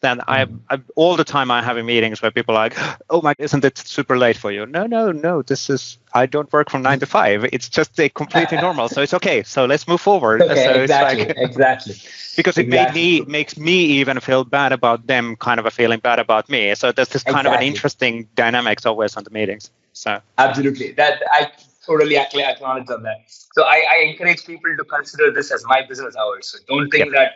then 0.00 0.20
I, 0.26 0.44
mm. 0.46 0.58
I, 0.70 0.80
all 0.96 1.16
the 1.16 1.24
time 1.24 1.50
I'm 1.50 1.64
having 1.64 1.86
meetings 1.86 2.22
where 2.22 2.30
people 2.30 2.56
are 2.56 2.68
like, 2.68 2.76
"Oh 3.10 3.20
my, 3.22 3.34
isn't 3.38 3.64
it 3.64 3.78
super 3.78 4.16
late 4.16 4.36
for 4.36 4.50
you?" 4.50 4.66
No, 4.66 4.86
no, 4.86 5.12
no. 5.12 5.42
This 5.42 5.70
is 5.70 5.98
I 6.12 6.26
don't 6.26 6.50
work 6.52 6.70
from 6.70 6.82
nine 6.82 7.00
to 7.00 7.06
five. 7.06 7.44
It's 7.52 7.68
just 7.68 7.98
a 8.00 8.08
completely 8.08 8.58
normal, 8.66 8.88
so 8.88 9.02
it's 9.02 9.14
okay. 9.14 9.42
So 9.42 9.66
let's 9.66 9.86
move 9.86 10.00
forward. 10.00 10.42
Okay, 10.42 10.64
so 10.64 10.70
exactly, 10.82 11.26
like, 11.26 11.36
exactly. 11.36 11.94
because 12.36 12.58
it 12.58 12.66
exactly. 12.66 13.00
made 13.00 13.26
me 13.26 13.30
makes 13.30 13.56
me 13.56 13.74
even 14.00 14.20
feel 14.20 14.44
bad 14.44 14.72
about 14.72 15.06
them, 15.06 15.36
kind 15.36 15.60
of 15.60 15.66
a 15.66 15.70
feeling 15.70 16.00
bad 16.00 16.18
about 16.18 16.48
me. 16.48 16.74
So 16.74 16.92
there's 16.92 17.08
this 17.08 17.22
kind 17.22 17.46
exactly. 17.46 17.54
of 17.54 17.60
an 17.60 17.66
interesting 17.66 18.28
dynamics 18.34 18.86
always 18.86 19.16
on 19.16 19.24
the 19.24 19.30
meetings. 19.30 19.70
So 19.92 20.20
absolutely, 20.38 20.92
that 20.92 21.22
I 21.30 21.50
totally 21.84 22.16
acknowledge 22.16 22.88
on 22.90 23.02
that. 23.02 23.24
So 23.52 23.64
I, 23.64 23.82
I 23.90 23.96
encourage 24.04 24.46
people 24.46 24.70
to 24.76 24.84
consider 24.84 25.30
this 25.32 25.50
as 25.50 25.64
my 25.66 25.82
business 25.86 26.16
hours. 26.16 26.46
So 26.46 26.58
don't 26.68 26.88
think 26.90 27.06
yep. 27.06 27.14
that 27.14 27.30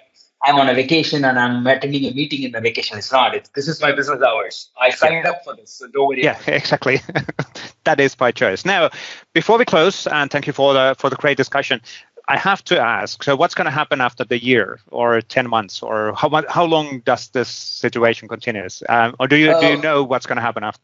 I'm 0.44 0.56
on 0.56 0.68
a 0.68 0.74
vacation 0.74 1.24
and 1.24 1.38
I'm 1.38 1.66
attending 1.66 2.04
a 2.04 2.12
meeting 2.12 2.42
in 2.42 2.52
the 2.52 2.60
vacation. 2.60 2.98
It's 2.98 3.10
not. 3.10 3.34
It's, 3.34 3.48
this 3.50 3.66
is 3.66 3.80
my 3.80 3.92
business 3.92 4.22
hours. 4.22 4.68
I 4.78 4.90
signed 4.90 5.26
up 5.26 5.42
for 5.42 5.56
this, 5.56 5.70
so 5.70 5.88
don't 5.88 6.06
worry. 6.06 6.22
Yeah, 6.22 6.38
exactly. 6.46 7.00
that 7.84 7.98
is 7.98 8.18
my 8.20 8.30
choice. 8.30 8.64
Now, 8.66 8.90
before 9.32 9.56
we 9.56 9.64
close, 9.64 10.06
and 10.06 10.30
thank 10.30 10.46
you 10.46 10.52
for 10.52 10.74
the 10.74 10.94
for 10.98 11.08
the 11.08 11.16
great 11.16 11.36
discussion. 11.36 11.80
I 12.26 12.38
have 12.38 12.64
to 12.64 12.80
ask. 12.80 13.22
So, 13.22 13.36
what's 13.36 13.54
going 13.54 13.66
to 13.66 13.70
happen 13.70 14.00
after 14.00 14.24
the 14.24 14.42
year, 14.42 14.80
or 14.90 15.20
ten 15.20 15.48
months, 15.48 15.82
or 15.82 16.14
how 16.14 16.28
how 16.48 16.64
long 16.64 17.00
does 17.00 17.28
this 17.28 17.48
situation 17.48 18.28
continues? 18.28 18.82
Um, 18.88 19.14
or 19.18 19.26
do 19.28 19.36
you 19.36 19.50
uh, 19.50 19.60
do 19.60 19.66
you 19.66 19.78
uh, 19.78 19.82
know 19.82 20.02
what's 20.04 20.26
going 20.26 20.36
to 20.36 20.42
happen 20.42 20.64
after? 20.64 20.80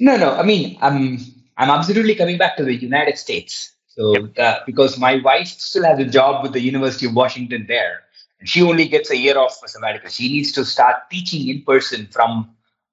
No, 0.00 0.16
no. 0.16 0.34
I 0.34 0.42
mean, 0.42 0.78
I'm 0.80 1.18
I'm 1.56 1.70
absolutely 1.70 2.14
coming 2.14 2.38
back 2.38 2.56
to 2.56 2.64
the 2.64 2.74
United 2.74 3.18
States. 3.18 3.72
So, 3.88 4.12
yep. 4.12 4.38
uh, 4.38 4.60
because 4.64 4.96
my 4.96 5.16
wife 5.16 5.48
still 5.48 5.84
has 5.84 5.98
a 5.98 6.04
job 6.04 6.42
with 6.42 6.52
the 6.52 6.60
University 6.60 7.06
of 7.06 7.14
Washington 7.14 7.64
there 7.66 8.04
and 8.40 8.48
she 8.48 8.62
only 8.62 8.86
gets 8.88 9.10
a 9.10 9.16
year 9.16 9.36
off 9.38 9.58
for 9.60 9.68
sabbatical. 9.68 10.10
She 10.10 10.28
needs 10.28 10.52
to 10.52 10.64
start 10.64 11.10
teaching 11.10 11.48
in 11.48 11.62
person 11.62 12.06
from 12.10 12.50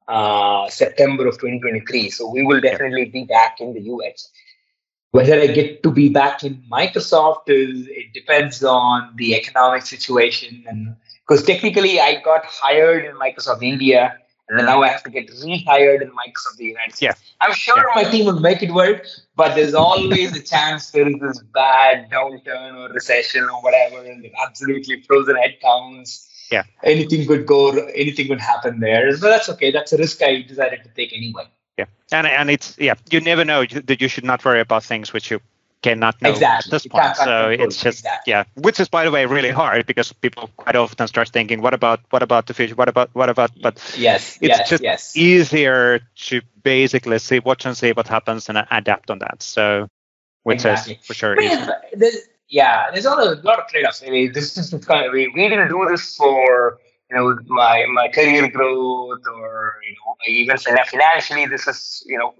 uh, 0.08 0.70
September 0.70 1.28
of 1.28 1.36
2023. 1.36 2.10
So 2.10 2.30
we 2.30 2.44
will 2.44 2.62
definitely 2.62 3.06
be 3.06 3.24
back 3.24 3.60
in 3.60 3.74
the 3.74 3.82
US. 3.82 4.30
Whether 5.12 5.40
I 5.40 5.48
get 5.48 5.82
to 5.84 5.92
be 5.92 6.10
back 6.10 6.44
in 6.44 6.64
Microsoft 6.70 7.44
is 7.48 7.88
it 7.88 8.14
depends 8.14 8.64
on 8.64 9.14
the 9.16 9.36
economic 9.36 9.84
situation 9.84 10.66
and 10.68 10.96
because 11.26 11.44
technically 11.44 12.00
I 12.00 12.22
got 12.22 12.44
hired 12.46 13.06
in 13.06 13.16
Microsoft 13.16 13.64
India 13.64 14.18
and 14.50 14.60
then 14.60 14.66
now 14.66 14.84
I 14.84 14.90
have 14.90 15.04
to 15.04 15.10
get 15.10 15.28
rehired 15.30 16.02
in 16.02 16.10
Microsoft 16.10 16.58
the 16.58 16.66
United 16.66 16.96
States. 16.96 17.22
Yeah. 17.22 17.48
I'm 17.48 17.54
sure 17.54 17.78
yeah. 17.78 18.04
my 18.04 18.04
team 18.04 18.26
would 18.26 18.42
make 18.42 18.62
it 18.62 18.72
work, 18.72 19.08
but 19.36 19.56
there's 19.56 19.74
always 19.74 20.36
a 20.36 20.42
chance 20.42 20.92
there 20.92 21.08
is 21.08 21.20
this 21.20 21.40
bad 21.54 22.10
downturn 22.10 22.76
or 22.76 22.94
recession 22.94 23.44
or 23.44 23.62
whatever, 23.62 24.04
and 24.04 24.26
absolutely 24.46 25.02
frozen 25.02 25.36
headcounts. 25.36 26.28
Yeah. 26.52 26.64
Anything 26.84 27.28
could 27.28 27.46
go, 27.46 27.72
anything 27.72 28.28
could 28.28 28.40
happen 28.40 28.80
there. 28.80 29.12
But 29.12 29.30
that's 29.30 29.50
okay. 29.50 29.72
That's 29.72 29.92
a 29.94 29.98
risk 29.98 30.22
I 30.22 30.42
decided 30.42 30.84
to 30.84 30.90
take 30.90 31.12
anyway. 31.14 31.44
Yeah. 31.78 31.86
And 32.12 32.28
and 32.28 32.50
it's 32.50 32.78
yeah, 32.78 32.96
you 33.10 33.20
never 33.20 33.44
know 33.44 33.66
that 33.66 34.02
you 34.02 34.08
should 34.08 34.24
not 34.24 34.46
worry 34.46 34.62
about 34.62 34.84
things 34.84 35.12
which 35.12 35.32
you 35.32 35.42
cannot 35.86 36.22
know 36.22 36.32
exactly. 36.32 36.68
at 36.68 36.72
this 36.72 36.88
point. 36.88 37.16
So 37.16 37.50
it's 37.50 37.78
just 37.86 38.00
exactly. 38.00 38.32
yeah, 38.32 38.44
which 38.66 38.80
is 38.80 38.90
by 38.90 39.04
the 39.06 39.12
way 39.12 39.26
really 39.38 39.54
hard 39.62 39.86
because 39.86 40.12
people 40.14 40.50
quite 40.58 40.76
often 40.76 41.08
start 41.08 41.30
thinking, 41.30 41.62
what 41.62 41.74
about 41.74 42.00
what 42.10 42.24
about 42.24 42.48
the 42.48 42.54
future? 42.54 42.76
What 42.76 42.90
about 42.90 43.10
what 43.14 43.30
about? 43.30 43.52
But 43.62 43.76
yes, 43.98 44.38
it's 44.42 44.58
yes, 44.58 44.70
just 44.70 44.84
yes. 44.84 45.02
easier 45.16 46.00
to 46.28 46.42
basically 46.64 47.20
see 47.20 47.40
watch 47.40 47.66
and 47.66 47.78
see 47.78 47.92
what 47.92 48.08
happens 48.08 48.50
and 48.50 48.58
adapt 48.72 49.12
on 49.12 49.20
that. 49.20 49.44
So 49.44 49.88
which 50.44 50.66
exactly. 50.66 50.96
is 51.00 51.06
for 51.06 51.14
sure. 51.14 51.36
There's, 51.94 52.18
yeah, 52.50 52.92
there's 52.92 53.06
a 53.06 53.10
lot 53.10 53.22
of, 53.26 53.44
a 53.44 53.48
lot 53.48 53.60
of 53.60 53.68
trade-offs. 53.68 54.04
I 54.06 54.10
mean, 54.10 54.32
this 54.34 54.58
is 54.58 54.70
kind 54.86 55.06
of, 55.06 55.14
we, 55.14 55.28
we 55.36 55.50
didn't 55.50 55.70
do 55.70 55.86
this 55.90 56.16
for 56.16 56.78
you 57.10 57.16
know 57.16 57.38
my 57.48 57.86
my 58.00 58.08
career 58.18 58.50
growth 58.50 59.24
or 59.36 59.76
you 59.88 59.94
know 59.98 60.12
even 60.28 60.58
financially. 60.58 61.46
This 61.46 61.68
is 61.68 62.04
you 62.08 62.18
know 62.18 62.34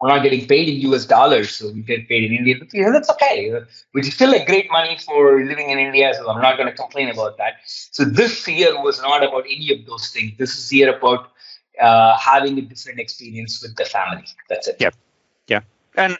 we're 0.00 0.08
not 0.08 0.22
getting 0.22 0.46
paid 0.46 0.68
in 0.68 0.92
US 0.92 1.04
dollars, 1.04 1.54
so 1.54 1.70
we 1.70 1.82
get 1.82 2.08
paid 2.08 2.24
in 2.24 2.36
Indian 2.38 2.60
rupees, 2.60 2.86
and 2.86 2.94
that's 2.94 3.10
okay. 3.10 3.52
Which 3.92 4.08
is 4.08 4.14
still 4.14 4.32
a 4.32 4.44
great 4.44 4.70
money 4.70 4.96
for 4.98 5.44
living 5.44 5.70
in 5.70 5.78
India, 5.78 6.12
so 6.14 6.30
I'm 6.30 6.40
not 6.40 6.56
going 6.56 6.68
to 6.68 6.74
complain 6.74 7.10
about 7.10 7.36
that. 7.36 7.54
So 7.66 8.04
this 8.04 8.48
year 8.48 8.80
was 8.82 9.00
not 9.02 9.22
about 9.22 9.44
any 9.44 9.72
of 9.72 9.86
those 9.86 10.08
things. 10.08 10.32
This 10.38 10.56
is 10.56 10.72
year 10.72 10.96
about 10.96 11.32
uh, 11.80 12.16
having 12.16 12.58
a 12.58 12.62
different 12.62 12.98
experience 12.98 13.62
with 13.62 13.76
the 13.76 13.84
family. 13.84 14.24
That's 14.48 14.68
it. 14.68 14.76
Yeah, 14.80 14.90
yeah. 15.48 15.60
And 15.96 16.16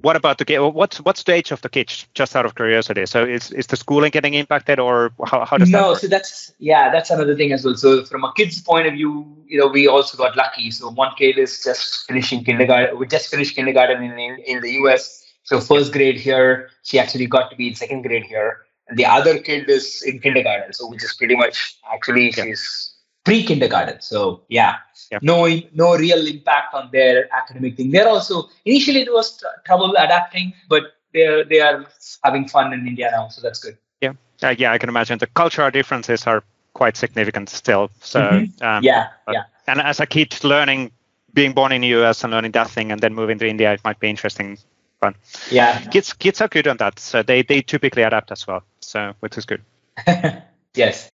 what 0.00 0.16
about 0.16 0.38
the 0.38 0.44
kid? 0.44 0.58
What's 0.58 0.98
what 1.00 1.18
stage 1.18 1.50
of 1.50 1.60
the 1.60 1.68
kids? 1.68 2.06
Just 2.14 2.34
out 2.34 2.46
of 2.46 2.54
curiosity. 2.54 3.04
So 3.04 3.24
is 3.24 3.50
is 3.50 3.66
the 3.66 3.76
schooling 3.76 4.10
getting 4.10 4.32
impacted, 4.32 4.78
or 4.78 5.12
how, 5.26 5.44
how 5.44 5.58
does 5.58 5.68
no, 5.68 5.78
that? 5.78 5.86
No, 5.88 5.94
so 5.94 6.06
that's 6.08 6.52
yeah, 6.58 6.90
that's 6.90 7.10
another 7.10 7.36
thing 7.36 7.52
as 7.52 7.64
well. 7.64 7.74
So 7.74 8.04
from 8.04 8.24
a 8.24 8.32
kid's 8.34 8.60
point 8.62 8.86
of 8.86 8.94
view, 8.94 9.36
you 9.46 9.58
know, 9.58 9.66
we 9.66 9.86
also 9.86 10.16
got 10.16 10.34
lucky. 10.34 10.70
So 10.70 10.90
one 10.90 11.14
kid 11.16 11.36
is 11.36 11.62
just 11.62 12.06
finishing 12.06 12.42
kindergarten. 12.42 12.98
We 12.98 13.06
just 13.06 13.30
finished 13.30 13.54
kindergarten 13.54 14.02
in 14.02 14.18
in, 14.18 14.38
in 14.46 14.60
the 14.62 14.72
US. 14.82 15.22
So 15.44 15.60
first 15.60 15.92
grade 15.92 16.16
here, 16.16 16.70
she 16.84 16.98
actually 16.98 17.26
got 17.26 17.50
to 17.50 17.56
be 17.56 17.68
in 17.68 17.74
second 17.74 18.02
grade 18.02 18.24
here, 18.24 18.62
and 18.88 18.98
the 18.98 19.04
other 19.04 19.38
kid 19.40 19.68
is 19.68 20.02
in 20.02 20.20
kindergarten. 20.20 20.72
So 20.72 20.88
which 20.88 21.04
is 21.04 21.12
pretty 21.12 21.36
much 21.36 21.76
actually 21.92 22.30
yeah. 22.30 22.44
she's 22.44 22.91
pre-kindergarten. 23.24 24.00
So 24.00 24.42
yeah, 24.48 24.76
yeah, 25.10 25.18
no 25.22 25.48
no 25.72 25.96
real 25.96 26.26
impact 26.26 26.74
on 26.74 26.90
their 26.92 27.28
academic 27.34 27.76
thing. 27.76 27.90
They're 27.90 28.08
also 28.08 28.48
initially 28.64 29.04
there 29.04 29.12
was 29.12 29.42
trouble 29.64 29.94
adapting, 29.96 30.54
but 30.68 30.82
they 31.12 31.44
they 31.48 31.60
are 31.60 31.86
having 32.24 32.48
fun 32.48 32.72
in 32.72 32.86
India 32.86 33.10
now, 33.12 33.28
so 33.28 33.40
that's 33.40 33.60
good. 33.60 33.76
Yeah, 34.00 34.12
uh, 34.42 34.54
yeah, 34.58 34.72
I 34.72 34.78
can 34.78 34.88
imagine 34.88 35.18
the 35.18 35.26
cultural 35.26 35.70
differences 35.70 36.26
are 36.26 36.42
quite 36.74 36.96
significant 36.96 37.48
still. 37.48 37.90
So 38.00 38.20
mm-hmm. 38.20 38.64
um, 38.64 38.82
yeah, 38.82 39.08
but, 39.26 39.34
yeah. 39.34 39.44
And 39.66 39.80
as 39.80 40.00
a 40.00 40.06
kid 40.06 40.42
learning, 40.42 40.90
being 41.32 41.52
born 41.52 41.72
in 41.72 41.82
the 41.82 41.88
US 41.88 42.24
and 42.24 42.32
learning 42.32 42.52
that 42.52 42.70
thing, 42.70 42.92
and 42.92 43.00
then 43.00 43.14
moving 43.14 43.38
to 43.38 43.48
India, 43.48 43.72
it 43.72 43.80
might 43.84 44.00
be 44.00 44.10
interesting. 44.10 44.58
But 45.00 45.14
yeah, 45.50 45.80
kids 45.80 46.12
kids 46.12 46.40
are 46.40 46.48
good 46.48 46.66
on 46.66 46.76
that, 46.78 46.98
so 46.98 47.22
they 47.22 47.42
they 47.42 47.62
typically 47.62 48.02
adapt 48.02 48.32
as 48.32 48.46
well. 48.46 48.62
So 48.80 49.14
which 49.20 49.38
is 49.38 49.46
good. 49.46 49.62
yes. 50.74 51.11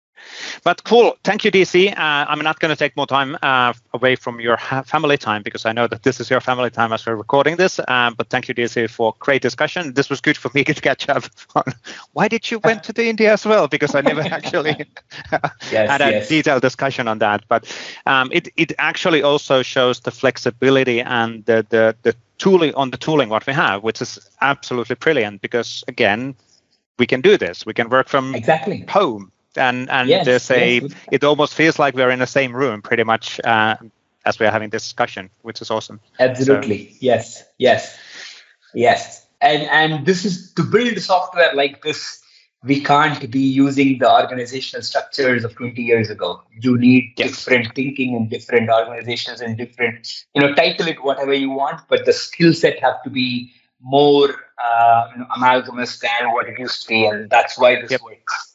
But 0.64 0.84
cool. 0.84 1.18
Thank 1.24 1.44
you, 1.44 1.52
DC. 1.52 1.92
Uh, 1.92 1.96
I'm 1.98 2.40
not 2.40 2.60
going 2.60 2.70
to 2.70 2.76
take 2.76 2.96
more 2.96 3.08
time 3.08 3.38
uh, 3.42 3.74
away 3.94 4.16
from 4.16 4.40
your 4.40 4.56
ha- 4.56 4.84
family 4.84 5.18
time 5.18 5.44
because 5.44 5.66
I 5.66 5.72
know 5.74 5.88
that 5.88 6.04
this 6.04 6.20
is 6.20 6.30
your 6.30 6.42
family 6.42 6.70
time 6.70 6.94
as 6.94 7.06
we're 7.06 7.16
recording 7.16 7.56
this. 7.58 7.80
Uh, 7.80 8.12
but 8.16 8.30
thank 8.30 8.48
you, 8.48 8.54
DC, 8.54 8.90
for 8.90 9.14
great 9.20 9.42
discussion. 9.42 9.94
This 9.94 10.10
was 10.10 10.22
good 10.22 10.38
for 10.38 10.52
me 10.54 10.64
to 10.74 10.74
catch 10.74 11.10
up 11.10 11.26
on 11.56 11.64
why 12.14 12.28
did 12.28 12.50
you 12.50 12.60
went 12.60 12.84
to 12.86 12.94
the 12.94 13.08
India 13.08 13.34
as 13.34 13.46
well 13.46 13.68
because 13.68 13.96
I 13.96 14.02
never 14.02 14.22
actually 14.32 14.86
yes, 15.72 15.90
had 15.90 16.02
a 16.02 16.12
yes. 16.12 16.30
detailed 16.30 16.62
discussion 16.62 17.08
on 17.08 17.20
that. 17.20 17.44
But 17.48 17.66
um, 18.06 18.30
it 18.32 18.50
it 18.56 18.74
actually 18.78 19.24
also 19.24 19.64
shows 19.64 20.00
the 20.02 20.12
flexibility 20.12 21.02
and 21.02 21.46
the 21.46 21.66
the 21.70 21.96
the 22.04 22.16
tooling 22.38 22.74
on 22.76 22.92
the 22.92 22.98
tooling 22.98 23.30
what 23.30 23.46
we 23.46 23.54
have, 23.54 23.84
which 23.84 24.02
is 24.02 24.20
absolutely 24.42 24.96
brilliant 24.96 25.42
because 25.42 25.84
again 25.88 26.36
we 27.00 27.08
can 27.08 27.22
do 27.22 27.38
this. 27.38 27.66
We 27.66 27.74
can 27.74 27.90
work 27.90 28.08
from 28.08 28.36
exactly 28.36 28.86
home 28.88 29.33
and 29.58 29.90
and 29.90 30.10
yes, 30.10 30.26
there's 30.26 30.52
a 30.52 30.80
yes. 30.80 30.94
it 31.12 31.24
almost 31.24 31.54
feels 31.54 31.80
like 31.80 31.96
we're 31.96 32.10
in 32.10 32.20
the 32.20 32.28
same 32.28 32.56
room 32.56 32.82
pretty 32.82 33.04
much 33.04 33.40
uh, 33.44 33.76
as 34.26 34.40
we're 34.40 34.52
having 34.52 34.70
this 34.70 34.84
discussion, 34.84 35.30
which 35.42 35.62
is 35.62 35.70
awesome. 35.70 36.00
Absolutely, 36.20 36.92
so. 36.92 36.98
yes, 37.02 37.44
yes, 37.58 37.98
yes. 38.74 39.26
And 39.42 39.64
and 39.64 40.06
this 40.06 40.26
is 40.26 40.54
to 40.54 40.64
build 40.64 41.00
software 41.00 41.54
like 41.54 41.84
this. 41.84 42.20
We 42.66 42.82
can't 42.82 43.30
be 43.30 43.42
using 43.42 44.00
the 44.00 44.10
organizational 44.10 44.84
structures 44.84 45.44
of 45.44 45.54
20 45.54 45.82
years 45.82 46.10
ago. 46.10 46.42
You 46.62 46.78
need 46.78 47.12
yes. 47.18 47.28
different 47.28 47.76
thinking 47.76 48.16
in 48.16 48.30
different 48.30 48.70
organizations 48.70 49.42
and 49.42 49.58
different, 49.58 50.24
you 50.34 50.42
know, 50.42 50.54
title 50.54 50.88
it 50.88 51.04
whatever 51.04 51.34
you 51.34 51.50
want, 51.50 51.82
but 51.90 52.06
the 52.06 52.14
skill 52.14 52.54
set 52.54 52.80
have 52.80 53.04
to 53.04 53.10
be 53.10 53.52
more 53.82 54.30
uh, 54.64 55.10
you 55.12 55.20
know, 55.20 55.28
amalgamous 55.36 56.00
than 56.00 56.32
what 56.32 56.48
it 56.48 56.58
used 56.58 56.84
to 56.84 56.88
be, 56.88 57.06
and 57.06 57.30
that's 57.30 57.58
why 57.58 57.82
this 57.82 57.92
yep. 57.92 58.02
works. 58.02 58.53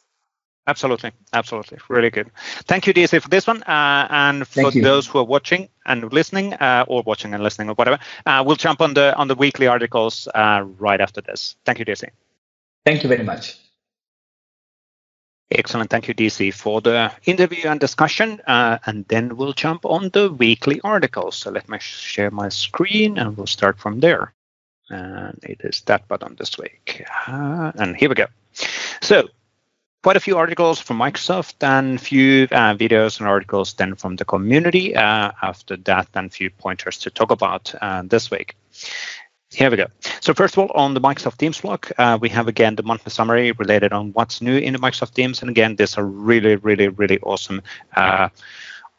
Absolutely, 0.69 1.11
absolutely, 1.33 1.79
really 1.87 2.11
good. 2.11 2.29
Thank 2.67 2.85
you, 2.85 2.93
DC, 2.93 3.19
for 3.23 3.29
this 3.29 3.47
one. 3.47 3.63
Uh, 3.63 4.07
and 4.11 4.47
for 4.47 4.69
those 4.69 5.07
who 5.07 5.17
are 5.17 5.23
watching 5.23 5.67
and 5.87 6.13
listening, 6.13 6.53
uh, 6.53 6.85
or 6.87 7.01
watching 7.01 7.33
and 7.33 7.41
listening, 7.41 7.69
or 7.69 7.73
whatever, 7.73 7.97
uh, 8.27 8.43
we'll 8.45 8.55
jump 8.55 8.79
on 8.79 8.93
the 8.93 9.15
on 9.15 9.27
the 9.27 9.33
weekly 9.33 9.65
articles 9.65 10.27
uh, 10.35 10.63
right 10.77 11.01
after 11.01 11.21
this. 11.21 11.55
Thank 11.65 11.79
you, 11.79 11.85
DC. 11.85 12.07
Thank 12.85 13.01
you 13.01 13.09
very 13.09 13.23
much. 13.23 13.57
Excellent. 15.49 15.89
Thank 15.89 16.07
you, 16.07 16.13
DC, 16.13 16.53
for 16.53 16.81
the 16.81 17.11
interview 17.25 17.67
and 17.67 17.79
discussion. 17.79 18.39
Uh, 18.45 18.77
and 18.85 19.05
then 19.07 19.35
we'll 19.37 19.53
jump 19.53 19.85
on 19.85 20.09
the 20.09 20.31
weekly 20.31 20.79
articles. 20.83 21.35
So 21.35 21.49
let 21.49 21.67
me 21.67 21.79
share 21.79 22.29
my 22.29 22.49
screen 22.49 23.17
and 23.17 23.35
we'll 23.35 23.47
start 23.47 23.79
from 23.79 24.01
there. 24.01 24.33
And 24.89 25.39
it 25.41 25.61
is 25.63 25.81
that 25.87 26.07
button 26.07 26.35
this 26.37 26.59
week. 26.59 27.03
Uh, 27.25 27.71
and 27.73 27.97
here 27.97 28.09
we 28.09 28.15
go. 28.15 28.27
So 29.01 29.29
quite 30.03 30.17
a 30.17 30.19
few 30.19 30.37
articles 30.37 30.79
from 30.79 30.97
Microsoft 30.97 31.55
and 31.61 31.99
few 31.99 32.43
uh, 32.51 32.73
videos 32.75 33.19
and 33.19 33.27
articles 33.27 33.73
then 33.73 33.95
from 33.95 34.15
the 34.15 34.25
community. 34.25 34.95
Uh, 34.95 35.31
after 35.41 35.75
that, 35.77 36.07
then 36.13 36.29
few 36.29 36.49
pointers 36.49 36.97
to 36.99 37.09
talk 37.09 37.31
about 37.31 37.73
uh, 37.81 38.03
this 38.05 38.31
week. 38.31 38.55
Here 39.51 39.71
we 39.71 39.77
go. 39.77 39.87
So 40.21 40.33
first 40.33 40.55
of 40.55 40.59
all, 40.59 40.71
on 40.75 40.93
the 40.93 41.01
Microsoft 41.01 41.37
Teams 41.37 41.59
blog, 41.61 41.87
uh, 41.97 42.19
we 42.21 42.29
have 42.29 42.47
again 42.47 42.75
the 42.75 42.83
monthly 42.83 43.09
summary 43.09 43.51
related 43.53 43.93
on 43.93 44.13
what's 44.13 44.41
new 44.41 44.55
in 44.55 44.73
the 44.73 44.79
Microsoft 44.79 45.15
Teams. 45.15 45.41
And 45.41 45.49
again, 45.49 45.75
this 45.75 45.91
is 45.91 45.97
a 45.97 46.03
really, 46.03 46.55
really, 46.57 46.89
really 46.89 47.19
awesome 47.21 47.63
uh, 47.95 48.29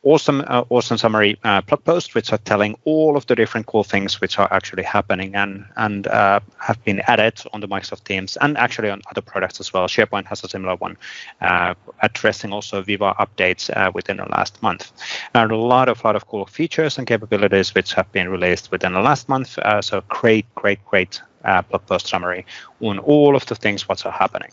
awesome, 0.03 0.42
uh, 0.46 0.64
awesome 0.70 0.96
summary 0.96 1.38
uh, 1.44 1.61
blog 1.61 1.84
post, 1.84 2.14
which 2.14 2.32
are 2.32 2.38
telling 2.38 2.76
all 2.84 3.16
of 3.16 3.26
the 3.26 3.34
different 3.34 3.66
cool 3.66 3.84
things 3.84 4.20
which 4.20 4.38
are 4.38 4.48
actually 4.53 4.82
happening 4.82 5.34
and 5.34 5.64
and 5.76 6.07
uh, 6.07 6.40
have 6.59 6.82
been 6.84 7.01
added 7.07 7.40
on 7.53 7.61
the 7.61 7.68
Microsoft 7.68 8.05
Teams 8.05 8.36
and 8.40 8.57
actually 8.57 8.90
on 8.90 9.03
other 9.11 9.20
products 9.20 9.61
as 9.61 9.72
well. 9.72 9.86
SharePoint 9.86 10.26
has 10.26 10.42
a 10.44 10.48
similar 10.48 10.76
one, 10.76 10.96
uh, 11.40 11.74
addressing 12.01 12.53
also 12.53 12.82
Viva 12.82 13.14
updates 13.18 13.70
uh, 13.76 13.90
within 13.94 14.16
the 14.16 14.26
last 14.26 14.62
month. 14.62 14.92
And 15.34 15.51
a 15.51 15.57
lot 15.57 15.88
of 15.88 16.03
lot 16.05 16.16
of 16.16 16.26
cool 16.26 16.46
features 16.46 16.98
and 16.98 17.07
capabilities 17.07 17.74
which 17.74 17.92
have 17.94 18.11
been 18.12 18.28
released 18.28 18.70
within 18.70 18.92
the 18.92 19.01
last 19.01 19.28
month. 19.28 19.59
Uh, 19.59 19.82
so 19.82 20.03
great, 20.09 20.46
great, 20.55 20.84
great 20.86 21.20
blog 21.43 21.86
post 21.86 22.07
summary 22.07 22.45
on 22.80 22.99
all 22.99 23.36
of 23.36 23.47
the 23.47 23.55
things 23.55 23.88
what's 23.88 24.03
happening. 24.03 24.51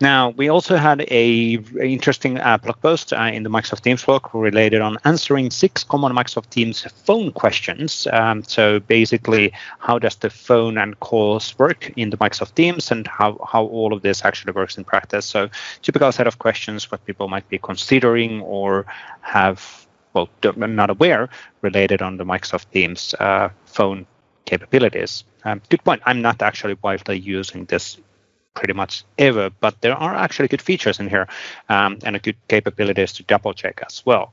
Now, 0.00 0.30
we 0.30 0.48
also 0.48 0.76
had 0.76 1.06
a 1.12 1.54
interesting 1.80 2.38
uh, 2.38 2.58
blog 2.58 2.80
post 2.80 3.12
uh, 3.12 3.30
in 3.32 3.44
the 3.44 3.50
Microsoft 3.50 3.82
Teams 3.82 4.04
blog 4.04 4.34
related 4.34 4.80
on 4.80 4.98
answering 5.04 5.50
six 5.50 5.84
common 5.84 6.12
Microsoft 6.12 6.50
Teams 6.50 6.82
phone 7.04 7.30
questions. 7.30 8.08
Um, 8.12 8.42
so 8.42 8.80
basically, 8.80 9.52
how 9.78 10.00
does 10.00 10.16
the 10.16 10.28
phone 10.28 10.76
and 10.76 10.98
calls 10.98 11.56
work 11.58 11.92
in 11.96 12.10
the 12.10 12.16
Microsoft 12.16 12.56
Teams 12.56 12.90
and 12.90 13.06
how, 13.06 13.38
how 13.46 13.64
all 13.66 13.92
of 13.92 14.02
this 14.02 14.24
actually 14.24 14.52
works 14.52 14.76
in 14.76 14.82
practice. 14.84 15.24
So 15.24 15.48
typical 15.82 16.10
set 16.10 16.26
of 16.26 16.38
questions 16.38 16.90
what 16.90 17.04
people 17.06 17.28
might 17.28 17.48
be 17.48 17.58
considering 17.58 18.40
or 18.40 18.86
have, 19.20 19.86
well, 20.14 20.28
not 20.56 20.90
aware 20.90 21.28
related 21.60 22.02
on 22.02 22.16
the 22.16 22.24
Microsoft 22.24 22.66
Teams 22.72 23.14
uh, 23.20 23.50
phone 23.66 24.06
capabilities. 24.46 25.24
Um, 25.44 25.60
good 25.68 25.84
point. 25.84 26.02
I'm 26.04 26.22
not 26.22 26.42
actually 26.42 26.76
widely 26.82 27.18
using 27.18 27.64
this 27.64 27.98
pretty 28.54 28.72
much 28.72 29.04
ever, 29.18 29.50
but 29.50 29.80
there 29.80 29.94
are 29.94 30.14
actually 30.14 30.48
good 30.48 30.62
features 30.62 31.00
in 31.00 31.08
here 31.08 31.28
um, 31.68 31.98
and 32.04 32.16
a 32.16 32.18
good 32.18 32.36
capabilities 32.48 33.12
to 33.14 33.22
double 33.22 33.54
check 33.54 33.82
as 33.86 34.02
well. 34.04 34.32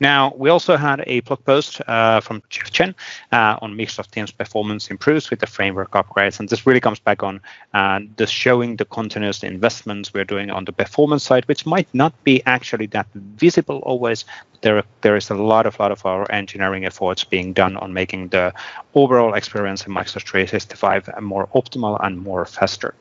Now, 0.00 0.34
we 0.36 0.50
also 0.50 0.76
had 0.76 1.04
a 1.06 1.20
blog 1.20 1.44
post 1.44 1.80
uh, 1.86 2.20
from 2.20 2.42
Jeff 2.50 2.70
Chen 2.70 2.94
uh, 3.32 3.56
on 3.62 3.76
Microsoft 3.76 4.10
Teams 4.10 4.32
performance 4.32 4.90
improves 4.90 5.30
with 5.30 5.40
the 5.40 5.46
framework 5.46 5.92
upgrades. 5.92 6.40
And 6.40 6.48
this 6.48 6.66
really 6.66 6.80
comes 6.80 6.98
back 6.98 7.22
on 7.22 7.40
uh, 7.74 8.00
the 8.16 8.26
showing 8.26 8.76
the 8.76 8.84
continuous 8.84 9.42
investments 9.42 10.12
we're 10.12 10.24
doing 10.24 10.50
on 10.50 10.64
the 10.64 10.72
performance 10.72 11.22
side, 11.22 11.46
which 11.46 11.64
might 11.64 11.88
not 11.94 12.12
be 12.24 12.42
actually 12.46 12.86
that 12.86 13.06
visible 13.14 13.78
always. 13.84 14.24
There, 14.62 14.82
there 15.02 15.14
is 15.14 15.30
a 15.30 15.34
lot 15.34 15.66
of 15.66 15.78
lot 15.78 15.92
of 15.92 16.04
our 16.06 16.30
engineering 16.32 16.84
efforts 16.84 17.24
being 17.24 17.52
done 17.52 17.76
on 17.76 17.92
making 17.92 18.28
the 18.28 18.52
overall 18.94 19.34
experience 19.34 19.86
in 19.86 19.92
Microsoft 19.92 20.28
365 20.28 21.10
more 21.20 21.46
optimal 21.48 21.98
and 22.04 22.18
more 22.18 22.44
faster. 22.46 22.94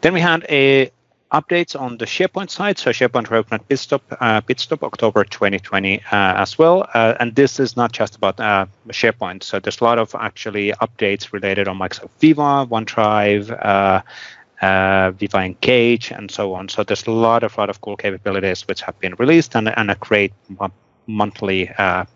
Then 0.00 0.14
we 0.14 0.20
had 0.20 0.46
a 0.48 0.92
updates 1.32 1.78
on 1.78 1.98
the 1.98 2.04
SharePoint 2.04 2.50
side. 2.50 2.78
So 2.78 2.90
SharePoint 2.90 3.26
Roadmap 3.26 3.64
Pitstop, 3.68 4.00
uh, 4.20 4.40
Pitstop 4.40 4.82
October 4.82 5.24
2020 5.24 6.00
uh, 6.00 6.02
as 6.10 6.58
well. 6.58 6.88
Uh, 6.94 7.14
and 7.20 7.34
this 7.34 7.60
is 7.60 7.76
not 7.76 7.92
just 7.92 8.16
about 8.16 8.40
uh, 8.40 8.66
SharePoint. 8.88 9.42
So 9.42 9.58
there's 9.60 9.80
a 9.80 9.84
lot 9.84 9.98
of 9.98 10.14
actually 10.14 10.72
updates 10.72 11.32
related 11.32 11.68
on 11.68 11.78
Microsoft 11.78 12.10
Viva, 12.20 12.66
OneDrive, 12.66 13.50
uh, 13.64 14.02
uh, 14.64 15.10
Viva 15.12 15.38
Engage, 15.38 16.10
and 16.10 16.30
so 16.30 16.54
on. 16.54 16.68
So 16.68 16.82
there's 16.82 17.06
a 17.06 17.10
lot 17.10 17.42
of 17.42 17.56
lot 17.58 17.70
of 17.70 17.80
cool 17.80 17.96
capabilities 17.96 18.66
which 18.66 18.80
have 18.82 18.98
been 18.98 19.14
released 19.18 19.54
and, 19.54 19.68
and 19.68 19.90
a 19.90 19.96
great 19.96 20.32
monthly 21.06 21.70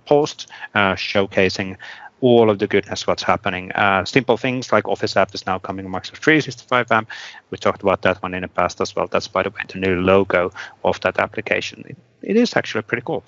post 0.06 0.48
showcasing 0.74 1.76
all 2.22 2.48
of 2.50 2.58
the 2.60 2.68
goodness 2.68 3.06
what's 3.06 3.24
happening. 3.24 3.72
Uh, 3.72 4.04
simple 4.04 4.36
things 4.36 4.72
like 4.72 4.88
Office 4.88 5.16
app 5.16 5.34
is 5.34 5.44
now 5.44 5.58
coming 5.58 5.84
Microsoft 5.86 6.18
365 6.18 6.92
app. 6.92 7.08
We 7.50 7.58
talked 7.58 7.82
about 7.82 8.02
that 8.02 8.22
one 8.22 8.32
in 8.32 8.42
the 8.42 8.48
past 8.48 8.80
as 8.80 8.94
well. 8.96 9.08
That's 9.08 9.28
by 9.28 9.42
the 9.42 9.50
way 9.50 9.60
the 9.68 9.78
new 9.78 10.00
logo 10.00 10.52
of 10.84 11.00
that 11.00 11.18
application. 11.18 11.84
It, 11.88 11.96
it 12.22 12.36
is 12.36 12.56
actually 12.56 12.82
pretty 12.82 13.02
cool, 13.04 13.24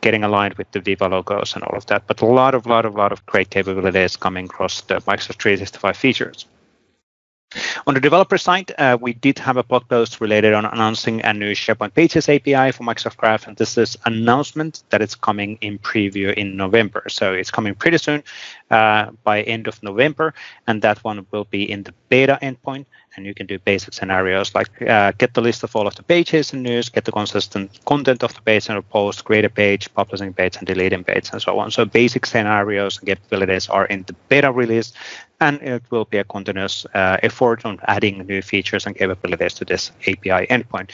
getting 0.00 0.24
aligned 0.24 0.54
with 0.54 0.70
the 0.72 0.80
Viva 0.80 1.08
logos 1.08 1.54
and 1.54 1.62
all 1.62 1.76
of 1.76 1.84
that. 1.86 2.06
But 2.06 2.22
a 2.22 2.26
lot 2.26 2.54
of 2.54 2.66
lot 2.66 2.86
of 2.86 2.94
lot 2.94 3.12
of 3.12 3.24
great 3.26 3.50
capabilities 3.50 4.16
coming 4.16 4.46
across 4.46 4.80
the 4.80 4.94
Microsoft 5.02 5.42
365 5.42 5.96
features. 5.96 6.46
On 7.86 7.94
the 7.94 8.00
developer 8.00 8.38
side, 8.38 8.72
uh, 8.78 8.96
we 9.00 9.12
did 9.12 9.38
have 9.38 9.56
a 9.56 9.62
blog 9.62 9.88
post 9.88 10.20
related 10.20 10.54
on 10.54 10.64
announcing 10.64 11.20
a 11.22 11.32
new 11.32 11.52
SharePoint 11.52 11.94
Pages 11.94 12.28
API 12.28 12.72
for 12.72 12.84
Microsoft 12.84 13.16
Graph, 13.16 13.46
and 13.46 13.56
this 13.56 13.76
is 13.76 13.96
announcement 14.06 14.82
that 14.90 15.02
it's 15.02 15.14
coming 15.14 15.58
in 15.60 15.78
preview 15.78 16.32
in 16.34 16.56
November. 16.56 17.04
So 17.08 17.32
it's 17.32 17.50
coming 17.50 17.74
pretty 17.74 17.98
soon, 17.98 18.22
uh, 18.70 19.10
by 19.24 19.42
end 19.42 19.66
of 19.66 19.82
November, 19.82 20.34
and 20.66 20.80
that 20.82 21.02
one 21.04 21.26
will 21.30 21.44
be 21.44 21.70
in 21.70 21.82
the 21.82 21.92
beta 22.08 22.38
endpoint. 22.42 22.86
And 23.14 23.26
you 23.26 23.34
can 23.34 23.46
do 23.46 23.58
basic 23.58 23.92
scenarios 23.92 24.54
like 24.54 24.70
uh, 24.80 25.12
get 25.18 25.34
the 25.34 25.42
list 25.42 25.62
of 25.64 25.76
all 25.76 25.86
of 25.86 25.94
the 25.96 26.02
pages 26.02 26.54
and 26.54 26.62
news, 26.62 26.88
get 26.88 27.04
the 27.04 27.12
consistent 27.12 27.84
content 27.84 28.22
of 28.22 28.32
the 28.34 28.40
page 28.40 28.70
and 28.70 28.78
a 28.78 28.82
post, 28.82 29.26
create 29.26 29.44
a 29.44 29.50
page, 29.50 29.92
publishing 29.92 30.32
page, 30.32 30.56
and 30.56 30.66
deleting 30.66 31.04
page, 31.04 31.28
and 31.30 31.42
so 31.42 31.58
on. 31.58 31.70
So 31.70 31.84
basic 31.84 32.24
scenarios 32.24 32.98
and 32.98 33.06
capabilities 33.06 33.68
are 33.68 33.84
in 33.84 34.04
the 34.04 34.14
beta 34.30 34.50
release, 34.50 34.94
and 35.42 35.60
it 35.60 35.82
will 35.90 36.04
be 36.04 36.18
a 36.18 36.24
continuous 36.24 36.86
uh, 36.94 37.16
effort 37.22 37.64
on 37.64 37.78
adding 37.88 38.24
new 38.26 38.40
features 38.40 38.86
and 38.86 38.94
capabilities 38.96 39.54
to 39.54 39.64
this 39.64 39.90
API 40.06 40.46
endpoint. 40.46 40.90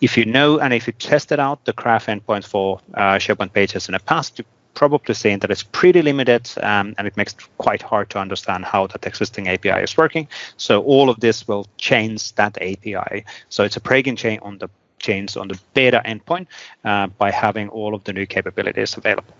If 0.00 0.16
you 0.16 0.24
know 0.24 0.58
and 0.58 0.74
if 0.74 0.86
you 0.86 0.92
tested 0.94 1.38
out 1.38 1.64
the 1.64 1.72
graph 1.72 2.06
endpoint 2.06 2.44
for 2.44 2.80
uh, 2.94 3.14
SharePoint 3.18 3.52
pages 3.52 3.88
in 3.88 3.92
the 3.92 4.00
past, 4.00 4.38
you 4.38 4.44
probably 4.74 5.14
seen 5.14 5.38
that 5.38 5.50
it's 5.50 5.62
pretty 5.62 6.02
limited 6.02 6.50
um, 6.62 6.94
and 6.98 7.06
it 7.06 7.16
makes 7.16 7.32
it 7.34 7.40
quite 7.58 7.82
hard 7.82 8.10
to 8.10 8.18
understand 8.18 8.64
how 8.64 8.86
that 8.88 9.06
existing 9.06 9.46
API 9.48 9.82
is 9.82 9.96
working. 9.96 10.26
So 10.56 10.82
all 10.82 11.08
of 11.08 11.20
this 11.20 11.46
will 11.46 11.66
change 11.76 12.32
that 12.34 12.56
API. 12.60 13.24
So 13.50 13.62
it's 13.62 13.76
a 13.76 13.80
breaking 13.80 14.16
chain 14.16 14.40
on 14.42 14.58
the 14.58 14.68
change 14.98 15.36
on 15.36 15.48
the 15.48 15.58
beta 15.74 16.00
endpoint 16.04 16.46
uh, 16.84 17.06
by 17.06 17.30
having 17.30 17.68
all 17.68 17.94
of 17.94 18.02
the 18.04 18.12
new 18.12 18.26
capabilities 18.26 18.96
available. 18.96 19.34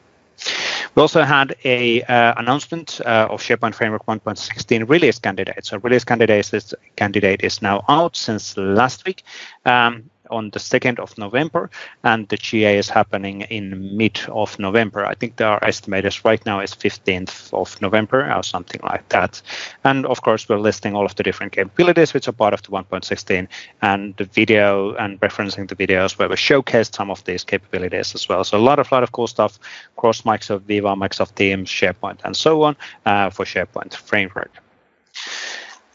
We 0.95 1.01
also 1.01 1.23
had 1.23 1.57
a 1.65 2.03
uh, 2.03 2.35
announcement 2.37 3.01
uh, 3.05 3.29
of 3.31 3.43
SharePoint 3.43 3.75
Framework 3.75 4.07
1.16 4.07 4.89
release 4.89 5.19
candidate. 5.19 5.65
So 5.65 5.79
release 5.79 6.05
candidate 6.05 6.53
is, 6.53 6.75
candidate 6.97 7.43
is 7.43 7.63
now 7.63 7.85
out 7.89 8.17
since 8.17 8.57
last 8.57 9.05
week. 9.07 9.25
Um, 9.65 10.11
on 10.33 10.51
the 10.51 10.59
2nd 10.59 10.99
of 10.99 11.17
November, 11.19 11.71
and 12.03 12.29
the 12.29 12.37
GA 12.37 12.79
is 12.79 12.89
happening 12.89 13.43
in 13.43 13.97
mid 13.97 14.21
of 14.29 14.59
November. 14.59 15.07
I 15.07 15.15
think 15.15 15.41
our 15.41 15.61
estimators 15.61 16.25
right 16.25 16.45
now 16.47 16.61
is 16.61 16.73
15th 16.73 17.53
of 17.53 17.81
November 17.81 18.33
or 18.33 18.43
something 18.43 18.81
like 18.83 19.09
that. 19.11 19.43
And 19.85 20.07
of 20.07 20.23
course, 20.23 20.49
we're 20.49 20.59
listing 20.59 20.95
all 20.97 21.07
of 21.07 21.15
the 21.17 21.23
different 21.23 21.53
capabilities 21.53 22.15
which 22.15 22.29
are 22.29 22.33
part 22.33 22.55
of 22.55 22.63
the 22.63 22.71
1.16 22.71 23.49
and 23.83 24.17
the 24.17 24.25
video 24.25 24.95
and 24.95 25.21
referencing 25.21 25.69
the 25.69 25.77
videos 25.77 26.19
where 26.19 26.29
we 26.29 26.37
showcased 26.37 26.95
some 26.95 27.11
of 27.11 27.23
these 27.25 27.45
capabilities 27.45 28.15
as 28.15 28.29
well. 28.29 28.45
So 28.45 28.59
a 28.59 28.67
lot 28.71 28.79
of 28.79 28.91
lot 28.93 29.03
of 29.03 29.13
cool 29.13 29.27
stuff 29.27 29.59
across 29.97 30.23
Microsoft 30.23 30.63
Viva, 30.63 30.95
Microsoft 30.95 31.35
Teams, 31.35 31.69
SharePoint, 31.69 32.21
and 32.25 32.37
so 32.37 32.63
on 32.63 32.77
uh, 33.07 33.31
for 33.31 33.45
SharePoint 33.45 33.95
framework. 33.95 34.51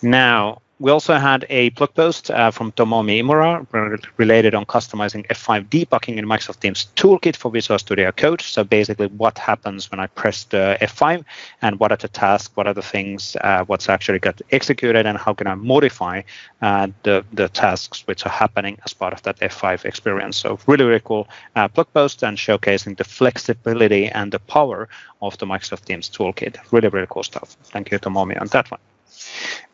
Now, 0.02 0.62
we 0.80 0.92
also 0.92 1.16
had 1.16 1.46
a 1.50 1.70
blog 1.70 1.94
post 1.96 2.30
uh, 2.30 2.52
from 2.52 2.72
Tomomi 2.74 3.20
Imura 3.20 3.66
related 4.18 4.54
on 4.54 4.66
customizing 4.66 5.26
F5 5.28 5.68
debugging 5.70 6.18
in 6.18 6.26
Microsoft 6.26 6.60
Teams 6.60 6.88
toolkit 6.96 7.36
for 7.36 7.50
Visual 7.50 7.80
Studio 7.80 8.12
Code. 8.12 8.42
So 8.42 8.64
basically, 8.64 9.08
what 9.08 9.40
happens 9.40 9.90
when 9.90 10.00
I 10.00 10.06
press 10.08 10.44
the 10.44 10.78
F5 10.80 11.26
and 11.64 11.80
what 11.80 11.92
are 11.92 11.98
the 11.98 12.08
tasks, 12.08 12.56
what 12.56 12.68
are 12.68 12.76
the 12.76 12.84
things, 12.84 13.36
uh, 13.42 13.64
what's 13.66 13.90
actually 13.90 14.20
got 14.20 14.40
executed, 14.52 15.08
and 15.08 15.18
how 15.18 15.34
can 15.34 15.48
I 15.48 15.56
modify 15.56 16.22
uh, 16.62 16.88
the, 17.02 17.26
the 17.34 17.50
tasks 17.50 18.06
which 18.06 18.26
are 18.28 18.32
happening 18.32 18.78
as 18.86 18.94
part 18.94 19.14
of 19.14 19.24
that 19.24 19.40
F5 19.40 19.84
experience. 19.84 20.38
So 20.38 20.60
really, 20.68 20.86
really 20.86 21.02
cool 21.04 21.28
uh, 21.56 21.68
blog 21.70 21.88
post 21.94 22.24
and 22.24 22.38
showcasing 22.38 22.98
the 22.98 23.04
flexibility 23.04 24.10
and 24.10 24.32
the 24.32 24.40
power 24.40 24.90
of 25.24 25.38
the 25.40 25.48
Microsoft 25.48 25.86
Teams 25.86 26.08
toolkit. 26.08 26.58
Really, 26.72 26.90
really 26.90 27.08
cool 27.10 27.24
stuff. 27.24 27.58
Thank 27.64 27.92
you, 27.92 27.98
Tomomi, 27.98 28.40
on 28.40 28.48
that 28.48 28.70
one. 28.70 28.80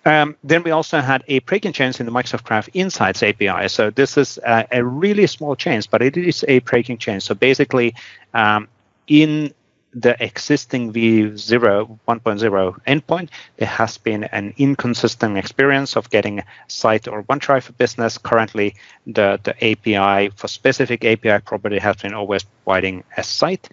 Um, 0.06 0.36
then 0.44 0.64
we 0.64 0.72
also 0.72 1.00
had 1.00 1.24
a 1.28 1.40
breaking 1.40 1.74
change 1.74 2.00
in 2.00 2.06
the 2.06 2.12
Microsoft 2.12 2.44
Graph 2.44 2.68
Insights 2.74 3.24
API. 3.24 3.70
So 3.70 3.90
this 3.90 4.18
is 4.18 4.38
a, 4.46 4.68
a 4.72 4.84
really 4.84 5.28
small 5.28 5.56
change, 5.56 5.90
but 5.90 6.02
it 6.02 6.18
is 6.18 6.44
a 6.48 6.60
breaking 6.60 6.98
change. 6.98 7.24
So 7.24 7.36
basically, 7.36 7.96
um, 8.34 8.68
in 9.08 9.54
the 9.94 10.22
existing 10.24 10.92
v0 10.92 12.00
1.0 12.08 12.82
endpoint, 12.88 13.30
there 13.58 13.68
has 13.68 13.98
been 13.98 14.24
an 14.26 14.54
inconsistent 14.58 15.38
experience 15.38 15.96
of 15.96 16.10
getting 16.10 16.44
site 16.68 17.08
or 17.08 17.24
OneDrive 17.24 17.64
for 17.64 17.74
Business. 17.74 18.18
Currently, 18.18 18.76
the, 19.06 19.40
the 19.44 19.56
API 19.64 20.30
for 20.36 20.48
specific 20.48 21.06
API 21.06 21.40
property 21.46 21.78
has 21.78 21.98
been 21.98 22.14
always 22.14 22.44
providing 22.44 23.04
a 23.16 23.24
site 23.24 23.70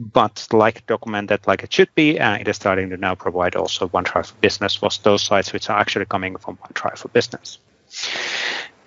but 0.00 0.48
like 0.52 0.86
documented 0.86 1.46
like 1.46 1.62
it 1.62 1.72
should 1.72 1.94
be, 1.94 2.18
uh, 2.18 2.36
it 2.36 2.48
is 2.48 2.56
starting 2.56 2.88
to 2.90 2.96
now 2.96 3.14
provide 3.14 3.54
also 3.54 3.86
OneDrive 3.88 4.26
for 4.26 4.34
Business 4.40 4.74
for 4.74 4.88
those 5.02 5.22
sites 5.22 5.52
which 5.52 5.68
are 5.68 5.78
actually 5.78 6.06
coming 6.06 6.36
from 6.38 6.56
OneDrive 6.56 6.98
for 6.98 7.08
Business. 7.08 7.58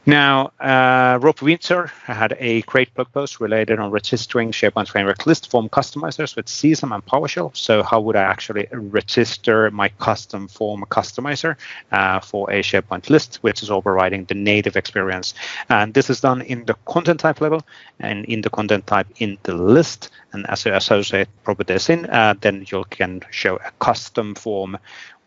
Now, 0.05 0.51
uh, 0.59 1.17
Rob 1.21 1.39
Windsor 1.39 1.87
had 2.03 2.35
a 2.37 2.61
great 2.63 2.93
blog 2.93 3.09
post 3.13 3.39
related 3.39 3.79
on 3.79 3.89
registering 3.89 4.51
SharePoint 4.51 4.89
Framework 4.89 5.25
list 5.25 5.49
form 5.49 5.69
customizers 5.69 6.35
with 6.35 6.47
CSAM 6.47 6.93
and 6.93 7.05
PowerShell. 7.05 7.55
So, 7.55 7.83
how 7.83 8.01
would 8.01 8.17
I 8.17 8.23
actually 8.23 8.67
register 8.73 9.71
my 9.71 9.87
custom 9.99 10.49
form 10.49 10.83
customizer 10.89 11.55
uh, 11.93 12.19
for 12.19 12.51
a 12.51 12.61
SharePoint 12.61 13.09
list, 13.09 13.37
which 13.43 13.63
is 13.63 13.71
overriding 13.71 14.25
the 14.25 14.35
native 14.35 14.75
experience? 14.75 15.35
And 15.69 15.93
this 15.93 16.09
is 16.09 16.19
done 16.19 16.41
in 16.41 16.65
the 16.65 16.73
content 16.85 17.21
type 17.21 17.39
level 17.39 17.65
and 18.01 18.25
in 18.25 18.41
the 18.41 18.49
content 18.49 18.85
type 18.85 19.07
in 19.19 19.37
the 19.43 19.55
list. 19.55 20.09
And 20.33 20.45
as 20.49 20.65
you 20.65 20.73
associate 20.73 21.29
properties 21.45 21.89
in, 21.89 22.07
uh, 22.07 22.33
then 22.41 22.65
you 22.69 22.83
can 22.89 23.21
show 23.31 23.55
a 23.55 23.71
custom 23.79 24.35
form 24.35 24.77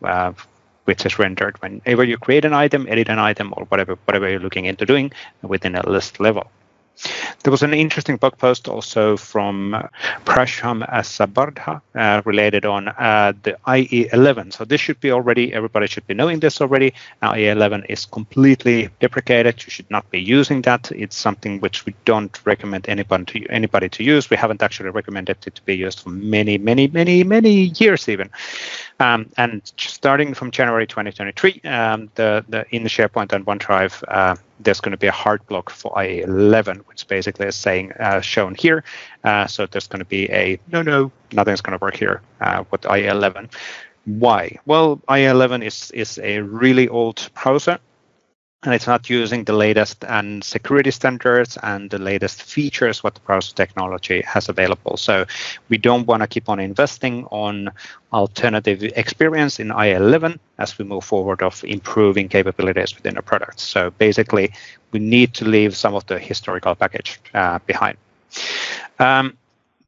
uh, 0.03 0.33
which 0.87 1.05
is 1.05 1.19
rendered 1.19 1.61
whenever 1.61 2.03
you 2.05 2.17
create 2.17 2.45
an 2.45 2.53
item, 2.53 2.87
edit 2.89 3.09
an 3.09 3.19
item, 3.19 3.53
or 3.57 3.65
whatever 3.65 3.97
whatever 4.05 4.29
you're 4.29 4.39
looking 4.39 4.65
into 4.65 4.85
doing 4.85 5.11
within 5.41 5.75
a 5.75 5.87
list 5.89 6.21
level. 6.21 6.49
There 7.43 7.51
was 7.51 7.63
an 7.63 7.73
interesting 7.73 8.17
blog 8.17 8.37
post 8.37 8.67
also 8.67 9.17
from 9.17 9.71
Prasham 10.25 10.87
Sabadra 10.89 11.81
uh, 11.95 12.21
related 12.25 12.65
on 12.65 12.87
uh, 12.89 13.33
the 13.43 13.57
IE11. 13.67 14.53
So 14.53 14.65
this 14.65 14.81
should 14.81 14.99
be 14.99 15.11
already, 15.11 15.53
everybody 15.53 15.87
should 15.87 16.07
be 16.07 16.13
knowing 16.13 16.39
this 16.39 16.59
already. 16.59 16.93
Now 17.21 17.33
IE11 17.33 17.85
is 17.89 18.05
completely 18.05 18.89
deprecated. 18.99 19.63
You 19.65 19.69
should 19.69 19.89
not 19.89 20.09
be 20.09 20.19
using 20.19 20.61
that. 20.63 20.91
It's 20.91 21.15
something 21.15 21.59
which 21.59 21.85
we 21.85 21.95
don't 22.05 22.37
recommend 22.45 22.89
anybody 22.89 23.25
to, 23.25 23.47
anybody 23.51 23.89
to 23.89 24.03
use. 24.03 24.29
We 24.29 24.37
haven't 24.37 24.63
actually 24.63 24.89
recommended 24.89 25.37
it 25.45 25.55
to 25.55 25.61
be 25.63 25.75
used 25.75 25.99
for 25.99 26.09
many, 26.09 26.57
many, 26.57 26.87
many, 26.87 27.23
many 27.23 27.71
years 27.79 28.09
even. 28.09 28.29
Um, 28.99 29.29
and 29.37 29.61
starting 29.77 30.33
from 30.33 30.49
January 30.51 30.87
2023, 30.87 31.61
um, 31.65 32.09
the, 32.15 32.43
the 32.49 32.65
in 32.75 32.83
the 32.83 32.89
SharePoint 32.89 33.31
and 33.31 33.45
OneDrive, 33.45 34.03
uh, 34.07 34.35
there's 34.59 34.81
going 34.81 34.91
to 34.91 34.97
be 34.97 35.07
a 35.07 35.11
hard 35.11 35.45
block 35.47 35.69
for 35.69 35.91
IE11, 35.93 36.77
which 36.87 37.07
basically 37.07 37.47
is 37.47 37.55
saying 37.55 37.91
uh, 37.93 38.21
shown 38.21 38.55
here. 38.55 38.83
Uh, 39.23 39.47
so 39.47 39.65
there's 39.65 39.87
going 39.87 39.99
to 39.99 40.05
be 40.05 40.29
a 40.31 40.59
no, 40.71 40.81
no, 40.81 41.11
nothing's 41.31 41.61
going 41.61 41.77
to 41.77 41.83
work 41.83 41.95
here 41.95 42.21
uh, 42.41 42.63
with 42.71 42.81
IE11. 42.81 43.51
Why? 44.05 44.57
Well, 44.65 44.97
IE11 45.09 45.65
is 45.65 45.91
is 45.91 46.17
a 46.19 46.39
really 46.39 46.87
old 46.87 47.29
browser 47.41 47.79
and 48.67 48.75
it's 48.75 48.85
not 48.85 49.09
using 49.09 49.45
the 49.45 49.53
latest 49.53 50.03
and 50.03 50.43
security 50.43 50.91
standards 50.91 51.57
and 51.63 51.89
the 51.89 51.97
latest 51.97 52.43
features 52.43 53.01
what 53.01 53.13
the 53.15 53.21
browser 53.21 53.55
technology 53.55 54.21
has 54.23 54.49
available. 54.49 54.97
So 54.97 55.25
we 55.69 55.77
don't 55.77 56.05
want 56.05 56.21
to 56.21 56.27
keep 56.27 56.49
on 56.49 56.59
investing 56.59 57.23
on 57.31 57.71
alternative 58.11 58.83
experience 58.83 59.61
in 59.61 59.69
IE11 59.69 60.37
as 60.57 60.77
we 60.77 60.83
move 60.83 61.05
forward 61.05 61.41
of 61.41 61.63
improving 61.63 62.27
capabilities 62.27 62.93
within 62.93 63.15
the 63.15 63.21
product. 63.21 63.61
So 63.61 63.91
basically, 63.91 64.51
we 64.91 64.99
need 64.99 65.33
to 65.35 65.45
leave 65.45 65.73
some 65.77 65.95
of 65.95 66.05
the 66.07 66.19
historical 66.19 66.75
package 66.75 67.21
uh, 67.33 67.59
behind. 67.65 67.97
Um, 68.99 69.37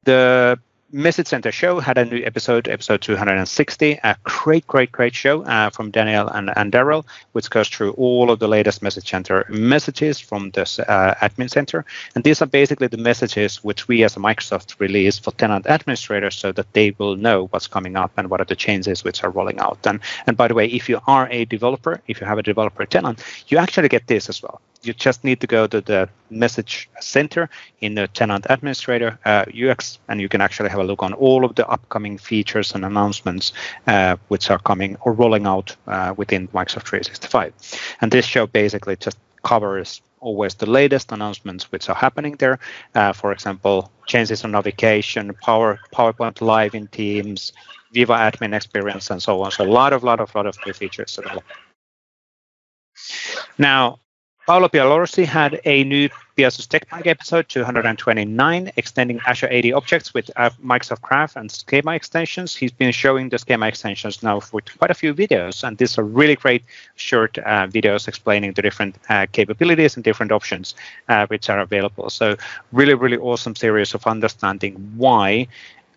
the 0.05 0.57
Message 0.91 1.27
Center 1.27 1.51
show 1.51 1.79
had 1.79 1.99
a 1.99 2.05
new 2.05 2.23
episode, 2.25 2.67
episode 2.67 2.99
260, 3.01 3.99
a 4.03 4.15
great, 4.23 4.65
great, 4.65 4.91
great 4.91 5.13
show 5.13 5.43
uh, 5.43 5.69
from 5.69 5.91
Daniel 5.91 6.27
and, 6.29 6.49
and 6.55 6.71
Darrell, 6.71 7.05
which 7.33 7.47
goes 7.51 7.67
through 7.67 7.91
all 7.91 8.31
of 8.31 8.39
the 8.39 8.47
latest 8.47 8.81
Message 8.81 9.07
Center 9.07 9.45
messages 9.49 10.19
from 10.19 10.49
this 10.51 10.79
uh, 10.79 11.13
admin 11.21 11.47
center. 11.47 11.85
And 12.15 12.23
these 12.23 12.41
are 12.41 12.47
basically 12.47 12.87
the 12.87 12.97
messages 12.97 13.63
which 13.63 13.87
we 13.87 14.03
as 14.03 14.17
a 14.17 14.19
Microsoft 14.19 14.79
release 14.79 15.19
for 15.19 15.31
tenant 15.33 15.67
administrators 15.67 16.35
so 16.35 16.51
that 16.53 16.73
they 16.73 16.95
will 16.97 17.15
know 17.15 17.45
what's 17.51 17.67
coming 17.67 17.95
up 17.95 18.11
and 18.17 18.31
what 18.31 18.41
are 18.41 18.45
the 18.45 18.55
changes 18.55 19.03
which 19.03 19.23
are 19.23 19.29
rolling 19.29 19.59
out. 19.59 19.77
And, 19.85 19.99
and 20.25 20.35
by 20.35 20.47
the 20.47 20.55
way, 20.55 20.65
if 20.65 20.89
you 20.89 20.99
are 21.05 21.27
a 21.29 21.45
developer, 21.45 22.01
if 22.07 22.19
you 22.19 22.25
have 22.25 22.39
a 22.39 22.43
developer 22.43 22.87
tenant, 22.87 23.23
you 23.47 23.59
actually 23.59 23.89
get 23.89 24.07
this 24.07 24.27
as 24.27 24.41
well 24.41 24.59
you 24.81 24.93
just 24.93 25.23
need 25.23 25.41
to 25.41 25.47
go 25.47 25.67
to 25.67 25.81
the 25.81 26.09
message 26.29 26.89
center 26.99 27.49
in 27.81 27.95
the 27.95 28.07
tenant 28.07 28.45
administrator 28.49 29.17
uh, 29.25 29.45
UX, 29.53 29.99
and 30.07 30.21
you 30.21 30.29
can 30.29 30.41
actually 30.41 30.69
have 30.69 30.79
a 30.79 30.83
look 30.83 31.03
on 31.03 31.13
all 31.13 31.43
of 31.43 31.55
the 31.55 31.67
upcoming 31.67 32.17
features 32.17 32.73
and 32.73 32.85
announcements 32.85 33.51
uh, 33.87 34.15
which 34.29 34.49
are 34.49 34.59
coming 34.59 34.95
or 35.01 35.13
rolling 35.13 35.45
out 35.45 35.75
uh, 35.87 36.13
within 36.15 36.47
Microsoft 36.49 36.87
365. 36.87 37.53
And 38.01 38.11
this 38.11 38.25
show 38.25 38.47
basically 38.47 38.95
just 38.95 39.17
covers 39.43 40.01
always 40.21 40.55
the 40.55 40.69
latest 40.69 41.11
announcements 41.11 41.71
which 41.71 41.89
are 41.89 41.95
happening 41.95 42.35
there. 42.39 42.59
Uh, 42.95 43.13
for 43.13 43.31
example, 43.31 43.91
changes 44.05 44.43
on 44.43 44.51
navigation, 44.51 45.33
Power 45.41 45.79
PowerPoint 45.93 46.41
Live 46.41 46.75
in 46.75 46.87
Teams, 46.87 47.53
Viva 47.93 48.13
Admin 48.13 48.53
Experience, 48.53 49.09
and 49.09 49.21
so 49.21 49.41
on. 49.41 49.51
So 49.51 49.63
a 49.63 49.65
lot 49.65 49.93
of, 49.93 50.03
lot 50.03 50.19
of, 50.19 50.33
lot 50.35 50.45
of 50.45 50.57
new 50.65 50.73
features. 50.73 51.19
Now, 53.57 53.99
Paolo 54.49 54.67
Pialorsi 54.67 55.25
had 55.25 55.61
a 55.63 55.83
new 55.83 56.09
PiaSys 56.35 56.67
TechMag 56.69 57.05
episode 57.05 57.47
229, 57.49 58.71
extending 58.77 59.19
Azure 59.27 59.47
AD 59.51 59.71
objects 59.73 60.11
with 60.11 60.31
uh, 60.37 60.49
Microsoft 60.65 61.01
Graph 61.03 61.35
and 61.35 61.51
schema 61.51 61.93
extensions. 61.93 62.55
He's 62.55 62.71
been 62.71 62.91
showing 62.91 63.29
the 63.29 63.37
schema 63.37 63.67
extensions 63.67 64.23
now 64.23 64.39
for 64.39 64.61
quite 64.79 64.89
a 64.89 64.95
few 64.95 65.13
videos, 65.13 65.63
and 65.63 65.77
these 65.77 65.99
are 65.99 66.03
really 66.03 66.35
great 66.35 66.63
short 66.95 67.37
uh, 67.37 67.67
videos 67.67 68.07
explaining 68.07 68.53
the 68.53 68.63
different 68.63 68.95
uh, 69.07 69.27
capabilities 69.31 69.95
and 69.95 70.03
different 70.03 70.31
options 70.31 70.73
uh, 71.09 71.27
which 71.27 71.47
are 71.51 71.59
available. 71.59 72.09
So 72.09 72.35
really, 72.71 72.95
really 72.95 73.17
awesome 73.17 73.55
series 73.55 73.93
of 73.93 74.07
understanding 74.07 74.73
why 74.97 75.47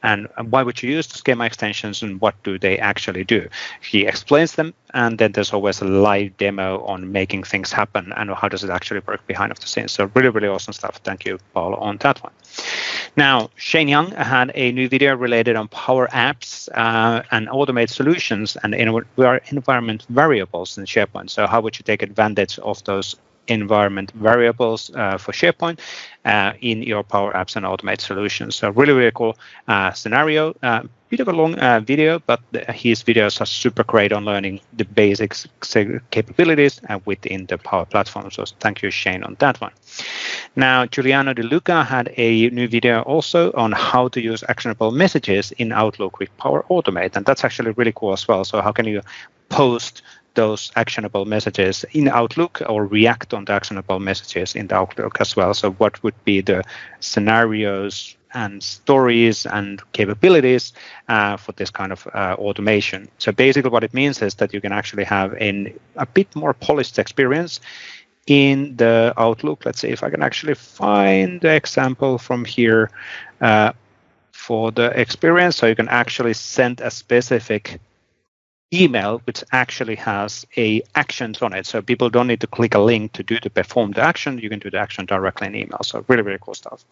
and 0.03 0.29
why 0.51 0.63
would 0.63 0.83
you 0.83 0.91
use 0.91 1.07
the 1.07 1.19
schema 1.19 1.45
extensions 1.45 2.03
and 2.03 2.21
what 2.21 2.35
do 2.43 2.59
they 2.59 2.79
actually 2.79 3.25
do? 3.25 3.49
He 3.81 4.07
explains 4.07 4.53
them, 4.55 4.75
and 4.95 5.19
then 5.19 5.33
there's 5.33 5.53
always 5.53 5.81
a 5.81 5.85
live 5.85 6.37
demo 6.37 6.85
on 6.85 7.13
making 7.13 7.45
things 7.45 7.73
happen 7.73 8.13
and 8.17 8.31
how 8.31 8.49
does 8.49 8.65
it 8.65 8.71
actually 8.71 9.01
work 9.07 9.27
behind 9.27 9.53
the 9.53 9.67
scenes. 9.67 9.93
So 9.93 10.11
really, 10.15 10.29
really 10.29 10.49
awesome 10.49 10.73
stuff. 10.73 10.97
Thank 11.05 11.25
you, 11.25 11.39
Paul, 11.55 11.75
on 11.75 11.97
that 11.99 12.23
one. 12.23 12.33
Now, 13.17 13.51
Shane 13.57 13.89
Young 13.89 14.11
had 14.13 14.53
a 14.55 14.73
new 14.73 14.89
video 14.89 15.15
related 15.15 15.57
on 15.57 15.69
Power 15.69 16.09
Apps 16.09 16.69
uh, 16.75 17.23
and 17.31 17.49
automate 17.49 17.91
solutions 17.91 18.57
and 18.63 18.75
environment 18.75 20.07
variables 20.09 20.79
in 20.79 20.85
SharePoint. 20.85 21.31
So 21.31 21.47
how 21.47 21.61
would 21.61 21.79
you 21.79 21.83
take 21.85 22.03
advantage 22.03 22.59
of 22.59 22.83
those 22.85 23.17
environment 23.49 24.11
variables 24.13 24.91
uh, 24.95 25.19
for 25.19 25.33
SharePoint 25.33 25.81
uh, 26.25 26.53
in 26.61 26.83
your 26.83 27.03
Power 27.03 27.33
Apps 27.33 27.57
and 27.57 27.67
Automate 27.67 28.01
solutions. 28.01 28.57
So 28.57 28.71
really, 28.71 28.93
really 28.93 29.13
cool 29.13 29.37
uh, 29.69 29.93
scenario. 29.93 30.55
Uh, 30.63 30.83
bit 31.13 31.21
of 31.21 31.29
a 31.29 31.33
long 31.33 31.55
uh, 31.59 31.79
video, 31.79 32.19
but 32.21 32.41
his 32.71 33.03
videos 33.03 33.39
are 33.39 33.47
super 33.47 33.85
great 33.85 34.13
on 34.13 34.25
learning 34.25 34.59
the 34.73 34.85
basics 34.85 35.47
capabilities 36.11 36.81
uh, 36.89 36.99
within 37.05 37.45
the 37.47 37.59
Power 37.59 37.85
Platform. 37.85 38.31
So 38.31 38.45
thank 38.61 38.81
you, 38.81 38.91
Shane, 38.91 39.23
on 39.23 39.37
that 39.39 39.61
one. 39.61 39.73
Now, 40.57 40.87
Giuliano 40.87 41.35
De 41.35 41.43
Luca 41.43 41.85
had 41.85 42.15
a 42.17 42.49
new 42.49 42.67
video 42.67 43.03
also 43.03 43.53
on 43.53 43.73
how 43.73 44.09
to 44.09 44.23
use 44.23 44.43
actionable 44.49 44.91
messages 44.91 45.53
in 45.53 45.71
Outlook 45.71 46.19
with 46.19 46.35
Power 46.39 46.65
Automate, 46.71 47.15
and 47.15 47.27
that's 47.27 47.45
actually 47.45 47.73
really 47.73 47.93
cool 47.95 48.15
as 48.15 48.27
well. 48.27 48.43
So 48.45 48.63
how 48.63 48.73
can 48.73 48.87
you 48.87 49.03
post 49.51 50.01
those 50.35 50.73
actionable 50.77 51.25
messages 51.25 51.85
in 51.93 52.09
Outlook 52.09 52.63
or 52.69 52.87
react 52.87 53.35
on 53.35 53.45
the 53.45 53.53
actionable 53.53 53.99
messages 53.99 54.55
in 54.55 54.67
the 54.67 54.75
Outlook 54.75 55.21
as 55.21 55.37
well. 55.37 55.55
So, 55.55 55.73
what 55.73 56.03
would 56.03 56.15
be 56.25 56.41
the 56.41 56.63
scenarios 57.01 58.17
and 58.35 58.63
stories 58.63 59.45
and 59.47 59.83
capabilities 59.93 60.73
uh, 61.09 61.37
for 61.37 61.53
this 61.53 61.71
kind 61.71 61.93
of 61.93 62.07
uh, 62.15 62.37
automation? 62.39 63.09
So, 63.19 63.33
basically, 63.33 63.71
what 63.71 63.85
it 63.85 63.95
means 63.95 64.23
is 64.23 64.35
that 64.37 64.53
you 64.53 64.61
can 64.61 64.73
actually 64.73 65.05
have 65.05 65.35
in 65.35 65.79
a 65.97 66.07
bit 66.07 66.35
more 66.35 66.55
polished 66.55 66.99
experience 66.99 67.61
in 68.27 68.77
the 68.77 69.13
Outlook. 69.17 69.65
Let's 69.65 69.81
see 69.81 69.89
if 69.89 70.03
I 70.03 70.11
can 70.11 70.23
actually 70.23 70.55
find 70.55 71.41
the 71.41 71.55
example 71.55 72.19
from 72.19 72.45
here. 72.45 72.91
Uh, 73.41 73.73
for 74.33 74.73
the 74.73 74.87
experience, 75.01 75.57
so 75.57 75.67
you 75.67 75.77
can 75.77 75.89
actually 75.89 76.35
send 76.35 76.81
a 76.81 76.91
specific 76.91 77.79
email 78.73 79.21
which 79.25 79.45
actually 79.53 79.97
has 79.97 80.47
a 80.57 80.83
actions 80.95 81.43
on 81.43 81.53
it. 81.53 81.67
So 81.67 81.83
people 81.83 82.11
don't 82.11 82.27
need 82.27 82.41
to 82.41 82.47
click 82.47 82.75
a 82.75 82.79
link 82.79 83.13
to 83.13 83.23
do 83.23 83.39
to 83.39 83.51
perform 83.51 83.93
the 83.93 84.03
action. 84.03 84.39
You 84.39 84.49
can 84.49 84.59
do 84.59 84.71
the 84.71 84.79
action 84.79 85.07
directly 85.07 85.47
in 85.47 85.55
email. 85.55 85.81
So 85.83 86.05
really, 86.09 86.23
really 86.23 86.39
cool 86.41 86.55
stuff. 86.55 86.85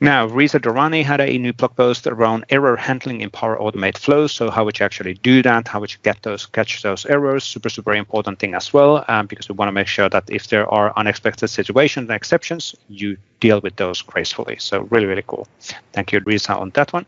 Now, 0.00 0.26
Reza 0.26 0.58
Dorrani 0.58 1.04
had 1.04 1.20
a 1.20 1.38
new 1.38 1.52
blog 1.52 1.76
post 1.76 2.06
around 2.06 2.44
error 2.50 2.76
handling 2.76 3.20
in 3.20 3.30
Power 3.30 3.56
Automate 3.56 3.96
flows. 3.96 4.32
So 4.32 4.50
how 4.50 4.64
would 4.64 4.78
you 4.78 4.84
actually 4.84 5.14
do 5.14 5.40
that? 5.42 5.68
How 5.68 5.80
would 5.80 5.92
you 5.92 6.00
get 6.02 6.20
those, 6.22 6.46
catch 6.46 6.82
those 6.82 7.06
errors? 7.06 7.44
Super, 7.44 7.68
super 7.68 7.94
important 7.94 8.40
thing 8.40 8.54
as 8.54 8.72
well, 8.72 9.04
um, 9.06 9.26
because 9.28 9.48
we 9.48 9.54
want 9.54 9.68
to 9.68 9.72
make 9.72 9.86
sure 9.86 10.08
that 10.08 10.24
if 10.28 10.48
there 10.48 10.68
are 10.68 10.92
unexpected 10.96 11.48
situations 11.48 12.10
and 12.10 12.16
exceptions, 12.16 12.74
you 12.88 13.16
deal 13.44 13.60
with 13.60 13.76
those 13.76 14.00
gracefully. 14.00 14.56
So 14.58 14.74
really, 14.92 15.06
really 15.12 15.24
cool. 15.26 15.46
Thank 15.92 16.12
you, 16.12 16.20
Lisa, 16.24 16.54
on 16.56 16.70
that 16.70 16.92
one. 16.94 17.04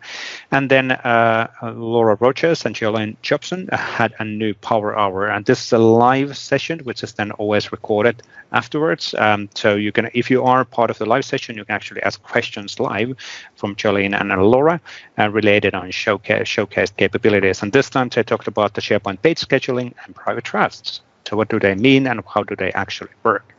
And 0.50 0.70
then 0.70 0.92
uh, 0.92 1.48
Laura 1.62 2.16
Rogers 2.20 2.66
and 2.66 2.74
Jolene 2.74 3.16
Jobson 3.22 3.68
had 3.72 4.14
a 4.18 4.24
new 4.24 4.52
Power 4.68 4.90
Hour, 5.02 5.28
and 5.34 5.46
this 5.46 5.60
is 5.64 5.72
a 5.72 5.78
live 5.78 6.36
session, 6.36 6.80
which 6.80 7.02
is 7.02 7.14
then 7.14 7.30
always 7.32 7.72
recorded 7.72 8.22
afterwards. 8.52 9.14
Um, 9.14 9.48
so 9.54 9.68
you 9.76 9.92
can, 9.92 10.10
if 10.12 10.30
you 10.30 10.44
are 10.44 10.64
part 10.64 10.90
of 10.90 10.98
the 10.98 11.06
live 11.06 11.24
session, 11.24 11.56
you 11.56 11.64
can 11.64 11.74
actually 11.74 12.02
ask 12.02 12.22
questions 12.22 12.78
live 12.78 13.16
from 13.56 13.74
Jolene 13.74 14.14
and 14.20 14.28
Laura 14.42 14.78
uh, 15.18 15.30
related 15.30 15.74
on 15.74 15.90
showcase 15.90 16.46
showcased 16.46 16.96
capabilities. 16.98 17.62
And 17.62 17.72
this 17.72 17.88
time 17.88 18.10
they 18.10 18.22
talked 18.22 18.46
about 18.46 18.74
the 18.74 18.82
SharePoint 18.82 19.22
page 19.22 19.40
scheduling 19.40 19.94
and 20.04 20.14
private 20.14 20.44
trusts. 20.44 21.00
So 21.26 21.36
what 21.36 21.48
do 21.48 21.58
they 21.58 21.74
mean 21.74 22.06
and 22.06 22.20
how 22.34 22.42
do 22.42 22.54
they 22.54 22.72
actually 22.72 23.14
work? 23.24 23.55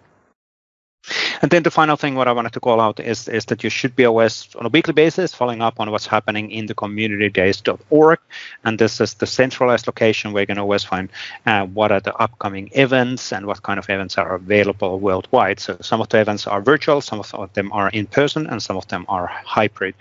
And 1.42 1.52
then 1.52 1.64
the 1.64 1.72
final 1.72 1.96
thing 1.96 2.16
what 2.16 2.28
I 2.28 2.32
wanted 2.32 2.54
to 2.54 2.60
call 2.60 2.82
out 2.82 3.00
is, 3.00 3.28
is 3.28 3.46
that 3.46 3.64
you 3.64 3.70
should 3.70 3.96
be 3.96 4.06
always 4.06 4.48
on 4.56 4.66
a 4.66 4.70
weekly 4.70 4.94
basis 4.94 5.34
following 5.34 5.62
up 5.62 5.80
on 5.80 5.92
what's 5.92 6.08
happening 6.08 6.52
in 6.52 6.66
the 6.66 6.76
communitydays.org. 6.76 8.20
And 8.64 8.80
this 8.80 9.00
is 9.00 9.14
the 9.16 9.28
centralized 9.28 9.88
location 9.88 10.34
where 10.34 10.44
you 10.44 10.48
can 10.48 10.58
always 10.58 10.84
find 10.84 11.10
uh, 11.46 11.66
what 11.66 11.92
are 11.92 12.00
the 12.00 12.16
upcoming 12.16 12.70
events 12.74 13.32
and 13.32 13.46
what 13.46 13.64
kind 13.64 13.80
of 13.80 13.90
events 13.90 14.18
are 14.18 14.36
available 14.36 15.00
worldwide. 15.00 15.60
So 15.60 15.78
some 15.82 16.02
of 16.02 16.10
the 16.10 16.20
events 16.20 16.48
are 16.48 16.62
virtual, 16.62 17.02
some 17.02 17.20
of 17.20 17.54
them 17.54 17.72
are 17.72 17.90
in 17.90 18.08
person, 18.08 18.48
and 18.48 18.62
some 18.62 18.78
of 18.78 18.88
them 18.88 19.06
are 19.08 19.28
hybrid 19.28 19.96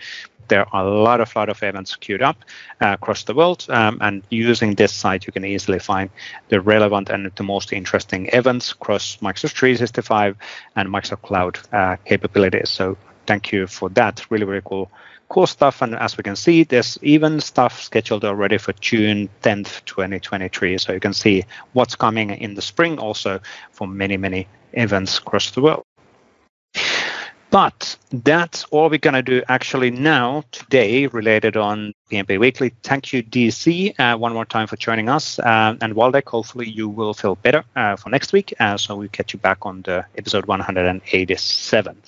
there 0.49 0.66
are 0.72 0.84
a 0.84 0.90
lot 0.90 1.20
of 1.20 1.34
lot 1.36 1.49
of 1.49 1.62
events 1.62 1.94
queued 1.97 2.22
up 2.22 2.38
uh, 2.80 2.92
across 2.92 3.24
the 3.24 3.34
world 3.34 3.66
um, 3.68 3.99
and 4.01 4.22
using 4.30 4.74
this 4.74 4.92
site 4.92 5.26
you 5.26 5.32
can 5.32 5.44
easily 5.44 5.78
find 5.78 6.11
the 6.49 6.61
relevant 6.61 7.09
and 7.11 7.30
the 7.36 7.42
most 7.42 7.72
interesting 7.72 8.28
events 8.32 8.72
across 8.72 9.18
microsoft 9.18 9.53
365 9.53 10.36
and 10.76 10.88
microsoft 10.88 11.22
cloud 11.22 11.59
uh, 11.72 11.97
capabilities. 12.05 12.70
So 12.70 12.97
thank 13.26 13.53
you 13.53 13.66
for 13.66 13.88
that. 13.90 14.24
Really 14.30 14.44
really 14.44 14.62
cool 14.64 14.90
cool 15.28 15.47
stuff. 15.47 15.82
And 15.82 15.94
as 15.97 16.16
we 16.16 16.22
can 16.22 16.36
see 16.36 16.64
there's 16.64 16.99
even 17.03 17.40
stuff 17.40 17.82
scheduled 17.82 18.24
already 18.24 18.59
for 18.59 18.72
june 18.74 19.28
10th 19.42 19.84
2023 19.84 20.78
so 20.78 20.92
you 20.92 21.01
can 21.01 21.14
see 21.14 21.44
what's 21.72 21.97
coming 21.97 22.30
in 22.30 22.55
the 22.55 22.62
spring 22.62 22.99
also 22.99 23.40
for 23.72 23.86
many 23.86 24.16
many 24.16 24.47
events 24.72 25.18
across 25.18 25.51
the 25.53 25.61
world 25.61 25.86
but 27.51 27.97
that's 28.11 28.64
all 28.64 28.90
we're 28.90 28.99
going 28.99 29.14
to 29.14 29.22
do 29.22 29.42
actually 29.49 29.90
now, 29.90 30.44
today, 30.53 31.07
related 31.07 31.57
on 31.57 31.92
PnP 32.11 32.38
Weekly. 32.38 32.72
Thank 32.82 33.12
you, 33.12 33.22
DC, 33.22 33.99
uh, 33.99 34.16
one 34.16 34.32
more 34.32 34.44
time 34.44 34.66
for 34.66 34.76
joining 34.76 35.09
us. 35.09 35.38
Uh, 35.38 35.76
and 35.80 35.94
Waldek, 35.94 36.28
hopefully 36.28 36.68
you 36.68 36.88
will 36.88 37.14
feel 37.14 37.36
better 37.36 37.64
uh, 37.76 37.97
for 37.97 38.11
next 38.11 38.32
week. 38.32 38.53
Uh, 38.59 38.76
so 38.76 38.97
we'll 38.97 39.09
catch 39.09 39.32
you 39.32 39.38
back 39.38 39.64
on 39.64 39.82
the 39.82 40.05
episode 40.16 40.47
187. 40.47 42.03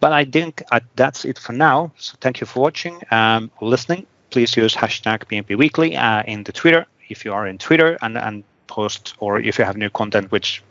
But 0.00 0.12
I 0.12 0.24
think 0.24 0.62
uh, 0.72 0.80
that's 0.96 1.24
it 1.24 1.38
for 1.38 1.52
now. 1.52 1.92
So 1.96 2.16
thank 2.20 2.40
you 2.40 2.46
for 2.46 2.60
watching, 2.60 3.00
um, 3.10 3.50
listening. 3.60 4.06
Please 4.30 4.56
use 4.56 4.74
hashtag 4.74 5.24
PnP 5.24 5.56
Weekly 5.56 5.96
uh, 5.96 6.22
in 6.22 6.44
the 6.44 6.52
Twitter 6.52 6.86
if 7.08 7.24
you 7.24 7.32
are 7.32 7.46
in 7.46 7.58
Twitter 7.58 7.98
and, 8.00 8.16
and 8.16 8.44
post, 8.66 9.14
or 9.18 9.40
if 9.40 9.58
you 9.58 9.64
have 9.64 9.76
new 9.76 9.90
content 9.90 10.30
which 10.30 10.62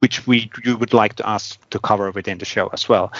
which 0.00 0.26
we 0.26 0.50
you 0.64 0.76
would 0.76 0.92
like 0.92 1.14
to 1.16 1.26
us 1.28 1.58
to 1.70 1.78
cover 1.78 2.10
within 2.10 2.38
the 2.38 2.44
show 2.44 2.68
as 2.68 2.88
well. 2.88 3.12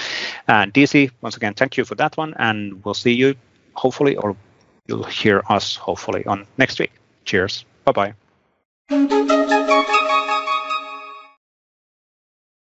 And 0.49 0.73
DC, 0.75 1.11
once 1.21 1.37
again, 1.37 1.55
thank 1.55 1.77
you 1.77 1.85
for 1.85 1.95
that 1.97 2.17
one, 2.17 2.35
and 2.39 2.85
we'll 2.85 2.95
see 2.95 3.13
you 3.13 3.35
hopefully, 3.75 4.17
or 4.17 4.37
you'll 4.87 5.05
hear 5.05 5.43
us 5.49 5.77
hopefully 5.77 6.25
on 6.27 6.47
next 6.59 6.79
week. 6.79 6.93
Cheers. 7.25 7.65
Bye 7.85 8.15
bye. 8.91 10.07